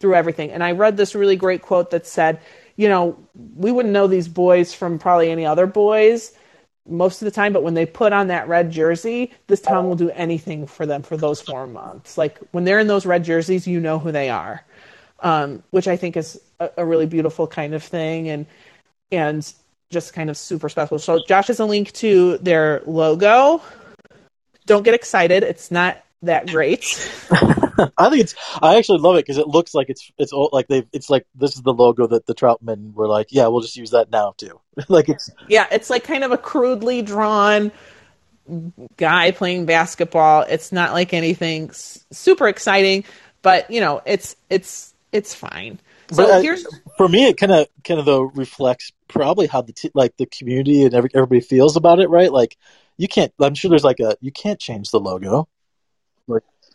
through 0.00 0.14
everything. 0.14 0.50
And 0.50 0.64
I 0.64 0.72
read 0.72 0.96
this 0.96 1.14
really 1.14 1.36
great 1.36 1.62
quote 1.62 1.90
that 1.90 2.06
said, 2.06 2.40
you 2.76 2.88
know, 2.88 3.18
we 3.56 3.72
wouldn't 3.72 3.92
know 3.92 4.06
these 4.06 4.28
boys 4.28 4.74
from 4.74 4.98
probably 4.98 5.30
any 5.30 5.46
other 5.46 5.66
boys 5.66 6.32
most 6.88 7.22
of 7.22 7.26
the 7.26 7.30
time, 7.30 7.52
but 7.52 7.62
when 7.62 7.74
they 7.74 7.86
put 7.86 8.12
on 8.12 8.26
that 8.26 8.48
red 8.48 8.70
jersey, 8.70 9.32
this 9.46 9.60
town 9.60 9.88
will 9.88 9.94
do 9.94 10.10
anything 10.10 10.66
for 10.66 10.84
them 10.84 11.02
for 11.02 11.16
those 11.16 11.40
four 11.40 11.66
months. 11.66 12.18
Like 12.18 12.38
when 12.50 12.64
they're 12.64 12.80
in 12.80 12.88
those 12.88 13.06
red 13.06 13.22
jerseys, 13.22 13.68
you 13.68 13.78
know 13.78 14.00
who 14.00 14.10
they 14.10 14.30
are 14.30 14.64
um, 15.22 15.62
which 15.70 15.88
I 15.88 15.96
think 15.96 16.16
is 16.16 16.40
a, 16.60 16.70
a, 16.78 16.84
really 16.84 17.06
beautiful 17.06 17.46
kind 17.46 17.74
of 17.74 17.82
thing 17.82 18.28
and 18.28 18.46
and 19.10 19.52
just 19.90 20.14
kind 20.14 20.28
of 20.30 20.36
super 20.36 20.68
special. 20.68 20.98
So 20.98 21.20
Josh 21.26 21.46
has 21.46 21.60
a 21.60 21.64
link 21.64 21.92
to 21.92 22.38
their 22.38 22.82
logo. 22.86 23.62
Don't 24.66 24.82
get 24.82 24.94
excited; 24.94 25.42
it's 25.42 25.70
not 25.70 26.02
that 26.22 26.48
great. 26.48 26.84
I 27.98 28.10
think 28.10 28.22
it's. 28.22 28.34
I 28.60 28.76
actually 28.76 28.98
love 28.98 29.16
it 29.16 29.26
because 29.26 29.38
it 29.38 29.48
looks 29.48 29.74
like 29.74 29.90
it's 29.90 30.10
it's 30.18 30.32
all 30.32 30.50
like 30.52 30.68
they 30.68 30.86
it's 30.92 31.10
like 31.10 31.26
this 31.34 31.56
is 31.56 31.62
the 31.62 31.72
logo 31.72 32.06
that 32.06 32.26
the 32.26 32.34
Troutmen 32.34 32.94
were 32.94 33.08
like, 33.08 33.28
yeah, 33.30 33.48
we'll 33.48 33.60
just 33.60 33.76
use 33.76 33.90
that 33.90 34.10
now 34.10 34.34
too. 34.36 34.60
like 34.88 35.08
it's 35.08 35.30
yeah, 35.48 35.66
it's 35.70 35.90
like 35.90 36.04
kind 36.04 36.24
of 36.24 36.32
a 36.32 36.38
crudely 36.38 37.02
drawn 37.02 37.72
guy 38.96 39.30
playing 39.30 39.66
basketball. 39.66 40.42
It's 40.42 40.72
not 40.72 40.92
like 40.92 41.12
anything 41.12 41.70
super 41.72 42.48
exciting, 42.48 43.04
but 43.42 43.70
you 43.70 43.80
know, 43.80 44.02
it's 44.04 44.36
it's 44.48 44.94
it's 45.10 45.34
fine. 45.34 45.80
So 46.10 46.26
but 46.26 46.42
here's 46.42 46.66
for 46.96 47.08
me, 47.08 47.26
it 47.28 47.36
kind 47.36 47.52
of 47.52 47.66
kind 47.84 47.98
of 47.98 48.06
though 48.06 48.22
reflects 48.22 48.92
probably 49.08 49.46
how 49.46 49.62
the 49.62 49.72
t- 49.72 49.90
like 49.94 50.16
the 50.16 50.26
community 50.26 50.82
and 50.84 50.94
every, 50.94 51.10
everybody 51.14 51.40
feels 51.40 51.76
about 51.76 52.00
it, 52.00 52.08
right? 52.10 52.32
Like 52.32 52.56
you 52.96 53.08
can't. 53.08 53.32
I'm 53.40 53.54
sure 53.54 53.70
there's 53.70 53.84
like 53.84 54.00
a 54.00 54.16
you 54.20 54.30
can't 54.30 54.60
change 54.60 54.90
the 54.90 55.00
logo. 55.00 55.48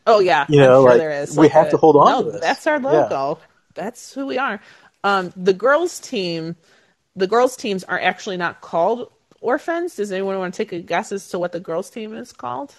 Oh 0.07 0.21
yeah, 0.21 0.47
you 0.47 0.59
know, 0.61 0.81
sure 0.81 0.95
like 0.95 0.97
there 0.97 1.11
is. 1.11 1.37
we 1.37 1.49
Like 1.49 1.53
have 1.53 1.69
a- 1.69 1.71
to 1.71 1.77
hold 1.77 1.97
on 1.97 2.07
no, 2.07 2.19
to 2.19 2.31
this. 2.31 2.41
That's 2.41 2.67
our 2.67 2.79
logo. 2.79 3.39
That's 3.75 4.13
who 4.13 4.27
we 4.27 4.39
are. 4.39 4.61
Um, 5.03 5.33
the 5.37 5.53
girls' 5.53 5.99
team, 5.99 6.57
the 7.15 7.27
girls' 7.27 7.57
teams 7.57 7.83
are 7.85 7.99
actually 7.99 8.37
not 8.37 8.61
called 8.61 9.11
orphans. 9.41 9.95
Does 9.97 10.11
anyone 10.11 10.39
want 10.39 10.53
to 10.55 10.57
take 10.57 10.73
a 10.73 10.81
guess 10.81 11.11
as 11.13 11.29
to 11.31 11.39
what 11.39 11.53
the 11.53 11.61
girls' 11.61 11.91
team 11.91 12.15
is 12.15 12.33
called? 12.33 12.75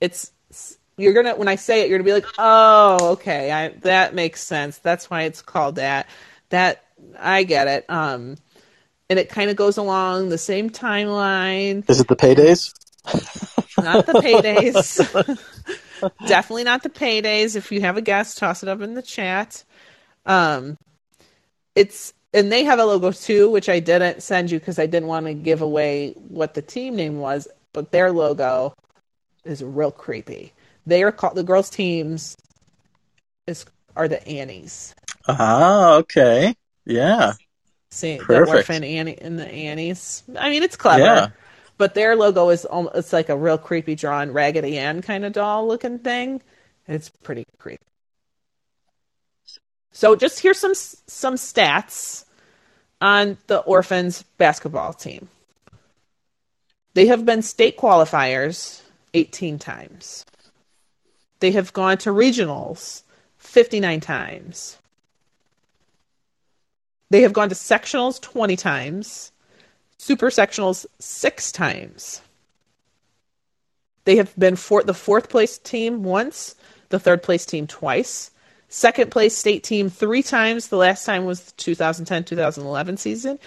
It's 0.00 0.32
you're 0.96 1.14
gonna 1.14 1.36
when 1.36 1.48
I 1.48 1.56
say 1.56 1.82
it, 1.82 1.90
you're 1.90 1.98
gonna 1.98 2.06
be 2.08 2.14
like, 2.14 2.26
oh, 2.38 3.12
okay, 3.12 3.52
I, 3.52 3.68
that 3.82 4.14
makes 4.14 4.42
sense. 4.42 4.78
That's 4.78 5.10
why 5.10 5.22
it's 5.24 5.42
called 5.42 5.76
that. 5.76 6.08
That 6.50 6.84
I 7.18 7.44
get 7.44 7.68
it. 7.68 7.86
Um, 7.90 8.36
and 9.10 9.18
it 9.18 9.28
kind 9.28 9.50
of 9.50 9.56
goes 9.56 9.76
along 9.78 10.30
the 10.30 10.38
same 10.38 10.70
timeline. 10.70 11.88
Is 11.88 12.00
it 12.00 12.08
the 12.08 12.16
paydays? 12.16 12.72
Not 13.78 14.06
the 14.06 14.14
paydays. 14.14 14.98
Definitely 16.26 16.64
not 16.64 16.82
the 16.82 16.90
paydays. 16.90 17.56
If 17.56 17.72
you 17.72 17.80
have 17.82 17.96
a 17.96 18.02
guess, 18.02 18.34
toss 18.34 18.62
it 18.62 18.68
up 18.68 18.80
in 18.80 18.94
the 18.94 19.02
chat. 19.02 19.64
Um, 20.26 20.78
it's 21.74 22.12
and 22.32 22.50
they 22.50 22.64
have 22.64 22.78
a 22.78 22.84
logo 22.84 23.12
too, 23.12 23.50
which 23.50 23.68
I 23.68 23.80
didn't 23.80 24.22
send 24.22 24.50
you 24.50 24.58
because 24.58 24.78
I 24.78 24.86
didn't 24.86 25.08
want 25.08 25.26
to 25.26 25.34
give 25.34 25.62
away 25.62 26.12
what 26.28 26.54
the 26.54 26.62
team 26.62 26.96
name 26.96 27.18
was. 27.18 27.48
But 27.72 27.90
their 27.90 28.12
logo 28.12 28.74
is 29.44 29.62
real 29.62 29.90
creepy. 29.90 30.52
They 30.86 31.02
are 31.02 31.12
called 31.12 31.36
the 31.36 31.42
girls' 31.42 31.70
teams 31.70 32.36
is 33.46 33.64
are 33.96 34.08
the 34.08 34.26
Annies. 34.26 34.94
Ah, 35.28 35.94
okay. 35.94 36.54
Yeah. 36.84 37.32
See 37.90 38.18
the 38.18 38.44
orphan 38.44 38.82
Annie 38.82 39.18
and 39.20 39.38
the 39.38 39.46
Annies. 39.46 40.24
I 40.36 40.50
mean, 40.50 40.62
it's 40.62 40.76
clever. 40.76 41.04
Yeah. 41.04 41.28
But 41.76 41.94
their 41.94 42.16
logo 42.16 42.50
is 42.50 42.66
al- 42.70 42.90
it's 42.90 43.12
like 43.12 43.28
a 43.28 43.36
real 43.36 43.58
creepy 43.58 43.94
drawn 43.94 44.32
Raggedy 44.32 44.78
Ann 44.78 45.02
kind 45.02 45.24
of 45.24 45.32
doll 45.32 45.66
looking 45.66 45.98
thing. 45.98 46.40
It's 46.86 47.08
pretty 47.08 47.44
creepy. 47.58 47.82
So 49.92 50.16
just 50.16 50.40
here's 50.40 50.58
some 50.58 50.74
some 50.74 51.34
stats 51.34 52.24
on 53.00 53.38
the 53.46 53.58
Orphans 53.60 54.22
basketball 54.38 54.92
team. 54.92 55.28
They 56.94 57.06
have 57.06 57.24
been 57.24 57.42
state 57.42 57.76
qualifiers 57.76 58.82
18 59.14 59.58
times. 59.58 60.24
They 61.40 61.52
have 61.52 61.72
gone 61.72 61.98
to 61.98 62.10
regionals 62.10 63.02
59 63.38 64.00
times. 64.00 64.78
They 67.10 67.22
have 67.22 67.32
gone 67.32 67.48
to 67.48 67.54
sectionals 67.54 68.20
20 68.20 68.56
times 68.56 69.32
super 69.98 70.30
sectionals 70.30 70.86
six 70.98 71.52
times. 71.52 72.20
They 74.04 74.16
have 74.16 74.34
been 74.38 74.56
for 74.56 74.82
the 74.82 74.94
fourth 74.94 75.30
place 75.30 75.58
team 75.58 76.02
once, 76.02 76.54
the 76.90 76.98
third 76.98 77.22
place 77.22 77.46
team 77.46 77.66
twice, 77.66 78.30
second 78.68 79.10
place 79.10 79.36
state 79.36 79.62
team 79.62 79.88
three 79.88 80.22
times. 80.22 80.68
The 80.68 80.76
last 80.76 81.04
time 81.06 81.24
was 81.24 81.40
the 81.40 81.52
2010 81.52 82.24
2011 82.24 82.96
season. 82.96 83.38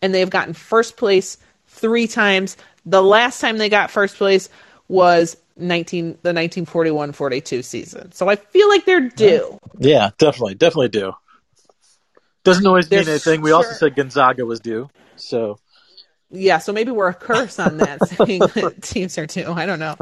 And 0.00 0.14
they 0.14 0.20
have 0.20 0.30
gotten 0.30 0.54
first 0.54 0.96
place 0.96 1.36
three 1.66 2.06
times. 2.06 2.56
The 2.86 3.02
last 3.02 3.40
time 3.40 3.58
they 3.58 3.68
got 3.68 3.90
first 3.90 4.16
place 4.16 4.48
was 4.86 5.36
19 5.56 6.04
the 6.06 6.32
1941 6.32 7.12
42 7.12 7.62
season. 7.62 8.12
So 8.12 8.28
I 8.28 8.36
feel 8.36 8.68
like 8.68 8.84
they're 8.84 9.08
due. 9.08 9.58
Yeah, 9.78 10.10
definitely. 10.18 10.54
Definitely 10.54 10.88
do. 10.88 11.12
Doesn't 12.44 12.66
always 12.66 12.90
mean 12.90 13.08
anything. 13.08 13.42
We 13.42 13.52
also 13.52 13.72
said 13.72 13.96
Gonzaga 13.96 14.46
was 14.46 14.60
due. 14.60 14.88
So 15.16 15.58
yeah, 16.30 16.58
so 16.58 16.72
maybe 16.72 16.90
we're 16.90 17.08
a 17.08 17.14
curse 17.14 17.58
on 17.58 17.78
that 17.78 18.06
saying 18.08 18.40
that 18.40 18.76
teams 18.82 19.16
are 19.18 19.26
too. 19.26 19.52
I 19.52 19.66
don't 19.66 19.78
know. 19.78 19.96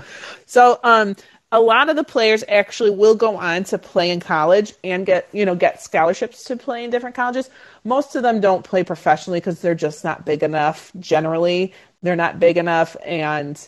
So 0.46 0.78
um 0.82 1.16
a 1.52 1.60
lot 1.60 1.88
of 1.88 1.96
the 1.96 2.04
players 2.04 2.42
actually 2.48 2.90
will 2.90 3.14
go 3.14 3.36
on 3.36 3.62
to 3.64 3.78
play 3.78 4.10
in 4.10 4.18
college 4.18 4.74
and 4.82 5.06
get 5.06 5.28
you 5.32 5.44
know 5.44 5.54
get 5.54 5.82
scholarships 5.82 6.44
to 6.44 6.56
play 6.56 6.84
in 6.84 6.90
different 6.90 7.14
colleges. 7.14 7.48
Most 7.84 8.16
of 8.16 8.22
them 8.22 8.40
don't 8.40 8.64
play 8.64 8.82
professionally 8.82 9.38
because 9.40 9.60
they're 9.60 9.74
just 9.74 10.02
not 10.02 10.24
big 10.26 10.42
enough. 10.42 10.90
Generally, 10.98 11.72
they're 12.02 12.16
not 12.16 12.40
big 12.40 12.56
enough, 12.56 12.96
and 13.04 13.66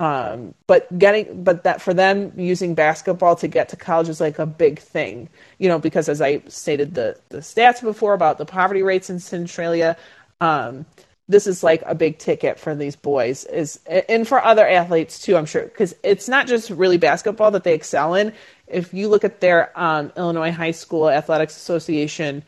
um, 0.00 0.54
but 0.66 0.96
getting 0.98 1.42
but 1.44 1.64
that 1.64 1.82
for 1.82 1.92
them 1.92 2.32
using 2.36 2.74
basketball 2.74 3.36
to 3.36 3.48
get 3.48 3.68
to 3.70 3.76
college 3.76 4.08
is 4.08 4.20
like 4.20 4.38
a 4.38 4.46
big 4.46 4.78
thing, 4.78 5.28
you 5.58 5.68
know, 5.68 5.78
because 5.78 6.08
as 6.08 6.22
I 6.22 6.40
stated 6.48 6.94
the 6.94 7.18
the 7.28 7.38
stats 7.38 7.82
before 7.82 8.14
about 8.14 8.38
the 8.38 8.46
poverty 8.46 8.82
rates 8.82 9.10
in 9.10 9.20
Centralia. 9.20 9.96
Um, 10.40 10.86
this 11.28 11.46
is 11.46 11.62
like 11.62 11.82
a 11.84 11.94
big 11.94 12.18
ticket 12.18 12.58
for 12.58 12.74
these 12.74 12.96
boys 12.96 13.44
is 13.44 13.78
and 13.86 14.26
for 14.26 14.42
other 14.42 14.66
athletes 14.66 15.20
too 15.20 15.36
i'm 15.36 15.46
sure 15.46 15.62
because 15.62 15.94
it's 16.02 16.28
not 16.28 16.46
just 16.46 16.70
really 16.70 16.96
basketball 16.96 17.50
that 17.50 17.64
they 17.64 17.74
excel 17.74 18.14
in. 18.14 18.32
If 18.66 18.92
you 18.92 19.08
look 19.08 19.24
at 19.24 19.40
their 19.40 19.78
um, 19.78 20.12
illinois 20.16 20.52
high 20.52 20.72
school 20.72 21.08
athletics 21.08 21.56
association 21.56 22.42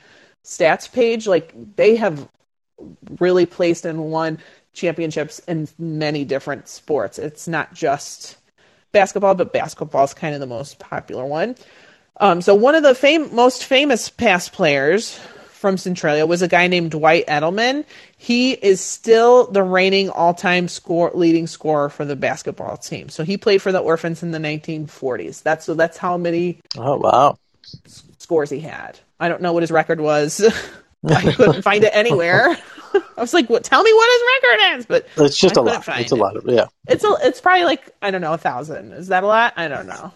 stats 0.44 0.90
page 0.90 1.26
like 1.26 1.52
they 1.76 1.96
have 1.96 2.28
really 3.18 3.46
placed 3.46 3.84
and 3.84 4.10
won 4.10 4.38
championships 4.72 5.40
in 5.40 5.68
many 5.78 6.24
different 6.24 6.68
sports. 6.68 7.18
It's 7.18 7.46
not 7.46 7.74
just 7.74 8.36
basketball 8.92 9.34
but 9.34 9.52
basketball 9.52 10.04
is 10.04 10.14
kind 10.14 10.34
of 10.34 10.40
the 10.40 10.46
most 10.46 10.78
popular 10.78 11.26
one. 11.26 11.56
Um, 12.18 12.42
so 12.42 12.54
one 12.54 12.74
of 12.74 12.82
the 12.82 12.94
fam- 12.94 13.34
most 13.34 13.64
famous 13.64 14.10
past 14.10 14.52
players 14.52 15.18
from 15.61 15.76
Centralia 15.76 16.24
was 16.24 16.40
a 16.40 16.48
guy 16.48 16.66
named 16.68 16.90
Dwight 16.92 17.26
Eddleman. 17.26 17.84
He 18.16 18.52
is 18.52 18.80
still 18.80 19.46
the 19.50 19.62
reigning 19.62 20.08
all-time 20.08 20.68
score 20.68 21.11
leading 21.12 21.46
scorer 21.46 21.90
for 21.90 22.06
the 22.06 22.16
basketball 22.16 22.78
team. 22.78 23.11
So 23.11 23.24
he 23.24 23.36
played 23.36 23.61
for 23.61 23.70
the 23.70 23.78
Orphans 23.78 24.22
in 24.22 24.30
the 24.30 24.38
1940s. 24.38 25.42
That's 25.42 25.66
so 25.66 25.74
that's 25.74 25.98
how 25.98 26.16
many 26.16 26.61
Oh 26.78 26.96
wow. 26.96 27.36
scores 28.18 28.48
he 28.48 28.61
had. 28.61 28.98
I 29.20 29.28
don't 29.28 29.42
know 29.42 29.52
what 29.52 29.62
his 29.62 29.70
record 29.70 30.00
was. 30.00 30.40
I 31.06 31.32
couldn't 31.32 31.61
find 31.62 31.84
it 31.84 31.90
anywhere. 31.94 32.56
I 32.94 33.20
was 33.20 33.34
like, 33.34 33.48
"What? 33.50 33.62
Tell 33.62 33.82
me 33.82 33.92
what 33.92 34.08
his 34.12 34.50
record 34.50 34.78
is." 34.78 34.86
But 34.86 35.08
It's 35.24 35.38
just 35.38 35.58
I 35.58 35.61
a 35.61 35.64
lot. 35.64 35.84
It's 36.00 36.11
a 36.12 36.16
lot 36.16 36.36
of 36.36 36.44
yeah. 36.46 36.66
It's 36.88 37.04
a, 37.04 37.14
it's 37.22 37.40
probably 37.40 37.64
like 37.64 37.90
I 38.00 38.11
don't 38.11 38.22
know 38.22 38.32
a 38.32 38.38
thousand. 38.38 38.92
Is 38.94 39.08
that 39.08 39.24
a 39.24 39.26
lot? 39.26 39.52
I 39.56 39.68
don't 39.68 39.86
know. 39.86 40.12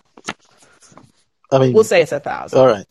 I 1.53 1.59
mean 1.59 1.75
We'll 1.75 1.85
say 1.85 2.01
it's 2.01 2.13
a 2.13 2.21
thousand. 2.21 2.59
all 2.59 2.67
right. 2.67 2.87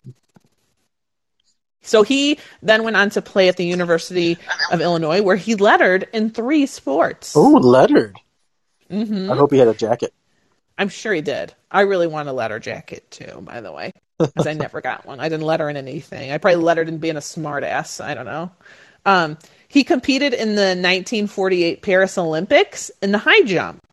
So 1.84 2.02
he 2.04 2.40
then 2.62 2.84
went 2.84 2.96
on 2.96 3.10
to 3.12 3.22
play 3.22 3.50
at 3.50 3.58
the 3.58 3.66
University 3.66 4.38
of 4.72 4.82
Illinois, 4.82 5.22
where 5.22 5.36
he 5.36 5.56
lettered 5.56 6.08
in 6.14 6.30
three 6.30 6.66
sports. 6.66 7.34
Oh, 7.36 7.52
lettered. 7.62 8.18
hmm 8.90 9.32
I 9.32 9.36
hope 9.36 9.52
he 9.52 9.60
had 9.60 9.68
a 9.68 9.74
jacket. 9.74 10.14
I'm 10.78 10.90
sure 10.90 11.14
he 11.14 11.22
did. 11.22 11.54
I 11.70 11.82
really 11.82 12.08
want 12.08 12.30
a 12.30 12.34
letter 12.34 12.58
jacket 12.60 13.10
too, 13.12 13.42
by 13.42 13.62
the 13.62 13.72
way, 13.72 13.94
because 14.18 14.48
I 14.48 14.54
never 14.54 14.82
got 14.82 15.06
one. 15.06 15.20
I 15.20 15.30
didn't 15.30 15.46
letter 15.46 15.70
in 15.70 15.78
anything. 15.78 16.32
I 16.32 16.38
probably 16.40 16.64
lettered 16.64 16.90
in 16.90 16.98
being 16.98 17.18
a 17.18 17.20
smartass. 17.22 18.04
I 18.04 18.14
don't 18.16 18.26
know. 18.26 18.52
Um, 19.06 19.38
he 19.68 19.84
competed 19.84 20.34
in 20.34 20.56
the 20.56 20.76
1948 20.76 21.82
Paris 21.82 22.18
Olympics 22.18 22.90
in 23.02 23.12
the 23.12 23.18
high 23.18 23.42
jump, 23.44 23.84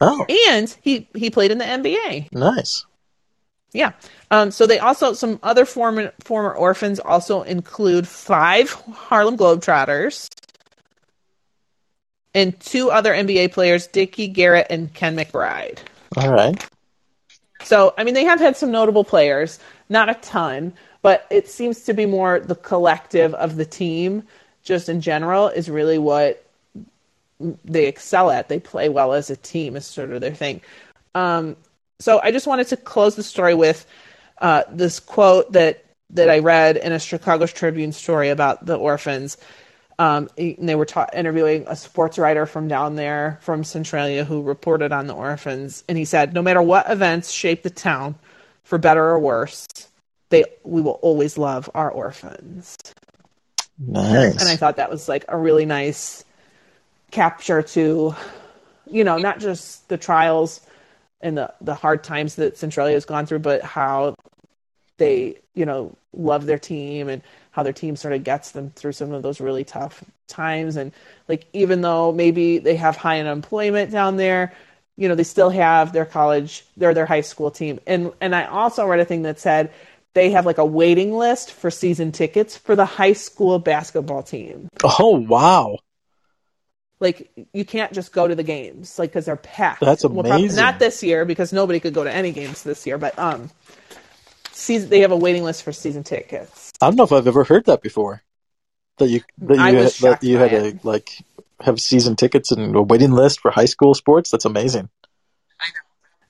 Oh, 0.00 0.26
and 0.50 0.76
he 0.82 1.08
he 1.14 1.30
played 1.30 1.50
in 1.50 1.58
the 1.58 1.64
NBA. 1.64 2.28
nice. 2.32 2.84
Yeah. 3.74 3.92
Um, 4.30 4.50
so 4.52 4.66
they 4.66 4.78
also 4.78 5.12
some 5.12 5.38
other 5.42 5.66
former 5.66 6.12
former 6.20 6.52
orphans 6.54 7.00
also 7.00 7.42
include 7.42 8.08
five 8.08 8.70
Harlem 8.70 9.36
Globetrotters 9.36 10.28
and 12.34 12.58
two 12.60 12.90
other 12.90 13.12
NBA 13.12 13.52
players, 13.52 13.88
Dickie 13.88 14.28
Garrett 14.28 14.68
and 14.70 14.94
Ken 14.94 15.16
McBride. 15.16 15.78
All 16.16 16.32
right. 16.32 16.66
So 17.64 17.92
I 17.98 18.04
mean 18.04 18.14
they 18.14 18.24
have 18.24 18.38
had 18.38 18.56
some 18.56 18.70
notable 18.70 19.04
players, 19.04 19.58
not 19.88 20.08
a 20.08 20.14
ton, 20.14 20.72
but 21.02 21.26
it 21.28 21.48
seems 21.48 21.82
to 21.82 21.94
be 21.94 22.06
more 22.06 22.38
the 22.38 22.54
collective 22.54 23.34
of 23.34 23.56
the 23.56 23.66
team, 23.66 24.22
just 24.62 24.88
in 24.88 25.00
general, 25.00 25.48
is 25.48 25.68
really 25.68 25.98
what 25.98 26.46
they 27.64 27.86
excel 27.86 28.30
at. 28.30 28.48
They 28.48 28.60
play 28.60 28.88
well 28.88 29.14
as 29.14 29.30
a 29.30 29.36
team 29.36 29.74
is 29.74 29.84
sort 29.84 30.12
of 30.12 30.20
their 30.20 30.34
thing. 30.34 30.60
Um, 31.16 31.56
so 31.98 32.20
I 32.22 32.30
just 32.30 32.46
wanted 32.46 32.68
to 32.68 32.76
close 32.76 33.16
the 33.16 33.22
story 33.22 33.54
with 33.54 33.86
uh, 34.40 34.64
this 34.70 35.00
quote 35.00 35.52
that 35.52 35.84
that 36.10 36.30
I 36.30 36.38
read 36.40 36.76
in 36.76 36.92
a 36.92 36.98
Chicago 36.98 37.46
Tribune 37.46 37.92
story 37.92 38.28
about 38.28 38.64
the 38.66 38.76
orphans. 38.76 39.36
Um, 39.98 40.28
and 40.36 40.68
they 40.68 40.74
were 40.74 40.86
ta- 40.86 41.08
interviewing 41.12 41.64
a 41.68 41.76
sports 41.76 42.18
writer 42.18 42.46
from 42.46 42.66
down 42.66 42.96
there 42.96 43.38
from 43.42 43.62
Centralia 43.62 44.24
who 44.24 44.42
reported 44.42 44.90
on 44.92 45.06
the 45.06 45.14
orphans, 45.14 45.84
and 45.88 45.96
he 45.96 46.04
said, 46.04 46.34
"No 46.34 46.42
matter 46.42 46.60
what 46.60 46.90
events 46.90 47.30
shape 47.30 47.62
the 47.62 47.70
town, 47.70 48.16
for 48.64 48.76
better 48.76 49.04
or 49.04 49.20
worse, 49.20 49.68
they 50.30 50.44
we 50.64 50.80
will 50.80 50.98
always 51.02 51.38
love 51.38 51.70
our 51.74 51.90
orphans." 51.90 52.76
Nice. 53.78 54.40
and 54.40 54.48
I 54.48 54.56
thought 54.56 54.76
that 54.76 54.90
was 54.90 55.08
like 55.08 55.24
a 55.28 55.36
really 55.36 55.64
nice 55.64 56.24
capture 57.12 57.62
to, 57.62 58.14
you 58.90 59.04
know, 59.04 59.18
not 59.18 59.38
just 59.38 59.88
the 59.88 59.96
trials 59.96 60.60
and 61.24 61.38
the 61.38 61.52
the 61.60 61.74
hard 61.74 62.04
times 62.04 62.36
that 62.36 62.56
Centralia 62.56 62.94
has 62.94 63.06
gone 63.06 63.26
through, 63.26 63.40
but 63.40 63.62
how 63.62 64.14
they, 64.98 65.40
you 65.54 65.66
know, 65.66 65.96
love 66.12 66.46
their 66.46 66.58
team 66.58 67.08
and 67.08 67.22
how 67.50 67.64
their 67.64 67.72
team 67.72 67.96
sort 67.96 68.14
of 68.14 68.22
gets 68.22 68.52
them 68.52 68.70
through 68.76 68.92
some 68.92 69.12
of 69.12 69.22
those 69.22 69.40
really 69.40 69.64
tough 69.64 70.04
times. 70.28 70.76
And 70.76 70.92
like, 71.26 71.46
even 71.52 71.80
though 71.80 72.12
maybe 72.12 72.58
they 72.58 72.76
have 72.76 72.96
high 72.96 73.20
unemployment 73.20 73.90
down 73.90 74.16
there, 74.16 74.52
you 74.96 75.08
know, 75.08 75.14
they 75.14 75.24
still 75.24 75.50
have 75.50 75.92
their 75.92 76.04
college, 76.04 76.64
their 76.76 76.94
their 76.94 77.06
high 77.06 77.22
school 77.22 77.50
team. 77.50 77.80
And 77.86 78.12
and 78.20 78.36
I 78.36 78.44
also 78.44 78.86
read 78.86 79.00
a 79.00 79.04
thing 79.04 79.22
that 79.22 79.40
said 79.40 79.72
they 80.12 80.30
have 80.30 80.46
like 80.46 80.58
a 80.58 80.64
waiting 80.64 81.12
list 81.12 81.50
for 81.50 81.70
season 81.70 82.12
tickets 82.12 82.56
for 82.56 82.76
the 82.76 82.84
high 82.84 83.14
school 83.14 83.58
basketball 83.58 84.22
team. 84.22 84.68
Oh 84.84 85.16
wow! 85.16 85.78
Like 87.00 87.30
you 87.52 87.64
can't 87.64 87.92
just 87.92 88.12
go 88.12 88.28
to 88.28 88.34
the 88.34 88.42
games, 88.42 88.98
like 88.98 89.10
because 89.10 89.26
they're 89.26 89.36
packed. 89.36 89.80
That's 89.80 90.04
amazing. 90.04 90.22
Well, 90.22 90.38
probably, 90.38 90.56
not 90.56 90.78
this 90.78 91.02
year 91.02 91.24
because 91.24 91.52
nobody 91.52 91.80
could 91.80 91.92
go 91.94 92.04
to 92.04 92.12
any 92.12 92.32
games 92.32 92.62
this 92.62 92.86
year, 92.86 92.98
but 92.98 93.18
um, 93.18 93.50
season 94.52 94.90
they 94.90 95.00
have 95.00 95.12
a 95.12 95.16
waiting 95.16 95.42
list 95.42 95.64
for 95.64 95.72
season 95.72 96.04
tickets. 96.04 96.72
I 96.80 96.86
don't 96.86 96.96
know 96.96 97.04
if 97.04 97.12
I've 97.12 97.26
ever 97.26 97.44
heard 97.44 97.66
that 97.66 97.82
before. 97.82 98.22
That 98.98 99.08
you 99.08 99.22
that 99.38 99.56
you 99.56 99.78
had, 99.78 99.92
that 99.92 100.22
you 100.22 100.38
had 100.38 100.52
a 100.52 100.78
like 100.84 101.10
have 101.60 101.80
season 101.80 102.14
tickets 102.14 102.52
and 102.52 102.74
a 102.74 102.82
waiting 102.82 103.12
list 103.12 103.40
for 103.40 103.50
high 103.50 103.64
school 103.64 103.94
sports. 103.94 104.30
That's 104.30 104.44
amazing. 104.44 104.88
I 105.60 105.66
know. 105.66 105.80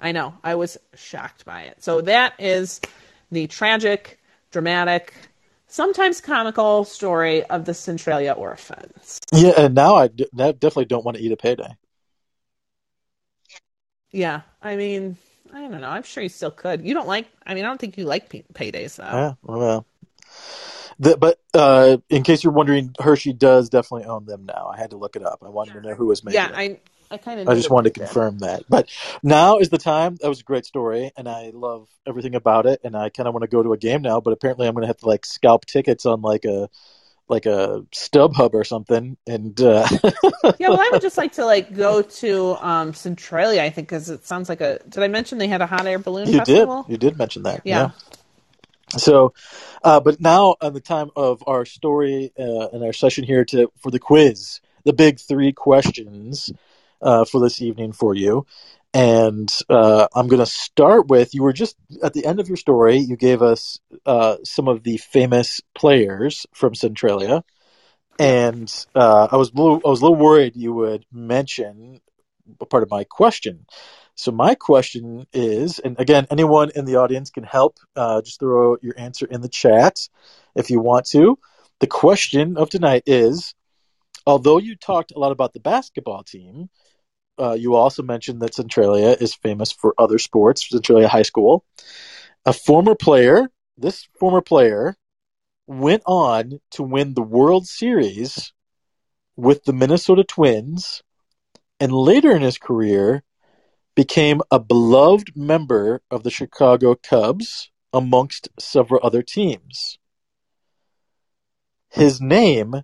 I 0.01 0.13
know. 0.13 0.35
I 0.43 0.55
was 0.55 0.79
shocked 0.95 1.45
by 1.45 1.63
it. 1.63 1.83
So 1.83 2.01
that 2.03 2.35
is 2.39 2.81
the 3.31 3.47
tragic, 3.47 4.19
dramatic, 4.51 5.13
sometimes 5.75 6.21
comical 6.21 6.85
story 6.85 7.43
of 7.47 7.65
the 7.65 7.75
Centralia 7.75 8.33
orphans. 8.33 9.19
Yeah, 9.33 9.55
and 9.59 9.75
now 9.75 9.97
I, 9.97 10.07
d- 10.07 10.29
definitely 10.37 10.85
don't 10.85 11.05
want 11.05 11.17
to 11.17 11.23
eat 11.23 11.33
a 11.33 11.37
payday. 11.37 11.77
Yeah, 14.13 14.43
I 14.63 14.77
mean, 14.77 15.17
I 15.53 15.63
don't 15.63 15.81
know. 15.81 15.89
I'm 15.89 16.05
sure 16.05 16.23
you 16.23 16.29
still 16.29 16.53
could. 16.53 16.87
You 16.87 16.95
don't 16.95 17.09
like. 17.09 17.27
I 17.45 17.55
mean, 17.55 17.65
I 17.65 17.69
don't 17.69 17.81
think 17.81 17.99
you 17.99 18.05
like 18.05 18.29
pay- 18.29 18.45
paydays 18.55 18.97
though. 18.97 19.05
Yeah, 19.05 19.33
well, 19.43 19.87
the, 21.01 21.17
but 21.17 21.41
uh, 21.53 21.97
in 22.09 22.23
case 22.23 22.45
you're 22.45 22.53
wondering, 22.53 22.95
Hershey 23.01 23.33
does 23.33 23.69
definitely 23.69 24.07
own 24.07 24.27
them 24.27 24.47
now. 24.47 24.71
I 24.73 24.79
had 24.79 24.91
to 24.91 24.97
look 24.97 25.17
it 25.17 25.25
up. 25.25 25.41
I 25.43 25.49
wanted 25.49 25.75
yeah. 25.75 25.81
to 25.81 25.89
know 25.89 25.95
who 25.97 26.07
was 26.07 26.23
making. 26.23 26.37
Yeah, 26.37 26.51
it. 26.51 26.55
I 26.57 26.81
I 27.11 27.17
kind 27.17 27.41
of. 27.41 27.49
I 27.49 27.55
just 27.55 27.71
wanted 27.71 27.95
to 27.95 28.01
confirm 28.01 28.39
that. 28.39 28.65
But 28.69 28.89
now 29.23 29.59
is 29.59 29.69
the 29.69 29.79
time. 29.79 30.17
That 30.21 30.29
was 30.29 30.41
a 30.41 30.45
great 30.45 30.67
story, 30.67 31.13
and 31.17 31.29
I 31.29 31.51
love 31.55 31.89
everything 32.07 32.35
about 32.35 32.67
it. 32.67 32.81
And 32.85 32.97
I 32.97 33.09
kind 33.11 33.29
of 33.29 33.35
want 33.35 33.43
to 33.43 33.49
go 33.49 33.63
to 33.63 33.73
a 33.73 33.79
game 33.79 34.03
now, 34.03 34.21
but 34.21 34.33
apparently 34.33 34.67
I'm 34.67 34.75
going 34.75 34.83
to 34.83 34.89
have 34.89 34.99
to 34.99 35.07
like 35.07 35.25
scalp 35.25 35.67
tickets 35.67 36.07
on 36.07 36.23
like 36.23 36.45
a 36.45 36.69
like 37.29 37.47
a 37.47 37.85
StubHub 37.93 38.55
or 38.55 38.65
something. 38.65 39.17
And 39.27 39.59
uh... 39.61 39.87
yeah, 40.59 40.69
well, 40.69 40.81
I 40.81 40.91
would 40.93 41.03
just 41.03 41.17
like 41.17 41.33
to 41.35 41.45
like 41.45 41.75
go 41.75 42.03
to 42.03 42.57
um, 42.67 42.95
Centralia. 42.95 43.63
I 43.63 43.71
think 43.71 43.89
because 43.89 44.11
it 44.11 44.27
sounds 44.27 44.49
like 44.49 44.61
a. 44.61 44.79
Did 44.89 45.03
I 45.03 45.09
mention 45.09 45.39
they 45.39 45.49
had 45.49 45.63
a 45.63 45.67
hot 45.67 45.87
air 45.87 45.99
balloon? 45.99 46.29
You 46.29 46.39
festival? 46.39 46.83
did. 46.83 46.93
You 46.93 46.99
did 46.99 47.19
mention 47.19 47.45
that. 47.45 47.63
yeah. 47.65 47.79
yeah. 47.79 47.91
So, 48.99 49.35
uh, 49.83 50.01
but 50.01 50.21
now 50.21 50.57
on 50.61 50.73
the 50.73 50.81
time 50.81 51.11
of 51.17 51.43
our 51.47 51.65
story 51.65 52.33
uh, 52.39 52.69
and 52.69 52.85
our 52.85 52.93
session 52.93 53.25
here 53.25 53.45
to 53.47 53.73
for 53.79 53.91
the 53.91 53.99
quiz, 53.99 54.61
the 54.85 54.93
big 54.93 55.19
three 55.19 55.53
questions 55.53 56.53
uh, 57.05 57.25
for 57.25 57.41
this 57.41 57.63
evening 57.63 57.93
for 57.93 58.15
you. 58.15 58.47
And 58.93 59.53
uh, 59.69 60.07
I'm 60.15 60.29
going 60.29 60.41
to 60.41 60.47
start 60.47 61.09
with 61.09 61.35
you 61.35 61.43
were 61.43 61.53
just 61.53 61.77
at 62.03 62.15
the 62.15 62.27
end 62.27 62.41
of 62.41 62.49
your 62.49 62.57
story, 62.57 62.99
you 62.99 63.17
gave 63.17 63.43
us 63.43 63.81
uh, 64.07 64.37
some 64.45 64.69
of 64.69 64.83
the 64.83 64.97
famous 64.97 65.61
players 65.75 66.47
from 66.55 66.75
Centralia. 66.75 67.45
And 68.19 68.73
uh, 68.95 69.29
I 69.31 69.37
was 69.37 69.51
a 69.51 69.55
little, 69.57 69.81
I 69.85 69.89
was 69.89 70.01
a 70.01 70.05
little 70.05 70.17
worried 70.17 70.55
you 70.57 70.73
would 70.73 71.05
mention 71.13 72.01
a 72.61 72.67
part 72.67 72.85
of 72.85 72.91
my 72.91 73.05
question. 73.05 73.67
So 74.15 74.31
my 74.31 74.55
question 74.55 75.27
is, 75.33 75.81
and 75.81 75.99
again, 75.99 76.29
anyone 76.31 76.71
in 76.77 76.85
the 76.85 76.97
audience 76.97 77.31
can 77.31 77.43
help. 77.43 77.79
Uh, 77.97 78.23
just 78.23 78.39
throw 78.39 78.77
your 78.81 78.95
answer 78.97 79.27
in 79.27 79.41
the 79.41 79.49
chat 79.49 80.09
if 80.55 80.71
you 80.71 80.79
want 80.81 81.07
to. 81.07 81.37
The 81.81 81.89
question 81.89 82.57
of 82.57 82.71
tonight 82.71 83.03
is: 83.07 83.55
Although 84.25 84.59
you 84.59 84.77
talked 84.77 85.11
a 85.11 85.19
lot 85.19 85.33
about 85.33 85.53
the 85.53 85.61
basketball 85.61 86.23
team, 86.23 86.71
uh, 87.39 87.53
you 87.53 87.75
also 87.75 88.03
mentioned 88.03 88.41
that 88.43 88.55
Centralia 88.55 89.17
is 89.21 89.35
famous 89.35 89.73
for 89.73 89.95
other 89.99 90.19
sports, 90.19 90.69
Centralia 90.69 91.09
High 91.09 91.23
School. 91.23 91.65
A 92.47 92.53
former 92.53 92.95
player, 92.95 93.51
this 93.77 94.09
former 94.19 94.41
player, 94.41 94.97
went 95.67 96.03
on 96.07 96.61
to 96.73 96.83
win 96.83 97.15
the 97.15 97.23
World 97.23 97.67
Series 97.67 98.53
with 99.37 99.65
the 99.65 99.73
Minnesota 99.73 100.23
Twins, 100.23 101.03
and 101.81 101.93
later 101.93 102.31
in 102.31 102.43
his 102.43 102.59
career 102.59 103.25
became 103.95 104.41
a 104.51 104.61
beloved 104.61 105.37
member 105.37 106.03
of 106.11 106.23
the 106.23 106.31
Chicago 106.31 106.95
Cubs 106.95 107.71
amongst 107.93 108.49
several 108.59 109.01
other 109.03 109.23
teams. 109.23 109.99
His 111.91 112.21
name 112.21 112.83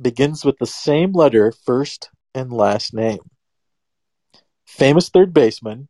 begins 0.00 0.44
with 0.44 0.58
the 0.58 0.66
same 0.66 1.12
letter 1.12 1.52
first 1.52 2.10
and 2.34 2.52
last 2.52 2.94
name. 2.94 3.20
Famous 4.64 5.08
third 5.08 5.34
baseman. 5.34 5.88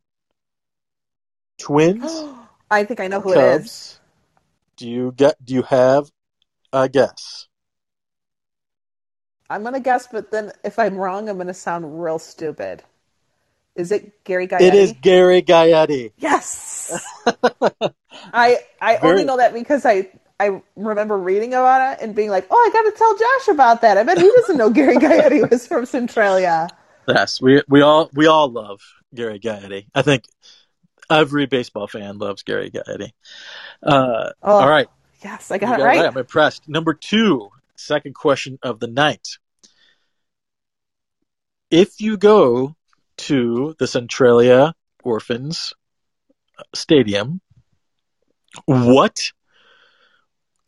Twins. 1.59 2.23
I 2.71 2.83
think 2.83 2.99
I 2.99 3.07
know 3.07 3.21
who 3.21 3.33
Cubs. 3.33 3.37
it 3.37 3.65
is. 3.65 3.99
Do 4.77 4.89
you 4.89 5.13
get? 5.15 5.43
Do 5.43 5.53
you 5.53 5.61
have 5.63 6.11
a 6.71 6.89
guess? 6.89 7.47
I'm 9.49 9.63
gonna 9.63 9.79
guess, 9.79 10.07
but 10.07 10.31
then 10.31 10.51
if 10.63 10.79
I'm 10.79 10.95
wrong, 10.95 11.29
I'm 11.29 11.37
gonna 11.37 11.53
sound 11.53 12.01
real 12.01 12.17
stupid. 12.17 12.81
Is 13.75 13.91
it 13.91 14.23
Gary 14.23 14.47
Gaetti? 14.47 14.61
It 14.61 14.73
is 14.73 14.93
Gary 15.01 15.41
Gaetti. 15.41 16.11
Yes. 16.17 17.05
I 18.33 18.59
I 18.81 18.97
Very... 18.97 19.11
only 19.11 19.25
know 19.25 19.37
that 19.37 19.53
because 19.53 19.85
I 19.85 20.09
I 20.43 20.61
remember 20.75 21.17
reading 21.17 21.53
about 21.53 21.93
it 21.93 22.03
and 22.03 22.13
being 22.13 22.29
like, 22.29 22.45
"Oh, 22.51 22.55
I 22.55 22.73
got 22.73 22.89
to 22.89 22.97
tell 22.97 23.17
Josh 23.17 23.47
about 23.53 23.81
that." 23.81 23.97
I 23.97 24.03
bet 24.03 24.17
he 24.17 24.29
doesn't 24.29 24.57
know 24.57 24.69
Gary 24.69 24.95
Gaetti 24.97 25.49
was 25.49 25.65
from 25.65 25.85
Centralia. 25.85 26.67
Yes, 27.07 27.41
we 27.41 27.63
we 27.69 27.81
all 27.81 28.09
we 28.13 28.27
all 28.27 28.49
love 28.49 28.81
Gary 29.15 29.39
Gaetti. 29.39 29.85
I 29.95 30.01
think 30.01 30.25
every 31.09 31.45
baseball 31.45 31.87
fan 31.87 32.17
loves 32.17 32.43
Gary 32.43 32.71
Gaetti. 32.71 33.11
Uh, 33.81 34.31
oh, 34.41 34.59
all 34.59 34.69
right. 34.69 34.87
Yes, 35.23 35.49
I 35.49 35.57
got, 35.57 35.69
got 35.69 35.79
it 35.79 35.83
right. 35.83 35.99
right. 35.99 36.05
I'm 36.07 36.17
impressed. 36.17 36.67
Number 36.67 36.93
two, 36.93 37.49
second 37.77 38.13
question 38.13 38.59
of 38.61 38.81
the 38.81 38.87
night. 38.87 39.37
If 41.71 42.01
you 42.01 42.17
go 42.17 42.75
to 43.17 43.75
the 43.79 43.87
Centralia 43.87 44.75
Orphans 45.03 45.73
Stadium, 46.75 47.39
what 48.65 49.31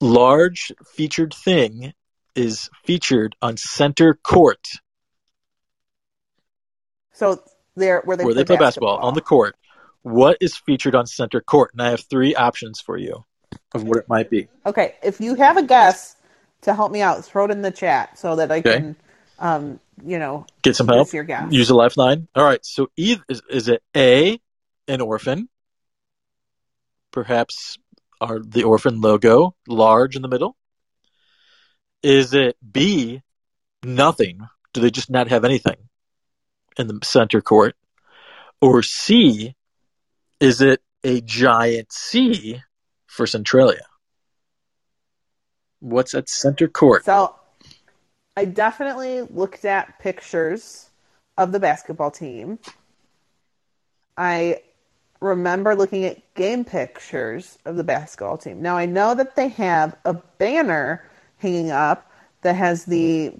large 0.02 0.72
featured 0.93 1.34
thing 1.34 1.93
is 2.36 2.70
featured 2.86 3.36
on 3.41 3.58
center 3.58 4.14
court. 4.14 4.68
So 7.14 7.41
there, 7.76 8.02
where 8.04 8.18
they, 8.18 8.26
where 8.26 8.34
play, 8.34 8.43
they 8.43 8.46
play 8.46 8.58
basketball. 8.58 8.96
basketball 8.96 9.08
on 9.08 9.14
the 9.14 9.22
court. 9.22 9.56
What 10.02 10.38
is 10.41 10.56
featured 10.56 10.96
on 10.96 11.08
center 11.08 11.41
court? 11.41 11.72
And 11.74 11.82
I 11.82 11.89
have 11.91 12.02
three 12.02 12.36
options 12.36 12.82
for 12.82 12.98
you 12.98 13.26
of 13.74 13.84
what 13.84 13.98
it 13.98 14.10
might 14.10 14.30
be. 14.30 14.48
Okay, 14.66 14.96
if 15.02 15.20
you 15.20 15.36
have 15.36 15.58
a 15.58 15.64
guess 15.64 16.16
to 16.62 16.74
help 16.74 16.91
me 16.91 17.02
out, 17.02 17.24
throw 17.26 17.46
it 17.46 17.52
in 17.52 17.62
the 17.62 17.72
chat 17.72 18.20
so 18.20 18.36
that 18.36 18.52
I 18.52 18.58
okay. 18.60 18.78
can, 18.78 18.96
um, 19.39 19.80
you 20.04 20.20
know, 20.20 20.46
get 20.62 20.76
some 20.76 20.88
help. 20.88 21.12
Your 21.14 21.24
guess. 21.24 21.52
Use 21.52 21.70
a 21.70 21.76
lifeline. 21.76 22.28
All 22.36 22.43
right. 22.43 22.64
So, 22.66 22.88
either, 22.98 23.24
is, 23.30 23.41
is 23.50 23.68
it 23.70 23.82
A, 23.96 24.39
an 24.88 25.02
orphan? 25.02 25.50
Perhaps 27.12 27.78
are 28.22 28.39
the 28.39 28.63
orphan 28.63 29.01
logo 29.01 29.55
large 29.68 30.16
in 30.16 30.22
the 30.22 30.28
middle? 30.28 30.55
Is 32.03 32.34
it 32.34 32.57
B, 32.72 33.22
nothing? 33.84 34.39
Do 34.74 34.82
they 34.82 34.91
just 34.91 35.09
not 35.09 35.30
have 35.30 35.45
anything 35.45 35.78
in 36.78 36.88
the 36.88 36.99
center 37.03 37.41
court? 37.41 37.76
Or 38.61 38.84
C, 38.84 39.55
is 40.39 40.61
it 40.61 40.82
a 41.03 41.22
giant 41.22 41.91
C 41.91 42.61
for 43.07 43.26
Centralia? 43.26 43.86
What's 45.80 46.13
at 46.13 46.30
center 46.30 46.68
court? 46.68 47.05
So 47.05 47.36
I 48.36 48.45
definitely 48.45 49.22
looked 49.22 49.66
at 49.66 49.99
pictures 49.99 50.89
of 51.38 51.51
the 51.51 51.59
basketball 51.59 52.11
team. 52.11 52.59
I 54.18 54.61
remember 55.26 55.76
looking 55.76 56.05
at 56.05 56.34
game 56.36 56.63
pictures 56.63 57.57
of 57.65 57.76
the 57.76 57.84
basketball 57.84 58.38
team. 58.38 58.61
Now 58.61 58.78
I 58.78 58.86
know 58.86 59.15
that 59.15 59.36
they 59.36 59.49
have 59.49 59.95
a 60.05 60.13
banner 60.13 61.03
hanging 61.38 61.71
up 61.71 62.09
that 62.41 62.55
has 62.55 62.86
the 62.86 63.34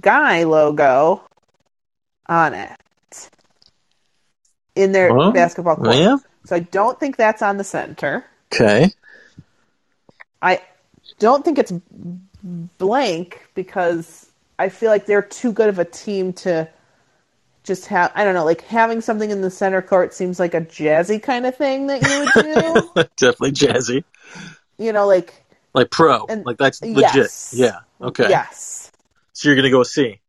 guy 0.00 0.44
logo 0.44 1.22
on 2.26 2.54
it 2.54 3.30
in 4.74 4.92
their 4.92 5.32
basketball 5.32 5.76
court. 5.76 5.96
Yeah. 5.96 6.16
So 6.44 6.56
I 6.56 6.60
don't 6.60 6.98
think 7.00 7.16
that's 7.16 7.42
on 7.42 7.56
the 7.56 7.64
center. 7.64 8.24
Okay. 8.52 8.90
I 10.42 10.60
don't 11.18 11.44
think 11.44 11.58
it's 11.58 11.72
blank 12.78 13.48
because 13.54 14.26
I 14.58 14.68
feel 14.68 14.90
like 14.90 15.06
they're 15.06 15.22
too 15.22 15.52
good 15.52 15.68
of 15.68 15.78
a 15.78 15.84
team 15.84 16.32
to 16.34 16.68
just 17.64 17.86
have 17.86 18.12
I 18.14 18.24
don't 18.24 18.34
know, 18.34 18.44
like 18.44 18.60
having 18.62 19.00
something 19.00 19.30
in 19.30 19.40
the 19.40 19.50
center 19.50 19.82
court 19.82 20.14
seems 20.14 20.38
like 20.38 20.54
a 20.54 20.60
jazzy 20.60 21.20
kind 21.20 21.46
of 21.46 21.56
thing 21.56 21.88
that 21.88 22.02
you 22.02 22.20
would 22.20 22.94
do. 22.94 23.04
Definitely 23.16 23.52
jazzy. 23.52 24.04
You 24.78 24.92
know, 24.92 25.06
like 25.06 25.44
like 25.72 25.90
pro, 25.90 26.26
and, 26.26 26.44
like 26.46 26.58
that's 26.58 26.80
legit. 26.82 27.14
Yes. 27.14 27.54
Yeah. 27.56 27.80
Okay. 28.00 28.28
Yes. 28.28 28.92
So 29.32 29.48
you're 29.48 29.56
gonna 29.56 29.70
go 29.70 29.82
C. 29.82 30.20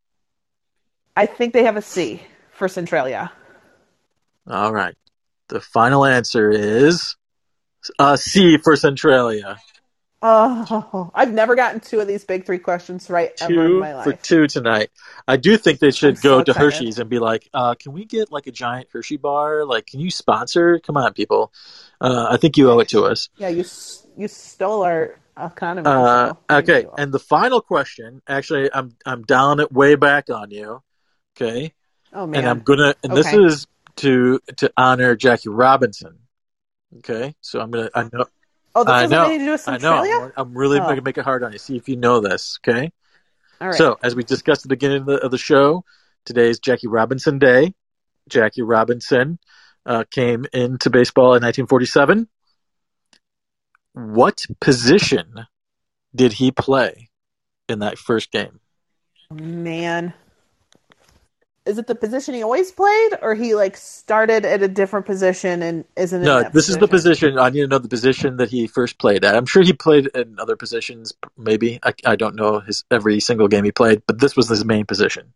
I 1.15 1.27
think 1.27 1.53
they 1.53 1.63
have 1.63 1.77
a 1.77 1.81
C 1.81 2.23
for 2.51 2.67
Centralia. 2.67 3.31
All 4.49 4.73
right. 4.73 4.95
The 5.49 5.61
final 5.61 6.05
answer 6.05 6.49
is 6.49 7.15
uh, 7.99 8.15
C 8.15 8.57
for 8.57 8.75
Centralia. 8.75 9.57
Oh, 10.21 11.11
I've 11.13 11.33
never 11.33 11.55
gotten 11.55 11.79
two 11.79 11.99
of 11.99 12.07
these 12.07 12.23
big 12.23 12.45
three 12.45 12.57
questions 12.57 13.09
right 13.09 13.35
two 13.35 13.43
ever 13.45 13.65
in 13.65 13.79
my 13.79 13.93
life. 13.93 14.03
for 14.05 14.13
two 14.13 14.47
tonight. 14.47 14.89
I 15.27 15.37
do 15.37 15.57
think 15.57 15.79
they 15.79 15.91
should 15.91 16.15
I'm 16.15 16.21
go 16.21 16.39
so 16.39 16.43
to 16.45 16.51
excited. 16.51 16.65
Hershey's 16.65 16.99
and 16.99 17.09
be 17.09 17.19
like, 17.19 17.47
uh, 17.53 17.75
"Can 17.75 17.91
we 17.91 18.05
get 18.05 18.31
like 18.31 18.47
a 18.47 18.51
giant 18.51 18.87
Hershey 18.91 19.17
bar? 19.17 19.65
Like, 19.65 19.85
can 19.85 19.99
you 19.99 20.09
sponsor? 20.09 20.79
Come 20.79 20.97
on, 20.97 21.13
people. 21.13 21.51
Uh, 22.01 22.27
I 22.29 22.37
think 22.37 22.57
you 22.57 22.71
owe 22.71 22.79
it 22.79 22.89
to 22.89 23.05
us." 23.05 23.29
Yeah, 23.37 23.49
you 23.49 23.65
you 24.17 24.27
stole 24.27 24.83
our 24.83 25.19
economy. 25.37 25.85
Uh, 25.85 26.33
okay, 26.49 26.87
and 26.97 27.11
the 27.11 27.19
final 27.19 27.61
question. 27.61 28.21
Actually, 28.27 28.73
I'm 28.73 28.95
I'm 29.05 29.23
dialing 29.23 29.59
it 29.59 29.71
way 29.71 29.95
back 29.95 30.29
on 30.29 30.49
you. 30.49 30.81
Okay, 31.35 31.73
oh 32.13 32.25
man, 32.25 32.39
and 32.39 32.49
I'm 32.49 32.59
gonna 32.61 32.95
and 33.03 33.15
this 33.15 33.31
is 33.31 33.67
to 33.97 34.39
to 34.57 34.71
honor 34.77 35.15
Jackie 35.15 35.49
Robinson. 35.49 36.19
Okay, 36.97 37.35
so 37.41 37.59
I'm 37.59 37.69
gonna 37.69 37.89
I 37.93 38.03
know 38.11 38.25
oh, 38.75 38.83
this 38.83 38.91
I 38.91 39.01
has 39.01 39.09
to 39.09 39.37
do 39.37 39.51
with 39.51 39.67
I 39.67 39.71
know 39.71 39.79
Centralia. 39.79 40.33
I'm, 40.37 40.53
really 40.57 40.79
Oh. 40.79 40.83
gonna 40.83 41.01
make 41.01 41.17
it 41.17 41.23
hard 41.23 41.43
on 41.43 41.51
you. 41.53 41.57
See 41.57 41.75
if 41.77 41.87
you 41.89 41.95
know 41.95 42.19
this. 42.19 42.59
Okay. 42.67 42.91
All 43.61 43.67
right. 43.69 43.77
So, 43.77 43.97
as 44.03 44.15
we 44.15 44.23
discussed 44.23 44.59
at 44.59 44.63
the 44.69 44.75
beginning 44.75 45.01
of 45.01 45.05
the, 45.05 45.17
of 45.23 45.31
the 45.31 45.37
show, 45.37 45.83
today 46.25 46.49
is 46.49 46.59
Jackie 46.59 46.87
Robinson 46.87 47.39
Day. 47.39 47.73
Jackie 48.29 48.61
Robinson 48.63 49.39
uh, 49.85 50.03
came 50.11 50.45
into 50.53 50.89
baseball 50.89 51.35
in 51.35 51.41
1947. 51.43 52.27
What 53.93 54.45
position 54.59 55.45
did 56.13 56.33
he 56.33 56.51
play 56.51 57.09
in 57.69 57.79
that 57.79 57.97
first 57.97 58.31
game? 58.31 58.59
Man. 59.31 60.13
Is 61.65 61.79
it 61.79 61.87
the 61.87 61.95
position 61.95 62.35
he 62.35 62.43
always 62.43 62.71
played, 62.71 63.13
or 63.23 63.33
he 63.33 63.55
like 63.55 63.75
started 63.75 64.45
at 64.45 64.61
a 64.61 64.67
different 64.67 65.07
position 65.07 65.63
and 65.63 65.83
isn't? 65.95 66.19
in 66.19 66.25
No, 66.25 66.47
this 66.53 66.69
is 66.69 66.77
the 66.77 66.87
position. 66.87 67.39
I 67.39 67.49
need 67.49 67.61
to 67.61 67.67
know 67.67 67.79
the 67.79 67.89
position 67.89 68.37
that 68.37 68.49
he 68.49 68.67
first 68.67 68.99
played 68.99 69.25
at. 69.25 69.35
I'm 69.35 69.47
sure 69.47 69.63
he 69.63 69.73
played 69.73 70.07
in 70.13 70.39
other 70.39 70.55
positions, 70.55 71.13
maybe. 71.35 71.79
I, 71.81 71.93
I 72.05 72.15
don't 72.17 72.35
know 72.35 72.59
his 72.59 72.83
every 72.91 73.19
single 73.19 73.47
game 73.47 73.63
he 73.63 73.71
played, 73.71 74.03
but 74.05 74.19
this 74.19 74.35
was 74.35 74.47
his 74.47 74.63
main 74.63 74.85
position. 74.85 75.33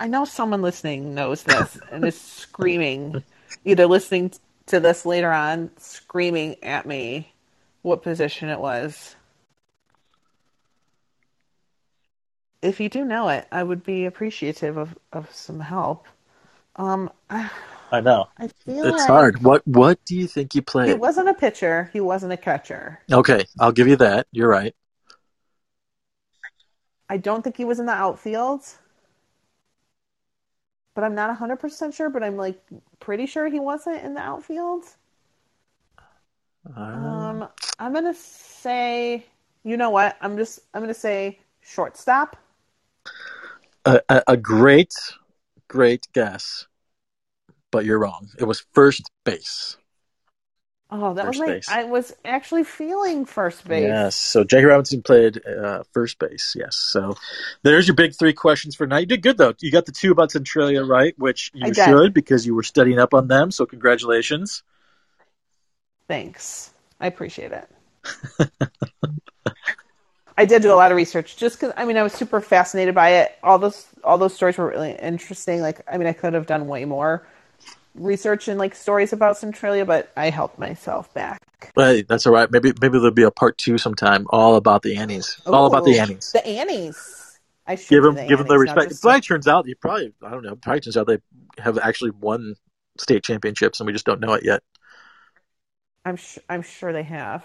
I 0.00 0.08
know 0.08 0.24
someone 0.24 0.62
listening 0.62 1.14
knows 1.14 1.44
this 1.44 1.78
and 1.92 2.04
is 2.04 2.20
screaming, 2.20 3.22
either 3.64 3.86
listening 3.86 4.32
to 4.66 4.80
this 4.80 5.06
later 5.06 5.30
on, 5.30 5.70
screaming 5.76 6.56
at 6.64 6.86
me 6.86 7.32
what 7.82 8.02
position 8.02 8.48
it 8.48 8.60
was. 8.60 9.16
If 12.62 12.78
you 12.78 12.88
do 12.88 13.04
know 13.04 13.28
it, 13.30 13.48
I 13.50 13.64
would 13.64 13.82
be 13.82 14.04
appreciative 14.04 14.76
of, 14.76 14.96
of 15.12 15.34
some 15.34 15.58
help. 15.58 16.06
Um, 16.76 17.10
I 17.30 17.50
I 17.92 18.00
know 18.00 18.28
feel 18.64 18.88
it's 18.88 19.06
like 19.06 19.06
hard. 19.06 19.42
What 19.42 19.66
What 19.66 20.04
do 20.04 20.16
you 20.16 20.26
think 20.26 20.52
he 20.52 20.60
He 20.80 20.92
played? 20.92 20.92
wasn't 20.92 21.28
a 21.28 21.34
pitcher. 21.34 21.88
He 21.92 22.00
wasn't 22.00 22.32
a 22.32 22.36
catcher. 22.36 22.98
Okay, 23.10 23.46
I'll 23.58 23.72
give 23.72 23.88
you 23.88 23.96
that. 23.96 24.26
You're 24.32 24.48
right. 24.48 24.74
I 27.10 27.18
don't 27.18 27.42
think 27.42 27.58
he 27.58 27.66
was 27.66 27.78
in 27.78 27.84
the 27.84 27.92
outfield. 27.92 28.64
But 30.92 31.02
I'm 31.02 31.14
not 31.14 31.30
100% 31.30 31.94
sure, 31.94 32.10
but 32.10 32.22
I'm 32.22 32.36
like 32.36 32.62
pretty 33.00 33.24
sure 33.24 33.48
he 33.48 33.58
wasn't 33.58 34.02
in 34.04 34.12
the 34.12 34.20
outfield. 34.20 34.84
Uh, 36.64 37.40
Um, 37.40 37.48
I'm 37.78 37.92
gonna 37.92 38.14
say, 38.14 39.26
you 39.64 39.76
know 39.76 39.90
what? 39.90 40.16
I'm 40.20 40.36
just 40.36 40.60
I'm 40.74 40.82
gonna 40.82 40.94
say 40.94 41.40
shortstop. 41.60 42.36
A, 44.08 44.22
a, 44.26 44.36
great, 44.36 44.94
great 45.68 46.06
guess, 46.12 46.66
but 47.70 47.84
you're 47.84 47.98
wrong. 47.98 48.28
It 48.38 48.44
was 48.44 48.64
first 48.72 49.10
base. 49.24 49.76
Oh, 50.90 51.12
that 51.14 51.26
First 51.26 51.38
was 51.38 51.46
my. 51.48 51.54
base. 51.54 51.68
I 51.68 51.84
was 51.84 52.16
actually 52.24 52.64
feeling 52.64 53.26
first 53.26 53.68
base. 53.68 53.84
Yes. 53.84 54.16
So 54.16 54.42
Jackie 54.42 54.64
Robinson 54.64 55.02
played 55.02 55.44
uh, 55.46 55.82
first 55.92 56.18
base. 56.18 56.54
Yes. 56.58 56.76
So 56.76 57.14
there's 57.62 57.86
your 57.86 57.94
big 57.94 58.14
three 58.18 58.32
questions 58.32 58.74
for 58.74 58.86
tonight. 58.86 59.00
You 59.00 59.06
did 59.06 59.22
good 59.22 59.36
though. 59.36 59.52
You 59.60 59.70
got 59.70 59.84
the 59.84 59.92
two 59.92 60.12
about 60.12 60.30
Centralia 60.30 60.82
right, 60.82 61.14
which 61.18 61.50
you 61.52 61.74
should 61.74 62.14
because 62.14 62.46
you 62.46 62.54
were 62.54 62.62
studying 62.62 62.98
up 62.98 63.12
on 63.12 63.28
them. 63.28 63.50
So 63.50 63.66
congratulations. 63.66 64.62
Thanks. 66.06 66.72
I 66.98 67.06
appreciate 67.06 67.52
it. 67.52 67.68
I 70.38 70.46
did 70.46 70.62
do 70.62 70.72
a 70.72 70.76
lot 70.76 70.92
of 70.92 70.96
research 70.96 71.36
just 71.36 71.60
because 71.60 71.74
I 71.76 71.84
mean 71.84 71.98
I 71.98 72.04
was 72.04 72.14
super 72.14 72.40
fascinated 72.40 72.94
by 72.94 73.10
it. 73.10 73.38
All 73.42 73.58
those 73.58 73.86
all 74.04 74.18
those 74.18 74.34
stories 74.34 74.56
were 74.56 74.68
really 74.68 74.92
interesting. 74.92 75.60
Like 75.60 75.82
I 75.92 75.98
mean 75.98 76.08
I 76.08 76.14
could 76.14 76.34
have 76.34 76.46
done 76.46 76.68
way 76.68 76.86
more 76.86 77.26
research 77.94 78.48
and 78.48 78.58
like 78.58 78.74
stories 78.74 79.12
about 79.12 79.38
Centralia, 79.38 79.86
but 79.86 80.12
I 80.16 80.30
held 80.30 80.58
myself 80.58 81.12
back. 81.14 81.40
Hey, 81.76 82.02
that's 82.02 82.26
all 82.26 82.32
right. 82.32 82.50
Maybe 82.50 82.72
maybe 82.80 82.98
there'll 82.98 83.10
be 83.10 83.22
a 83.22 83.30
part 83.30 83.58
two 83.58 83.78
sometime, 83.78 84.26
all 84.30 84.56
about 84.56 84.82
the 84.82 84.96
Annies, 84.96 85.40
all 85.46 85.66
about 85.66 85.84
the 85.84 85.92
Ooh, 85.92 86.00
Annies. 86.00 86.32
The 86.32 86.46
Annies. 86.46 87.38
I 87.66 87.74
should 87.74 87.88
Give 87.96 88.02
them 88.02 88.16
give 88.26 88.38
them 88.38 88.46
the 88.48 88.58
not 88.58 88.58
respect. 88.58 88.92
It 88.92 89.00
probably 89.00 89.20
turns 89.22 89.48
out 89.48 89.66
you 89.66 89.76
probably 89.76 90.12
I 90.22 90.30
don't 90.30 90.42
know. 90.42 90.52
it 90.52 90.62
Probably 90.62 90.80
turns 90.80 90.96
out 90.96 91.06
they 91.06 91.18
have 91.58 91.78
actually 91.78 92.10
won 92.10 92.54
state 92.98 93.22
championships 93.24 93.80
and 93.80 93.86
we 93.86 93.92
just 93.92 94.06
don't 94.06 94.20
know 94.20 94.34
it 94.34 94.44
yet. 94.44 94.62
I'm 96.04 96.16
sure 96.16 96.42
I'm 96.48 96.62
sure 96.62 96.92
they 96.92 97.02
have. 97.04 97.44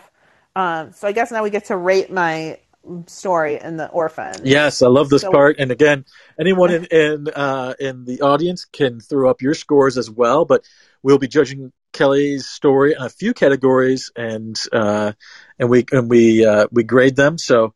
Um, 0.56 0.92
so 0.94 1.08
I 1.08 1.12
guess 1.12 1.32
now 1.32 1.44
we 1.44 1.50
get 1.50 1.66
to 1.66 1.78
rate 1.78 2.12
my 2.12 2.60
story 3.08 3.60
in 3.62 3.78
the 3.78 3.88
orphan. 3.90 4.34
Yes, 4.44 4.82
I 4.82 4.88
love 4.88 5.10
this 5.10 5.22
So- 5.22 5.32
part. 5.32 5.58
And 5.60 5.72
again, 5.72 6.06
anyone 6.40 6.72
in 6.74 6.86
in, 6.86 7.28
uh, 7.34 7.74
in 7.80 8.06
the 8.06 8.22
audience 8.22 8.66
can 8.66 9.00
throw 9.00 9.30
up 9.30 9.42
your 9.42 9.54
scores 9.54 9.98
as 9.98 10.10
well. 10.10 10.46
But 10.46 10.66
we'll 11.02 11.20
be 11.20 11.28
judging 11.28 11.72
Kelly's 11.92 12.48
story 12.48 12.94
in 12.94 13.02
a 13.02 13.10
few 13.10 13.34
categories, 13.34 14.12
and 14.16 14.60
uh, 14.72 15.14
and 15.60 15.70
we 15.70 15.86
and 15.92 16.10
we 16.10 16.46
uh, 16.46 16.68
we 16.72 16.84
grade 16.84 17.16
them. 17.16 17.38
So, 17.38 17.74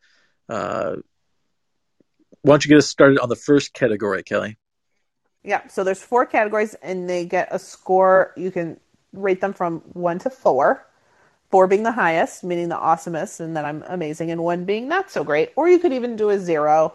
uh, 0.49 0.95
why 2.41 2.53
don't 2.53 2.65
you 2.65 2.69
get 2.69 2.77
us 2.79 2.87
started 2.87 3.19
on 3.19 3.29
the 3.29 3.35
first 3.35 3.73
category, 3.73 4.23
Kelly? 4.23 4.57
Yeah, 5.43 5.67
so 5.67 5.83
there's 5.83 6.01
four 6.01 6.25
categories 6.25 6.75
and 6.81 7.09
they 7.09 7.25
get 7.25 7.47
a 7.51 7.59
score. 7.59 8.33
You 8.35 8.51
can 8.51 8.79
rate 9.13 9.39
them 9.39 9.53
from 9.53 9.79
one 9.93 10.19
to 10.19 10.29
four. 10.29 10.85
Four 11.49 11.67
being 11.67 11.83
the 11.83 11.91
highest, 11.93 12.43
meaning 12.43 12.67
the 12.69 12.75
awesomest, 12.75 13.39
and 13.39 13.55
that 13.55 13.63
I'm 13.65 13.83
amazing, 13.87 14.31
and 14.31 14.43
one 14.43 14.65
being 14.65 14.87
not 14.87 15.09
so 15.09 15.23
great. 15.23 15.51
Or 15.55 15.69
you 15.69 15.79
could 15.79 15.93
even 15.93 16.15
do 16.15 16.29
a 16.29 16.39
zero. 16.39 16.93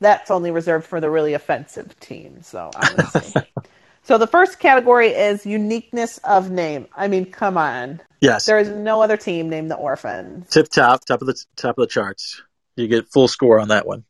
That's 0.00 0.30
only 0.30 0.52
reserved 0.52 0.86
for 0.86 1.00
the 1.00 1.10
really 1.10 1.34
offensive 1.34 1.98
team. 1.98 2.42
So 2.42 2.70
I'm 2.76 2.96
gonna 2.96 3.10
say. 3.10 3.50
so 4.04 4.18
the 4.18 4.28
first 4.28 4.60
category 4.60 5.08
is 5.08 5.44
uniqueness 5.44 6.18
of 6.18 6.50
name. 6.50 6.86
I 6.96 7.08
mean, 7.08 7.26
come 7.26 7.58
on. 7.58 8.00
Yes, 8.20 8.46
There 8.46 8.58
is 8.58 8.68
no 8.68 9.02
other 9.02 9.16
team 9.16 9.48
named 9.48 9.70
the 9.70 9.76
Orphans. 9.76 10.48
tip 10.50 10.68
top, 10.68 11.04
top 11.04 11.20
of 11.20 11.26
the 11.26 11.44
top 11.56 11.78
of 11.78 11.82
the 11.82 11.86
charts. 11.88 12.42
You 12.76 12.86
get 12.86 13.08
full 13.08 13.26
score 13.28 13.58
on 13.58 13.68
that 13.68 13.86
one. 13.86 14.04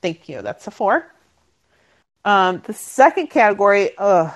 Thank 0.00 0.28
you. 0.28 0.42
That's 0.42 0.66
a 0.66 0.70
four. 0.72 1.06
Um, 2.24 2.62
the 2.66 2.72
second 2.72 3.28
category, 3.28 3.90
ugh, 3.98 4.32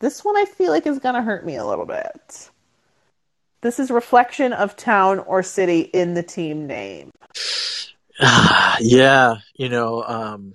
this 0.00 0.24
one 0.24 0.36
I 0.36 0.44
feel 0.46 0.70
like 0.70 0.86
is 0.86 0.98
going 0.98 1.14
to 1.14 1.22
hurt 1.22 1.44
me 1.44 1.56
a 1.56 1.64
little 1.66 1.86
bit. 1.86 2.50
This 3.62 3.78
is 3.78 3.92
reflection 3.92 4.52
of 4.52 4.76
town 4.76 5.20
or 5.20 5.44
city 5.44 5.80
in 5.80 6.14
the 6.14 6.22
team 6.22 6.66
name. 6.66 7.10
yeah, 8.80 9.36
you 9.54 9.68
know, 9.68 10.02
um, 10.02 10.52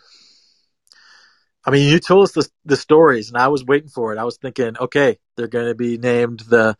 I 1.66 1.72
mean, 1.72 1.90
you 1.90 2.00
told 2.00 2.24
us 2.26 2.32
the 2.34 2.50
the 2.66 2.76
stories, 2.76 3.30
and 3.30 3.38
I 3.38 3.48
was 3.48 3.64
waiting 3.64 3.90
for 3.90 4.14
it. 4.14 4.20
I 4.20 4.26
was 4.26 4.38
thinking, 4.38 4.78
okay, 4.78 5.20
they're 5.36 5.48
going 5.48 5.68
to 5.68 5.76
be 5.76 5.98
named 5.98 6.42
the 6.42 6.76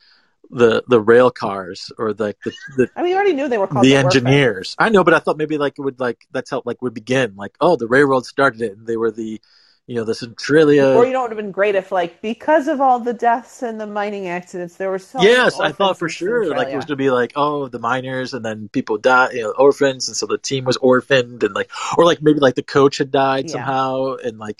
the 0.50 0.84
the 0.88 1.00
rail 1.00 1.32
cars 1.32 1.92
or 1.98 2.14
like 2.14 2.38
the 2.44 2.54
the, 2.76 2.90
I 2.96 3.04
mean, 3.04 3.12
you 3.12 3.16
already 3.16 3.34
knew 3.34 3.48
they 3.48 3.58
were 3.58 3.68
called 3.68 3.86
the 3.86 3.92
the, 3.92 3.98
engineers. 3.98 4.76
I 4.78 4.90
know, 4.90 5.06
but 5.06 5.14
I 5.14 5.20
thought 5.20 5.38
maybe 5.38 5.58
like 5.58 5.76
it 5.78 5.82
would 5.82 6.00
like 6.00 6.26
that's 6.32 6.52
how 6.52 6.62
like 6.66 6.82
would 6.82 6.94
begin 6.94 7.36
like 7.36 7.56
oh 7.62 7.78
the 7.78 7.88
railroad 7.88 8.26
started 8.26 8.62
it 8.62 8.78
and 8.78 8.86
they 8.86 8.98
were 8.98 9.12
the 9.12 9.42
you 9.88 9.96
know 9.96 10.04
the 10.04 10.14
Centralia. 10.14 10.96
Or 10.98 11.06
you 11.06 11.14
know, 11.14 11.22
it 11.22 11.24
would 11.24 11.32
have 11.32 11.38
been 11.38 11.52
great 11.52 11.76
if, 11.76 11.92
like, 11.92 12.22
because 12.22 12.68
of 12.68 12.82
all 12.82 13.00
the 13.00 13.14
deaths 13.14 13.64
and 13.64 13.80
the 13.80 13.88
mining 13.88 14.28
accidents, 14.28 14.76
there 14.76 14.90
were 14.92 15.00
so 15.00 15.20
many 15.20 15.32
Yes, 15.32 15.60
I 15.60 15.72
thought 15.72 15.98
for 15.98 16.10
sure 16.10 16.46
like 16.56 16.68
it 16.68 16.76
was 16.76 16.86
going 16.86 16.98
to 16.98 17.04
be 17.04 17.10
like 17.10 17.34
oh 17.36 17.68
the 17.68 17.80
miners 17.80 18.34
and 18.34 18.44
then 18.46 18.70
people 18.70 18.98
died 18.98 19.34
you 19.34 19.44
know 19.44 19.52
orphans 19.58 20.08
and 20.10 20.16
so 20.18 20.26
the 20.28 20.38
team 20.38 20.66
was 20.66 20.78
orphaned 20.78 21.44
and 21.44 21.56
like 21.56 21.72
or 21.98 22.06
like 22.06 22.22
maybe 22.22 22.40
like 22.40 22.56
the 22.56 22.64
coach 22.64 22.98
had 23.00 23.12
died 23.12 23.46
Yeah. 23.46 23.54
somehow 23.54 24.16
and 24.16 24.38
like 24.38 24.60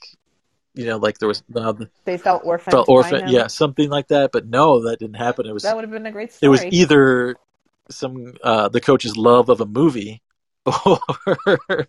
you 0.74 0.86
know 0.86 0.98
like 0.98 1.18
there 1.20 1.28
was 1.28 1.44
uh, 1.56 1.74
They 2.06 2.18
felt 2.18 2.44
orphaned. 2.46 2.74
felt 2.74 2.88
by 2.88 2.94
orphan 2.94 3.20
him. 3.20 3.30
yeah 3.34 3.48
something 3.48 3.90
like 3.90 4.08
that 4.08 4.32
but 4.32 4.48
no 4.48 4.84
that 4.84 5.00
didn't 5.00 5.16
happen 5.16 5.46
it 5.46 5.54
was 5.54 5.64
That 5.64 5.76
would 5.76 5.84
have 5.84 5.92
been 5.92 6.06
a 6.06 6.12
great 6.12 6.32
story. 6.34 6.48
it 6.48 6.50
was 6.50 6.66
either 6.72 7.36
some 7.90 8.34
uh 8.44 8.68
the 8.70 8.82
coach's 8.82 9.16
love 9.18 9.50
of 9.50 9.62
a 9.62 9.66
movie 9.66 10.22
or 10.86 11.88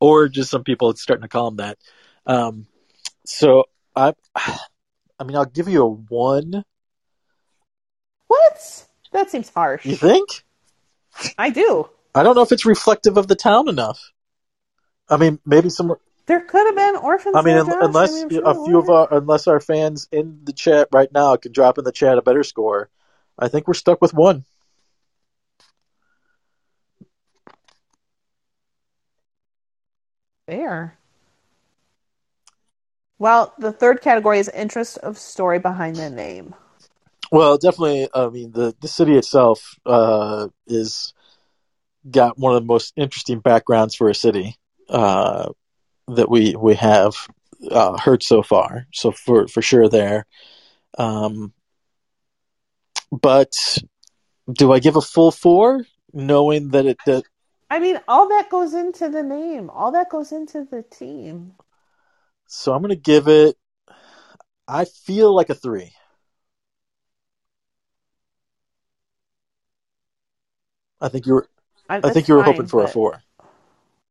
or 0.00 0.28
just 0.28 0.50
some 0.50 0.64
people 0.64 0.94
starting 0.96 1.22
to 1.22 1.28
call 1.28 1.48
him 1.48 1.56
that 1.56 1.78
um 2.26 2.66
so 3.28 3.64
i 3.94 4.12
i 4.36 5.24
mean 5.24 5.36
i'll 5.36 5.44
give 5.44 5.68
you 5.68 5.82
a 5.82 5.88
one 5.88 6.64
What? 8.26 8.86
That 9.12 9.30
seems 9.30 9.48
harsh. 9.50 9.84
you 9.84 9.96
think 9.96 10.44
I 11.36 11.50
do. 11.50 11.88
i 12.14 12.22
don't 12.22 12.34
know 12.34 12.42
if 12.42 12.52
it's 12.52 12.66
reflective 12.66 13.16
of 13.16 13.28
the 13.28 13.36
town 13.36 13.68
enough 13.68 14.12
i 15.08 15.16
mean 15.16 15.38
maybe 15.44 15.68
some 15.68 15.94
There 16.26 16.40
could 16.40 16.66
have 16.66 16.76
been 16.76 16.96
orphans. 16.96 17.36
I 17.36 17.42
mean, 17.42 17.56
unless 17.56 18.10
I 18.10 18.26
mean, 18.26 18.42
a 18.44 18.54
few 18.54 18.78
of 18.78 18.90
our 18.90 19.08
unless 19.12 19.46
our 19.46 19.60
fans 19.60 20.08
in 20.12 20.40
the 20.44 20.52
chat 20.52 20.88
right 20.92 21.10
now 21.10 21.36
can 21.36 21.52
drop 21.52 21.78
in 21.78 21.84
the 21.84 21.92
chat 21.92 22.18
a 22.18 22.22
better 22.22 22.44
score, 22.44 22.90
I 23.38 23.48
think 23.48 23.66
we're 23.66 23.74
stuck 23.74 24.02
with 24.02 24.12
one. 24.12 24.44
Fair. 30.46 30.97
Well, 33.18 33.52
the 33.58 33.72
third 33.72 34.00
category 34.00 34.38
is 34.38 34.48
interest 34.48 34.98
of 34.98 35.18
story 35.18 35.58
behind 35.58 35.96
the 35.96 36.10
name. 36.10 36.54
Well, 37.30 37.58
definitely. 37.58 38.08
I 38.14 38.28
mean, 38.28 38.52
the 38.52 38.74
the 38.80 38.88
city 38.88 39.16
itself 39.16 39.74
uh, 39.84 40.48
is 40.66 41.12
got 42.08 42.38
one 42.38 42.54
of 42.54 42.62
the 42.62 42.66
most 42.66 42.92
interesting 42.96 43.40
backgrounds 43.40 43.94
for 43.94 44.08
a 44.08 44.14
city 44.14 44.56
uh, 44.88 45.50
that 46.08 46.30
we 46.30 46.54
we 46.56 46.74
have 46.76 47.14
uh, 47.70 47.98
heard 47.98 48.22
so 48.22 48.42
far. 48.42 48.86
So 48.94 49.12
for 49.12 49.48
for 49.48 49.62
sure 49.62 49.88
there. 49.88 50.26
Um, 50.96 51.52
but 53.10 53.78
do 54.50 54.72
I 54.72 54.78
give 54.78 54.96
a 54.96 55.00
full 55.00 55.30
four, 55.30 55.84
knowing 56.12 56.68
that 56.68 56.86
it 56.86 56.98
that 57.06 57.24
I 57.70 57.78
mean, 57.80 58.00
all 58.08 58.28
that 58.30 58.48
goes 58.48 58.72
into 58.72 59.10
the 59.10 59.22
name. 59.22 59.68
All 59.70 59.92
that 59.92 60.08
goes 60.08 60.32
into 60.32 60.64
the 60.64 60.82
team. 60.82 61.52
So 62.48 62.74
I'm 62.74 62.82
going 62.82 62.90
to 62.90 62.96
give 62.96 63.28
it. 63.28 63.56
I 64.68 64.84
feel 64.84 65.34
like 65.34 65.50
a 65.50 65.54
three. 65.56 65.92
I 71.00 71.08
think 71.08 71.26
you 71.26 71.34
were. 71.34 71.48
I, 71.88 72.02
I 72.02 72.10
think 72.10 72.28
you 72.28 72.34
were 72.34 72.42
fine, 72.42 72.44
hoping 72.44 72.66
for 72.68 72.84
a 72.84 72.88
four. 72.88 73.20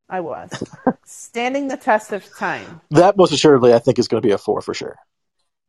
I 0.09 0.19
was 0.19 0.75
standing 1.05 1.69
the 1.69 1.77
test 1.77 2.11
of 2.11 2.35
time. 2.35 2.81
That 2.91 3.15
most 3.15 3.31
assuredly, 3.31 3.73
I 3.73 3.79
think, 3.79 3.97
is 3.97 4.09
going 4.09 4.21
to 4.21 4.27
be 4.27 4.33
a 4.33 4.37
four 4.37 4.61
for 4.61 4.73
sure. 4.73 4.97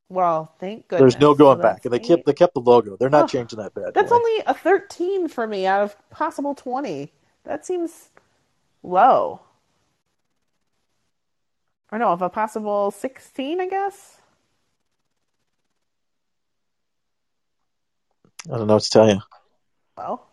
Well, 0.09 0.55
thank 0.59 0.89
goodness. 0.89 1.15
There's 1.15 1.19
no 1.19 1.35
going 1.35 1.61
So 1.61 1.61
back, 1.61 1.85
and 1.87 1.93
they 1.95 1.99
kept 1.99 2.27
they 2.27 2.35
kept 2.35 2.53
the 2.55 2.61
logo. 2.61 2.97
They're 2.99 3.09
not 3.09 3.27
Oh, 3.27 3.29
changing 3.29 3.59
that 3.59 3.73
bad. 3.75 3.95
That's 3.95 4.13
boy. 4.13 4.13
only 4.13 4.43
a 4.47 4.55
13 4.55 5.29
for 5.29 5.47
me 5.47 5.67
out 5.67 5.83
of 5.83 6.11
possible 6.11 6.55
20. 6.55 7.13
That 7.45 7.67
seems 7.67 8.11
low. 8.83 9.41
Or 11.91 11.99
no, 11.99 12.09
of 12.09 12.21
a 12.23 12.29
possible 12.29 12.91
16, 12.91 13.61
I 13.61 13.69
guess. 13.69 14.19
I 18.53 18.57
don't 18.57 18.67
know 18.67 18.75
what 18.75 18.83
to 18.83 18.91
tell 18.91 19.09
you. 19.09 19.21
Well, 19.97 20.27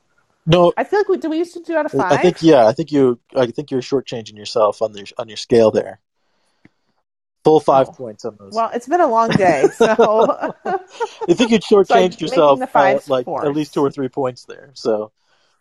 No, 0.46 0.72
I 0.78 0.84
feel 0.84 1.00
like 1.00 1.10
we 1.10 1.18
do 1.18 1.30
we 1.30 1.38
used 1.38 1.54
to 1.54 1.60
do 1.62 1.76
out 1.76 1.86
of 1.86 1.92
five. 1.92 2.12
I 2.12 2.18
think 2.18 2.42
yeah. 2.42 2.68
I 2.68 2.72
think 2.72 2.92
you. 2.92 3.20
I 3.36 3.48
think 3.48 3.72
you're 3.72 3.82
shortchanging 3.82 4.38
yourself 4.38 4.82
on 4.82 4.96
your 4.96 5.06
on 5.18 5.28
your 5.28 5.38
scale 5.38 5.72
there. 5.72 6.00
Full 7.44 7.60
five 7.60 7.90
Oh. 7.90 7.92
points 7.94 8.26
on 8.26 8.38
those. 8.40 8.54
Well, 8.54 8.70
it's 8.74 8.88
been 8.88 9.02
a 9.02 9.08
long 9.08 9.30
day, 9.30 9.68
so 9.76 10.54
I 10.66 11.34
think 11.34 11.52
you'd 11.52 11.64
So 11.70 11.78
I'm 11.78 11.86
shortchanged 11.86 11.90
making 12.12 12.28
yourself 12.28 12.60
the 12.60 12.78
uh, 12.78 13.00
like 13.08 13.28
at 13.28 13.54
least 13.54 13.74
two 13.74 13.82
or 13.82 13.92
three 13.92 14.08
points 14.10 14.46
there. 14.46 14.70
So 14.74 15.12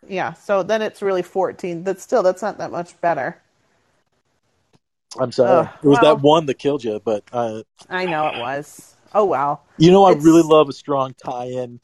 yeah. 0.07 0.33
So 0.33 0.61
then 0.63 0.81
it's 0.81 1.01
really 1.01 1.23
14. 1.23 1.83
That's 1.83 2.03
still 2.03 2.21
that's 2.23 2.41
not 2.41 2.59
that 2.59 2.71
much 2.71 2.99
better. 3.01 3.41
I'm 5.19 5.31
sorry. 5.31 5.67
Ugh, 5.67 5.69
it 5.83 5.87
was 5.87 5.99
well- 6.01 6.15
that 6.15 6.21
one 6.21 6.45
that 6.47 6.59
killed 6.59 6.83
you, 6.83 6.99
but 7.03 7.23
uh, 7.31 7.63
I 7.89 8.05
know 8.05 8.27
it 8.27 8.39
was. 8.39 8.95
Oh 9.13 9.25
well. 9.25 9.63
you 9.77 9.91
know, 9.91 10.03
I 10.03 10.11
really 10.11 10.43
love 10.43 10.67
a 10.67 10.73
strong 10.73 11.13
tie-in 11.13 11.79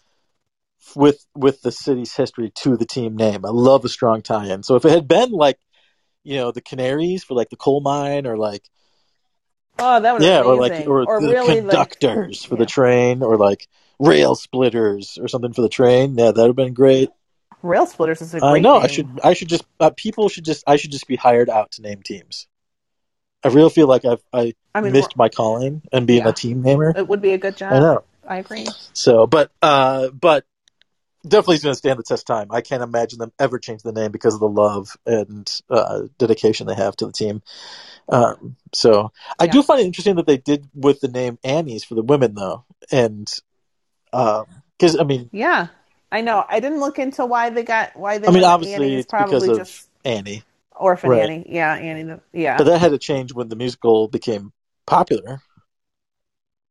with 0.96 1.26
with 1.34 1.62
the 1.62 1.72
city's 1.72 2.14
history 2.14 2.52
to 2.56 2.76
the 2.76 2.86
team 2.86 3.16
name. 3.16 3.46
I 3.46 3.50
love 3.50 3.86
a 3.86 3.90
strong 3.90 4.22
tie-in. 4.22 4.64
So 4.64 4.76
if 4.76 4.84
it 4.84 4.92
had 4.92 5.08
been 5.08 5.32
like, 5.32 5.58
you 6.24 6.36
know, 6.36 6.52
the 6.52 6.62
Canaries 6.62 7.24
for 7.24 7.34
like 7.34 7.50
the 7.50 7.56
coal 7.56 7.80
mine, 7.80 8.28
or 8.28 8.38
like 8.38 8.64
Oh, 9.80 10.00
that 10.00 10.14
would 10.14 10.22
yeah, 10.22 10.42
or 10.42 10.56
like 10.56 10.88
or, 10.88 11.06
the 11.22 11.28
really 11.28 11.62
like 11.62 11.70
conductors 11.72 12.44
for 12.44 12.56
the 12.56 12.66
train, 12.66 13.24
or 13.24 13.38
like 13.38 13.68
rail 14.00 14.36
splitters 14.36 15.18
or 15.20 15.28
something 15.28 15.54
for 15.54 15.62
the 15.62 15.70
train. 15.70 16.18
Yeah, 16.18 16.32
that 16.32 16.38
would 16.38 16.48
have 16.48 16.56
been 16.56 16.74
great. 16.74 17.10
Rail 17.64 17.86
Splitters 17.86 18.22
is 18.22 18.34
a 18.34 18.40
great 18.40 18.50
I 18.50 18.60
know. 18.60 18.76
I 18.76 18.88
should. 18.88 19.20
I 19.24 19.34
should 19.34 19.50
just. 19.50 19.64
Uh, 19.80 19.92
people 19.96 20.30
should 20.30 20.46
just. 20.46 20.64
I 20.66 20.78
should 20.78 20.92
just 20.92 21.08
be 21.08 21.16
hired 21.16 21.50
out 21.50 21.72
to 21.74 21.82
name 21.82 22.02
teams. 22.02 22.48
I 23.44 23.48
really 23.50 23.70
feel 23.70 23.88
like 23.88 24.06
I've 24.06 24.24
I, 24.34 24.54
I 24.76 24.82
mean, 24.82 24.94
missed 24.94 25.16
my 25.16 25.30
calling 25.30 25.82
and 25.92 26.06
being 26.08 26.20
Yeah. 26.24 26.30
a 26.30 26.34
team 26.34 26.62
namer. 26.62 26.94
it 26.96 27.08
would 27.08 27.22
be 27.22 27.34
a 27.34 27.38
good 27.38 27.58
job. 27.58 27.74
I 27.74 27.80
know. 27.80 28.04
I 28.28 28.38
agree. 28.38 28.68
So, 28.94 29.26
but 29.28 29.52
uh, 29.62 30.10
but 30.10 30.46
definitely 31.28 31.56
is 31.56 31.64
going 31.64 31.74
to 31.74 31.78
stand 31.78 32.00
the 32.00 32.04
test 32.04 32.30
of 32.30 32.36
time. 32.36 32.48
I 32.52 32.62
can't 32.62 32.82
imagine 32.84 33.20
them 33.20 33.32
ever 33.40 33.60
change 33.60 33.84
the 33.84 33.92
name 33.92 34.12
because 34.12 34.34
of 34.34 34.40
the 34.40 34.50
love 34.50 34.96
and 35.06 35.52
uh, 35.70 36.04
dedication 36.18 36.68
they 36.68 36.76
have 36.76 36.96
to 36.98 37.06
the 37.06 37.12
team. 37.12 37.42
Um, 38.10 38.56
so 38.74 39.12
I 39.40 39.46
Yeah. 39.46 39.52
do 39.52 39.64
find 39.64 39.82
it 39.82 39.86
interesting 39.86 40.16
that 40.16 40.26
they 40.28 40.38
did 40.38 40.68
with 40.74 41.02
the 41.02 41.08
name 41.08 41.38
Annie's 41.44 41.84
for 41.84 41.96
the 41.96 42.02
women 42.04 42.36
though, 42.36 42.66
and 42.92 43.32
because 44.12 45.00
I 45.00 45.04
mean 45.04 45.30
Yeah, 45.32 45.68
I 46.12 46.22
know. 46.22 46.44
I 46.48 46.60
didn't 46.60 46.80
look 46.80 47.00
into 47.00 47.26
why 47.26 47.50
they 47.50 47.64
got 47.64 47.96
why 47.96 48.18
they. 48.18 48.28
I 48.28 48.32
mean 48.32 48.44
obviously 48.44 48.86
Annie. 48.86 48.96
it's 48.96 49.06
It's 49.06 49.10
probably 49.10 49.48
because 49.48 49.60
of 49.60 49.68
just 49.68 49.88
Annie, 50.04 50.44
orphan 50.82 51.12
right. 51.12 51.30
Annie. 51.30 51.46
Yeah, 51.48 51.74
Annie. 51.74 52.04
The, 52.04 52.20
yeah, 52.34 52.58
but 52.58 52.66
that 52.66 52.80
had 52.80 52.92
to 52.92 52.98
change 52.98 53.34
when 53.34 53.48
the 53.48 53.56
musical 53.56 54.08
became 54.08 54.52
popular. 54.86 55.42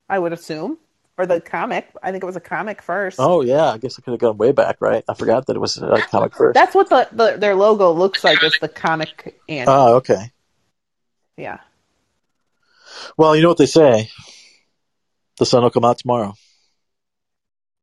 I 0.09 0.19
would 0.19 0.33
assume, 0.33 0.79
or 1.17 1.25
the 1.25 1.41
comic. 1.41 1.89
I 2.03 2.11
think 2.11 2.23
it 2.23 2.27
was 2.27 2.37
a 2.37 2.41
comic 2.41 2.83
first. 2.83 3.19
Oh 3.21 3.43
yeah, 3.43 3.73
I 3.73 3.79
guess 3.79 3.97
it 3.97 4.03
could 4.03 4.11
have 4.11 4.21
gone 4.21 4.37
way 4.37 4.53
back, 4.53 4.77
right? 4.81 5.05
I 5.09 5.15
forgot 5.15 5.47
that 5.47 5.57
it 5.57 5.61
was 5.61 5.79
a 5.79 6.03
comic 6.11 6.35
first. 6.35 6.55
That's 6.55 6.75
what 6.75 6.91
the, 6.91 7.09
the 7.13 7.37
their 7.39 7.55
logo 7.55 7.93
looks 7.93 8.25
like. 8.25 8.43
Is 8.43 8.59
the 8.61 8.69
comic 8.69 9.41
Annie? 9.49 9.67
Oh, 9.69 9.97
okay. 9.97 10.33
yeah. 11.37 11.61
Well, 13.17 13.37
you 13.37 13.43
know 13.43 13.49
what 13.49 13.59
they 13.59 13.67
say. 13.67 14.11
The 15.39 15.47
sun 15.47 15.63
will 15.63 15.71
come 15.71 15.85
out 15.85 15.99
tomorrow. 15.99 16.35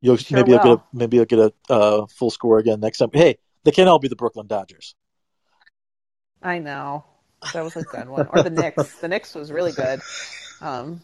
You'll 0.02 0.18
Sure 0.18 0.38
maybe 0.38 0.52
you'll 0.52 0.64
get 0.64 0.74
a, 0.74 0.84
maybe 0.94 1.18
you'll 1.18 1.26
get 1.26 1.40
a 1.40 1.54
uh, 1.74 2.06
full 2.08 2.30
score 2.30 2.60
again 2.60 2.80
next 2.80 3.00
time. 3.00 3.10
Hey, 3.14 3.40
they 3.64 3.72
can't 3.72 3.90
all 3.90 4.00
be 4.00 4.08
the 4.08 4.16
Brooklyn 4.16 4.46
Dodgers. 4.48 4.96
I 6.42 6.60
know. 6.60 7.04
That 7.54 7.64
was 7.64 7.76
a 7.76 7.84
good 7.84 8.10
one. 8.10 8.28
Or 8.32 8.44
the 8.44 8.50
Knicks. 8.50 8.94
The 9.02 9.08
Knicks 9.08 9.36
was 9.36 9.52
really 9.52 9.72
good. 9.72 10.02
Um, 10.62 11.02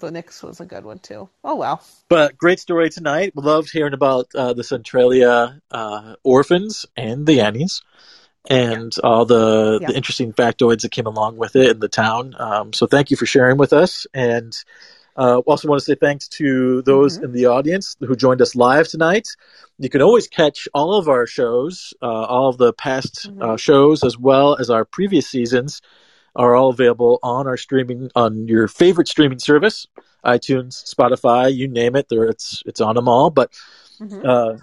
the 0.00 0.10
Knicks 0.10 0.42
was 0.42 0.60
a 0.60 0.66
good 0.66 0.84
one 0.84 0.98
too. 0.98 1.28
Oh 1.42 1.56
well. 1.56 1.82
But 2.08 2.36
great 2.36 2.60
story 2.60 2.90
tonight. 2.90 3.32
Loved 3.36 3.70
hearing 3.70 3.94
about 3.94 4.26
uh, 4.34 4.52
the 4.52 4.64
Centralia 4.64 5.60
uh, 5.70 6.16
orphans 6.22 6.84
and 6.96 7.26
the 7.26 7.40
Annies, 7.40 7.82
and 8.48 8.92
all 9.02 9.24
the, 9.24 9.78
Yeah. 9.80 9.88
the 9.88 9.96
interesting 9.96 10.32
factoids 10.32 10.82
that 10.82 10.90
came 10.90 11.06
along 11.06 11.36
with 11.36 11.56
it 11.56 11.70
in 11.70 11.80
the 11.80 11.88
town. 11.88 12.34
Um, 12.38 12.72
so 12.72 12.86
thank 12.86 13.10
you 13.10 13.16
for 13.16 13.26
sharing 13.26 13.56
with 13.56 13.72
us, 13.72 14.06
and 14.12 14.52
uh, 15.16 15.38
also 15.46 15.68
want 15.68 15.80
to 15.80 15.84
say 15.84 15.94
thanks 15.94 16.28
to 16.28 16.82
those 16.82 17.18
Mhm. 17.18 17.24
in 17.24 17.32
the 17.32 17.46
audience 17.46 17.96
who 18.00 18.16
joined 18.16 18.42
us 18.42 18.54
live 18.54 18.88
tonight. 18.88 19.28
You 19.78 19.88
can 19.88 20.02
always 20.02 20.26
catch 20.28 20.68
all 20.74 20.94
of 20.94 21.08
our 21.08 21.26
shows, 21.26 21.94
uh, 22.02 22.06
all 22.06 22.48
of 22.48 22.58
the 22.58 22.72
past 22.72 23.30
uh, 23.40 23.54
Mhm. 23.54 23.58
shows, 23.58 24.04
as 24.04 24.18
well 24.18 24.56
as 24.56 24.70
our 24.70 24.84
previous 24.84 25.26
seasons, 25.28 25.80
are 26.36 26.56
all 26.56 26.70
available 26.70 27.20
on 27.22 27.46
our 27.46 27.56
streaming 27.56 28.10
on 28.16 28.48
your 28.48 28.66
favorite 28.66 29.06
streaming 29.08 29.38
service, 29.38 29.86
iTunes, 30.24 30.82
Spotify, 30.92 31.54
you 31.54 31.68
name 31.68 31.94
it. 31.94 32.08
There, 32.08 32.24
it's 32.24 32.62
it's 32.66 32.80
on 32.80 32.96
them 32.96 33.08
all. 33.08 33.30
But 33.30 33.52
Mhm. 34.00 34.60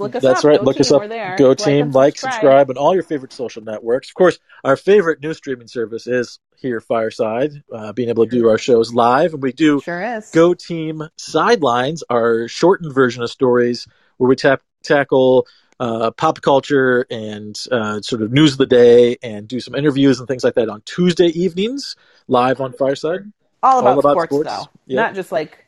Look 0.00 0.14
us 0.14 0.22
that's 0.22 0.40
up. 0.40 0.44
right. 0.44 0.58
Go 0.58 0.64
Look 0.64 0.80
us 0.80 0.90
up. 0.92 1.08
There. 1.08 1.36
Go 1.38 1.48
Like 1.50 1.58
team. 1.58 1.82
and 1.86 1.94
like, 1.94 2.14
subscribe. 2.16 2.32
subscribe, 2.32 2.70
on 2.70 2.76
all 2.76 2.94
your 2.94 3.02
favorite 3.02 3.32
social 3.32 3.62
networks. 3.62 4.08
Of 4.10 4.14
course, 4.14 4.38
our 4.64 4.76
favorite 4.76 5.22
new 5.22 5.34
streaming 5.34 5.68
service 5.68 6.06
is 6.06 6.38
here, 6.56 6.80
Fireside. 6.80 7.50
Uh, 7.72 7.92
being 7.92 8.08
able 8.08 8.24
to 8.26 8.30
do 8.30 8.48
our 8.48 8.58
shows 8.58 8.92
live, 8.94 9.34
and 9.34 9.42
we 9.42 9.52
do 9.52 9.80
Sure. 9.80 10.20
Go 10.32 10.54
Team 10.54 11.02
Sidelines, 11.16 12.02
our 12.08 12.48
shortened 12.48 12.94
version 12.94 13.22
of 13.22 13.30
stories 13.30 13.86
where 14.16 14.28
we 14.28 14.36
tap, 14.36 14.62
tackle 14.82 15.46
uh, 15.80 16.10
pop 16.12 16.40
culture 16.40 17.04
and 17.10 17.60
uh, 17.72 18.00
sort 18.00 18.22
of 18.22 18.32
news 18.32 18.52
of 18.52 18.58
the 18.58 18.66
day 18.66 19.16
and 19.22 19.48
do 19.48 19.58
some 19.60 19.74
interviews 19.74 20.18
and 20.20 20.28
things 20.28 20.44
like 20.44 20.54
that 20.54 20.68
on 20.68 20.80
Tuesday 20.86 21.26
evenings 21.26 21.96
live 22.28 22.60
on 22.60 22.72
Fireside. 22.72 23.20
all 23.62 23.80
about, 23.80 23.92
all 23.94 23.98
about 23.98 24.12
sports, 24.12 24.32
sports. 24.34 24.50
though, 24.50 24.70
Yeah. 24.86 25.02
not 25.02 25.14
just 25.16 25.32
like 25.32 25.63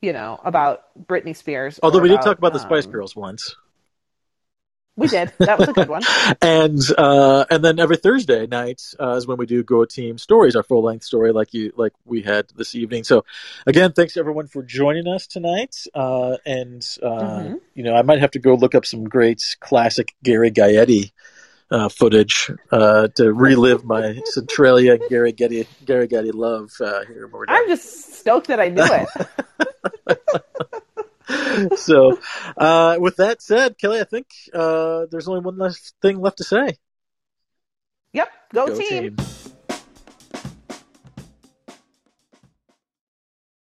you 0.00 0.12
know 0.12 0.40
about 0.44 0.84
Britney 1.06 1.36
Spears. 1.36 1.80
Although 1.82 2.00
we 2.00 2.08
did 2.08 2.22
talk 2.22 2.38
about 2.38 2.52
the 2.52 2.58
Spice 2.58 2.86
um, 2.86 2.92
Girls 2.92 3.14
once. 3.14 3.56
We 4.96 5.08
did. 5.08 5.32
That 5.38 5.58
was 5.58 5.68
a 5.68 5.72
good 5.72 5.88
one. 5.88 6.02
and 6.42 6.78
uh, 6.98 7.46
and 7.50 7.64
then 7.64 7.78
every 7.78 7.96
Thursday 7.96 8.46
night 8.46 8.82
uh, 9.00 9.14
is 9.16 9.26
when 9.26 9.38
we 9.38 9.46
do 9.46 9.62
Go 9.62 9.84
Team 9.86 10.18
Stories, 10.18 10.56
our 10.56 10.62
full 10.62 10.82
length 10.82 11.04
story, 11.04 11.32
like 11.32 11.54
you 11.54 11.72
like 11.76 11.92
we 12.04 12.20
had 12.20 12.48
this 12.56 12.74
evening. 12.74 13.04
So 13.04 13.24
again, 13.66 13.92
thanks 13.92 14.16
everyone 14.18 14.46
for 14.46 14.62
joining 14.62 15.08
us 15.08 15.26
tonight. 15.26 15.74
Uh, 15.94 16.36
and 16.44 16.86
uh, 17.02 17.08
Mhm. 17.08 17.60
you 17.74 17.82
know, 17.82 17.94
I 17.94 18.02
might 18.02 18.20
have 18.20 18.32
to 18.32 18.38
go 18.40 18.54
look 18.54 18.74
up 18.74 18.84
some 18.84 19.04
great 19.04 19.42
classic 19.60 20.14
Gary 20.22 20.50
Gaetti 20.50 21.12
uh, 21.70 21.88
footage 21.88 22.50
uh, 22.70 23.08
to 23.08 23.32
relive 23.32 23.84
my 23.84 24.20
Centralia 24.24 24.94
and 24.94 25.02
Gary 25.08 25.32
Gaetti 25.32 25.66
Gary 25.84 26.08
Gaetti 26.08 26.32
love 26.34 26.70
uh, 26.80 27.04
here. 27.06 27.26
when 27.26 27.40
we're. 27.40 27.44
I'm 27.48 27.68
just 27.68 28.14
stoked 28.14 28.48
that 28.48 28.60
I 28.60 28.68
knew 28.68 28.86
it. 28.86 29.08
so, 31.78 32.18
uh, 32.56 32.96
with 32.98 33.16
that 33.16 33.40
said, 33.42 33.78
Kelly, 33.78 34.00
I 34.00 34.04
think 34.04 34.26
uh, 34.52 35.06
there's 35.10 35.28
only 35.28 35.40
one 35.40 35.58
last 35.58 35.94
thing 36.02 36.20
left 36.20 36.38
to 36.38 36.44
say. 36.44 36.78
yep. 38.12 38.28
Go, 38.52 38.66
Go 38.66 38.78
team. 38.78 39.16
team. 39.16 39.29